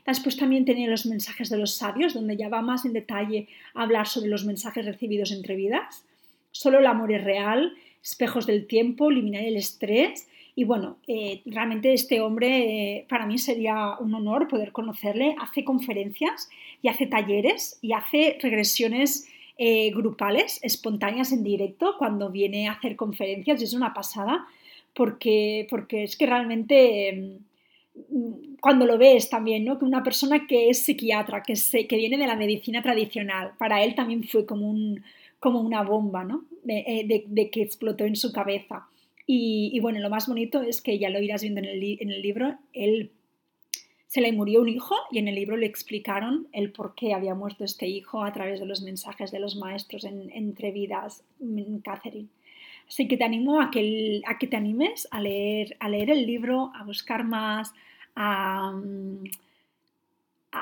Después 0.05 0.35
también 0.35 0.65
tiene 0.65 0.87
los 0.87 1.05
mensajes 1.05 1.49
de 1.49 1.57
los 1.57 1.75
sabios, 1.75 2.13
donde 2.13 2.35
ya 2.35 2.49
va 2.49 2.61
más 2.61 2.83
en 2.83 2.93
detalle 2.93 3.47
a 3.73 3.83
hablar 3.83 4.07
sobre 4.07 4.29
los 4.29 4.45
mensajes 4.45 4.85
recibidos 4.85 5.31
entre 5.31 5.55
vidas. 5.55 6.03
Solo 6.51 6.79
el 6.79 6.87
amor 6.87 7.11
es 7.11 7.23
real, 7.23 7.73
espejos 8.03 8.47
del 8.47 8.67
tiempo, 8.67 9.11
eliminar 9.11 9.43
el 9.43 9.57
estrés 9.57 10.27
y 10.57 10.63
bueno, 10.63 10.97
eh, 11.07 11.43
realmente 11.45 11.93
este 11.93 12.19
hombre 12.19 12.47
eh, 12.95 13.05
para 13.07 13.27
mí 13.27 13.37
sería 13.37 13.95
un 13.99 14.15
honor 14.15 14.47
poder 14.47 14.71
conocerle. 14.71 15.35
Hace 15.39 15.63
conferencias 15.63 16.49
y 16.81 16.87
hace 16.87 17.05
talleres 17.05 17.77
y 17.83 17.93
hace 17.93 18.39
regresiones 18.41 19.27
eh, 19.59 19.91
grupales, 19.91 20.59
espontáneas 20.63 21.31
en 21.31 21.43
directo 21.43 21.93
cuando 21.99 22.31
viene 22.31 22.67
a 22.67 22.71
hacer 22.71 22.95
conferencias 22.95 23.61
y 23.61 23.65
es 23.65 23.73
una 23.73 23.93
pasada 23.93 24.47
porque, 24.95 25.67
porque 25.69 26.05
es 26.05 26.17
que 26.17 26.25
realmente 26.25 27.37
mm, 28.09 28.55
cuando 28.59 28.87
lo 28.87 28.97
ves 28.97 29.29
también, 29.29 29.63
¿no? 29.63 29.77
que 29.77 29.85
una 29.85 30.01
persona 30.01 30.47
que 30.47 30.71
es 30.71 30.79
psiquiatra, 30.79 31.43
que, 31.43 31.55
se, 31.55 31.85
que 31.85 31.97
viene 31.97 32.17
de 32.17 32.25
la 32.25 32.35
medicina 32.35 32.81
tradicional, 32.81 33.51
para 33.59 33.83
él 33.83 33.93
también 33.93 34.23
fue 34.23 34.47
como, 34.47 34.67
un, 34.67 35.03
como 35.39 35.61
una 35.61 35.83
bomba 35.83 36.23
¿no? 36.23 36.45
de, 36.63 37.25
de 37.27 37.49
que 37.51 37.61
explotó 37.61 38.05
en 38.05 38.15
su 38.15 38.31
cabeza 38.31 38.87
Y, 39.29 39.77
bueno, 39.81 39.99
lo 39.99 40.09
más 40.09 40.27
bonito 40.27 40.61
es 40.61 40.81
que 40.81 40.97
ya 40.97 41.09
lo 41.09 41.21
irás 41.21 41.41
viendo 41.41 41.59
en 41.59 41.65
el, 41.65 41.97
en 41.99 42.11
el 42.11 42.21
libro, 42.21 42.57
él 42.71 43.11
se 44.07 44.21
le 44.21 44.31
murió 44.31 44.61
un 44.61 44.69
hijo 44.69 44.95
y 45.11 45.19
en 45.19 45.27
el 45.27 45.35
libro 45.35 45.57
le 45.57 45.65
explicaron 45.65 46.47
el 46.53 46.71
por 46.71 46.95
qué 46.95 47.13
había 47.13 47.35
muerto 47.35 47.65
este 47.65 47.87
hijo 47.87 48.23
a 48.23 48.31
través 48.31 48.61
de 48.61 48.65
los 48.65 48.81
mensajes 48.81 49.29
de 49.31 49.39
los 49.39 49.57
maestros 49.57 50.05
en, 50.05 50.31
entre 50.31 50.71
vidas, 50.71 51.25
en 51.41 51.81
Catherine. 51.81 52.29
Así 52.87 53.09
que 53.09 53.17
te 53.17 53.25
animo 53.25 53.59
a 53.59 53.69
que, 53.69 54.21
a 54.25 54.37
que 54.37 54.47
te 54.47 54.55
animes 54.55 55.09
a 55.11 55.19
leer, 55.19 55.75
a 55.81 55.89
leer 55.89 56.09
el 56.09 56.25
libro, 56.25 56.71
a 56.73 56.85
buscar 56.85 57.25
más, 57.25 57.73
a, 58.15 58.73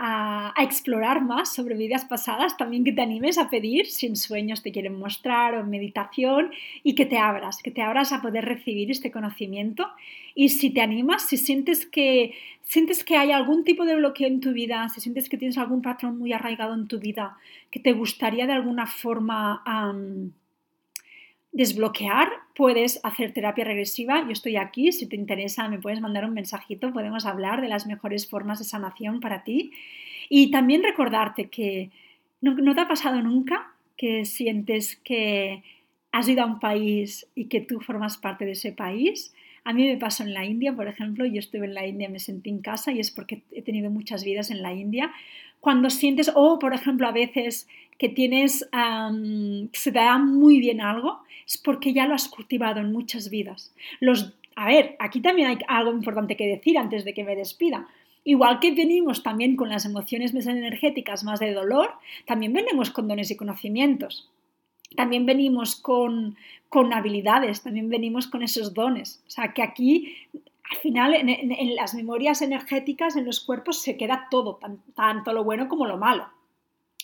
a, 0.01 0.53
explorar 0.57 1.21
más 1.21 1.53
sobre 1.53 1.75
vidas 1.75 2.05
pasadas, 2.05 2.57
también 2.57 2.83
que 2.83 2.91
te 2.91 3.01
animes 3.01 3.37
a 3.37 3.49
pedir 3.49 3.85
si 3.87 4.07
en 4.07 4.15
sueños 4.15 4.63
te 4.63 4.71
quieren 4.71 4.97
mostrar 4.97 5.53
o 5.53 5.59
en 5.59 5.69
meditación 5.69 6.51
y 6.83 6.95
que 6.95 7.05
te 7.05 7.17
abras, 7.17 7.61
que 7.61 7.71
te 7.71 7.81
abras 7.81 8.11
a 8.11 8.21
poder 8.21 8.45
recibir 8.45 8.89
este 8.89 9.11
conocimiento. 9.11 9.87
Y 10.33 10.49
si 10.49 10.69
te 10.69 10.81
animas, 10.81 11.27
si 11.27 11.37
sientes 11.37 11.85
que, 11.85 12.33
sientes 12.63 13.03
que 13.03 13.17
hay 13.17 13.31
algún 13.31 13.63
tipo 13.63 13.85
de 13.85 13.95
bloqueo 13.95 14.27
en 14.27 14.39
tu 14.39 14.53
vida, 14.53 14.89
si 14.89 15.01
sientes 15.01 15.29
que 15.29 15.37
tienes 15.37 15.57
algún 15.57 15.81
patrón 15.81 16.17
muy 16.17 16.33
arraigado 16.33 16.73
en 16.73 16.87
tu 16.87 16.99
vida, 16.99 17.37
que 17.69 17.79
te 17.79 17.93
gustaría 17.93 18.47
de 18.47 18.53
alguna 18.53 18.87
forma 18.87 19.61
desbloquear, 21.55 22.27
puedes 22.53 22.99
hacer 23.03 23.33
terapia 23.33 23.63
regresiva. 23.63 24.23
Yo 24.25 24.33
estoy 24.33 24.57
aquí, 24.57 24.91
si 24.91 25.07
te 25.07 25.15
interesa 25.15 25.69
me 25.69 25.79
puedes 25.79 26.01
mandar 26.01 26.25
un 26.25 26.33
mensajito, 26.33 26.91
podemos 26.91 27.25
hablar 27.25 27.61
de 27.61 27.69
las 27.69 27.87
mejores 27.87 28.29
formas 28.29 28.59
de 28.59 28.65
sanación 28.65 29.21
para 29.21 29.45
ti. 29.45 29.71
Y 30.27 30.51
también 30.51 30.83
recordarte 30.83 31.47
que 31.47 31.91
no, 32.41 32.75
te 32.75 32.81
ha 32.81 32.87
pasado 32.89 33.21
nunca 33.21 33.71
que 33.95 34.25
sientes 34.25 34.97
que 34.97 35.63
has 36.11 36.27
ido 36.27 36.43
a 36.43 36.45
un 36.45 36.59
país 36.59 37.25
y 37.35 37.45
que 37.45 37.61
tú 37.61 37.79
formas 37.79 38.17
parte 38.17 38.43
de 38.43 38.51
ese 38.51 38.73
país. 38.73 39.33
A 39.63 39.71
mí 39.71 39.87
me 39.87 39.97
pasó 39.97 40.23
en 40.23 40.33
la 40.33 40.43
India, 40.43 40.73
por 40.73 40.89
ejemplo, 40.89 41.25
yo 41.25 41.39
estuve 41.39 41.65
en 41.65 41.73
la 41.73 41.87
India, 41.87 42.09
me 42.09 42.19
sentí 42.19 42.49
en 42.49 42.59
casa 42.59 42.91
y 42.91 42.99
es 42.99 43.11
porque 43.11 43.43
he 43.53 43.61
tenido 43.61 43.89
muchas 43.89 44.25
vidas 44.25 44.51
en 44.51 44.61
la 44.61 44.73
India. 44.73 45.13
Cuando 45.61 45.89
sientes, 45.89 46.29
o 46.35 46.59
por 46.59 46.73
ejemplo, 46.73 47.07
a 47.07 47.13
veces 47.13 47.67
que 47.97 48.09
tienes, 48.09 48.69
se 49.73 49.91
te 49.91 49.99
da 49.99 50.17
muy 50.17 50.59
bien 50.59 50.81
algo, 50.81 51.19
es 51.47 51.57
porque 51.57 51.93
ya 51.93 52.07
lo 52.07 52.15
has 52.15 52.27
cultivado 52.27 52.79
en 52.79 52.91
muchas 52.91 53.29
vidas. 53.29 53.73
Los, 53.99 54.33
a 54.55 54.67
ver, 54.67 54.95
aquí 54.99 55.21
también 55.21 55.47
hay 55.49 55.57
algo 55.67 55.91
importante 55.91 56.35
que 56.35 56.47
decir 56.47 56.77
antes 56.77 57.05
de 57.05 57.13
que 57.13 57.23
me 57.23 57.35
despida. 57.35 57.87
Igual 58.23 58.59
que 58.59 58.71
venimos 58.71 59.21
también 59.21 59.55
con 59.55 59.69
las 59.69 59.85
emociones 59.85 60.33
más 60.33 60.47
energéticas 60.47 61.23
más 61.23 61.39
de 61.39 61.53
dolor, 61.53 61.93
también 62.25 62.53
venimos 62.53 62.89
con 62.89 63.07
dones 63.07 63.29
y 63.29 63.37
conocimientos. 63.37 64.29
También 64.95 65.25
venimos 65.25 65.75
con, 65.75 66.35
con 66.69 66.93
habilidades, 66.93 67.61
también 67.61 67.89
venimos 67.89 68.27
con 68.27 68.41
esos 68.41 68.73
dones. 68.73 69.21
O 69.27 69.29
sea, 69.29 69.53
que 69.53 69.61
aquí 69.61 70.15
al 70.71 70.77
final 70.77 71.13
en, 71.13 71.75
las 71.75 71.93
memorias 71.93 72.41
energéticas, 72.41 73.15
en 73.15 73.25
los 73.25 73.39
cuerpos, 73.39 73.81
se 73.81 73.97
queda 73.97 74.27
todo, 74.31 74.59
tanto 74.95 75.33
lo 75.33 75.43
bueno 75.43 75.67
como 75.67 75.85
lo 75.85 75.97
malo. 75.97 76.27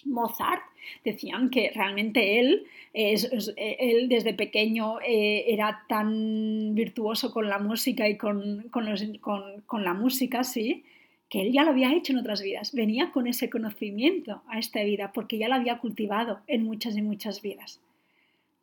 Mozart 0.05 0.61
decían 1.03 1.49
que 1.49 1.71
realmente 1.73 2.39
él, 2.39 2.65
él 2.93 4.09
desde 4.09 4.33
pequeño 4.33 4.99
eh, 5.01 5.45
era 5.47 5.83
tan 5.87 6.73
virtuoso 6.75 7.31
con 7.31 7.49
la 7.49 7.59
música 7.59 8.07
y 8.07 8.17
con, 8.17 8.65
con, 8.69 9.83
la 9.83 9.93
música, 9.93 10.43
sí, 10.43 10.83
que 11.29 11.41
él 11.41 11.53
ya 11.53 11.63
lo 11.63 11.71
había 11.71 11.93
hecho 11.93 12.13
en 12.13 12.19
otras 12.19 12.41
vidas. 12.41 12.73
Venía 12.73 13.11
con 13.11 13.27
ese 13.27 13.49
conocimiento 13.49 14.41
a 14.47 14.59
esta 14.59 14.83
vida 14.83 15.11
porque 15.13 15.37
ya 15.37 15.47
lo 15.47 15.55
había 15.55 15.79
cultivado 15.79 16.39
en 16.47 16.63
muchas 16.63 16.97
y 16.97 17.01
muchas 17.01 17.41
vidas. 17.41 17.79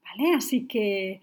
¿Vale? 0.05 0.35
Así 0.35 0.67
que, 0.67 1.21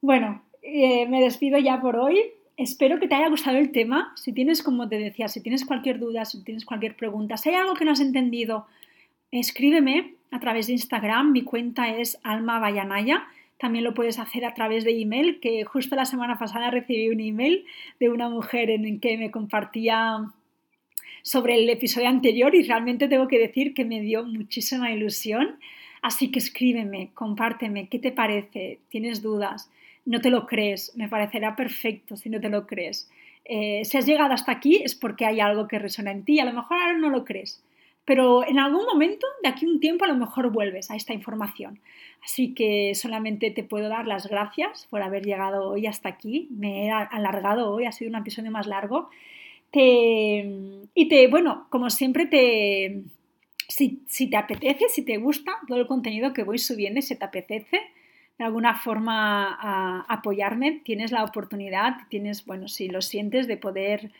bueno, 0.00 0.42
eh, 0.62 1.06
me 1.06 1.22
despido 1.22 1.58
ya 1.58 1.80
por 1.80 1.96
hoy. 1.96 2.18
Espero 2.56 2.98
que 2.98 3.06
te 3.06 3.14
haya 3.14 3.28
gustado 3.28 3.58
el 3.58 3.70
tema. 3.70 4.12
Si 4.16 4.32
tienes, 4.32 4.62
como 4.62 4.88
te 4.88 4.98
decía, 4.98 5.28
si 5.28 5.40
tienes 5.40 5.64
cualquier 5.64 5.98
duda, 5.98 6.24
si 6.24 6.42
tienes 6.42 6.64
cualquier 6.64 6.96
pregunta, 6.96 7.36
si 7.36 7.50
hay 7.50 7.54
algo 7.54 7.74
que 7.74 7.84
no 7.84 7.92
has 7.92 8.00
entendido, 8.00 8.66
escríbeme 9.30 10.14
a 10.30 10.40
través 10.40 10.66
de 10.66 10.74
Instagram. 10.74 11.32
Mi 11.32 11.42
cuenta 11.42 11.88
es 11.88 12.18
Alma 12.22 12.60
También 13.58 13.84
lo 13.84 13.94
puedes 13.94 14.18
hacer 14.18 14.44
a 14.44 14.54
través 14.54 14.84
de 14.84 15.00
email, 15.00 15.40
que 15.40 15.64
justo 15.64 15.96
la 15.96 16.04
semana 16.04 16.38
pasada 16.38 16.70
recibí 16.70 17.08
un 17.08 17.20
email 17.20 17.64
de 18.00 18.10
una 18.10 18.28
mujer 18.28 18.70
en 18.70 18.84
el 18.84 19.00
que 19.00 19.18
me 19.18 19.30
compartía 19.30 20.18
sobre 21.22 21.54
el 21.56 21.68
episodio 21.68 22.08
anterior 22.08 22.54
y 22.54 22.62
realmente 22.62 23.08
tengo 23.08 23.28
que 23.28 23.38
decir 23.38 23.74
que 23.74 23.84
me 23.84 24.00
dio 24.00 24.24
muchísima 24.24 24.92
ilusión. 24.92 25.58
Así 26.00 26.30
que 26.30 26.38
escríbeme, 26.38 27.10
compárteme, 27.14 27.88
¿qué 27.88 27.98
te 27.98 28.12
parece? 28.12 28.78
¿Tienes 28.88 29.20
dudas? 29.20 29.70
no 30.08 30.22
te 30.22 30.30
lo 30.30 30.46
crees, 30.46 30.96
me 30.96 31.08
parecerá 31.08 31.54
perfecto 31.54 32.16
si 32.16 32.30
no 32.30 32.40
te 32.40 32.48
lo 32.48 32.66
crees. 32.66 33.10
Eh, 33.44 33.84
si 33.84 33.98
has 33.98 34.06
llegado 34.06 34.32
hasta 34.32 34.52
aquí 34.52 34.80
es 34.82 34.94
porque 34.94 35.26
hay 35.26 35.38
algo 35.40 35.68
que 35.68 35.78
resuena 35.78 36.10
en 36.10 36.24
ti, 36.24 36.40
a 36.40 36.46
lo 36.46 36.54
mejor 36.54 36.78
ahora 36.78 36.96
no 36.96 37.10
lo 37.10 37.26
crees, 37.26 37.62
pero 38.08 38.42
en 38.42 38.58
algún 38.58 38.86
momento, 38.86 39.26
de 39.42 39.50
aquí 39.50 39.66
a 39.66 39.68
un 39.68 39.80
tiempo, 39.80 40.06
a 40.06 40.08
lo 40.08 40.16
mejor 40.16 40.50
vuelves 40.50 40.90
a 40.90 40.96
esta 40.96 41.12
información. 41.12 41.78
Así 42.24 42.54
que 42.54 42.94
solamente 42.94 43.50
te 43.50 43.64
puedo 43.64 43.90
dar 43.90 44.06
las 44.06 44.28
gracias 44.28 44.86
por 44.88 45.02
haber 45.02 45.26
llegado 45.26 45.68
hoy 45.68 45.86
hasta 45.86 46.08
aquí. 46.08 46.48
Me 46.50 46.86
he 46.86 46.90
alargado 46.90 47.70
hoy, 47.70 47.84
ha 47.84 47.92
sido 47.92 48.08
un 48.08 48.16
episodio 48.16 48.50
más 48.50 48.66
largo. 48.66 49.10
y 49.74 51.08
te, 51.10 51.28
bueno, 51.28 51.66
como 51.68 51.90
siempre, 51.90 52.24
te, 52.24 53.02
si, 53.68 54.00
si, 54.06 54.30
te 54.30 54.38
apetece, 54.38 54.88
si 54.88 55.04
te 55.04 55.18
gusta 55.18 55.52
todo 55.66 55.78
el 55.78 55.86
contenido 55.86 56.32
que 56.32 56.44
voy 56.44 56.56
subiendo, 56.56 57.02
si 57.02 57.14
te 57.14 57.26
apetece, 57.26 57.78
de 58.38 58.44
alguna 58.46 58.74
forma 58.76 59.54
a 59.60 60.06
apoyarme, 60.08 60.80
tienes 60.82 61.12
la 61.12 61.24
oportunidad, 61.24 62.08
tienes, 62.08 62.46
bueno, 62.46 62.68
si 62.68 62.88
lo 62.88 63.02
sientes, 63.02 63.46
de 63.46 63.58
poder, 63.58 64.12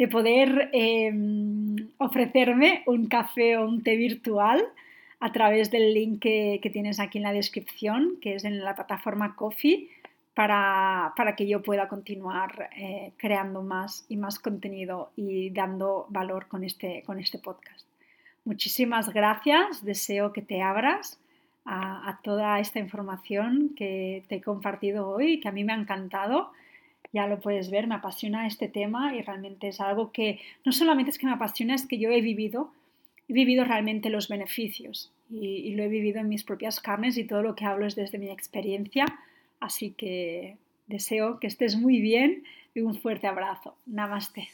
de 0.00 0.08
poder 0.08 0.70
em, 0.72 1.76
ofrecerme 1.98 2.82
un 2.86 3.06
café 3.06 3.58
o 3.58 3.68
un 3.68 3.82
té 3.84 4.00
virtual 4.00 4.64
a 5.20 5.28
través 5.30 5.70
del 5.70 5.92
link 5.92 6.22
que, 6.22 6.70
tienes 6.72 6.98
aquí 7.00 7.18
en 7.18 7.24
la 7.24 7.34
descripción, 7.34 8.16
que 8.22 8.34
es 8.34 8.44
en 8.46 8.64
la 8.64 8.74
plataforma 8.74 9.36
Coffee, 9.36 9.90
para, 10.32 11.12
que 11.36 11.46
yo 11.46 11.60
pueda 11.60 11.86
continuar 11.86 12.70
eh, 12.78 13.12
creando 13.18 13.60
más 13.62 14.06
y 14.08 14.16
más 14.16 14.38
contenido 14.38 15.10
y 15.16 15.50
dando 15.50 16.06
valor 16.08 16.48
con 16.48 16.64
este, 16.64 17.02
con 17.04 17.20
este 17.20 17.38
podcast. 17.38 17.86
Muchísimas 18.46 19.12
gracias, 19.12 19.84
deseo 19.84 20.32
que 20.32 20.40
te 20.40 20.62
abras 20.62 21.20
a, 21.66 22.20
toda 22.24 22.58
esta 22.58 22.78
información 22.78 23.74
que 23.76 24.24
te 24.28 24.36
he 24.36 24.40
compartido 24.40 25.10
hoy, 25.10 25.40
que 25.40 25.48
a 25.48 25.52
mí 25.52 25.62
me 25.62 25.74
ha 25.74 25.76
encantado. 25.76 26.52
Ya 27.12 27.26
lo 27.26 27.40
puedes 27.40 27.70
ver, 27.70 27.86
me 27.86 27.96
apasiona 27.96 28.46
este 28.46 28.68
tema 28.68 29.14
y 29.14 29.22
realmente 29.22 29.68
es 29.68 29.80
algo 29.80 30.12
que 30.12 30.40
no 30.64 30.72
solamente 30.72 31.10
es 31.10 31.18
que 31.18 31.26
me 31.26 31.32
apasiona, 31.32 31.74
es 31.74 31.86
que 31.86 31.98
yo 31.98 32.10
he 32.10 32.20
vivido, 32.20 32.72
he 33.28 33.32
vivido 33.32 33.64
realmente 33.64 34.10
los 34.10 34.28
beneficios 34.28 35.12
y, 35.28 35.46
y 35.46 35.74
lo 35.74 35.82
he 35.82 35.88
vivido 35.88 36.20
en 36.20 36.28
mis 36.28 36.44
propias 36.44 36.80
carnes 36.80 37.18
y 37.18 37.24
todo 37.24 37.42
lo 37.42 37.54
que 37.54 37.64
hablo 37.64 37.86
es 37.86 37.96
desde 37.96 38.18
mi 38.18 38.30
experiencia. 38.30 39.06
Así 39.58 39.90
que 39.90 40.56
deseo 40.86 41.40
que 41.40 41.46
estés 41.46 41.76
muy 41.76 42.00
bien 42.00 42.44
y 42.74 42.80
un 42.80 42.94
fuerte 42.94 43.26
abrazo. 43.26 43.76
Namaste. 43.86 44.48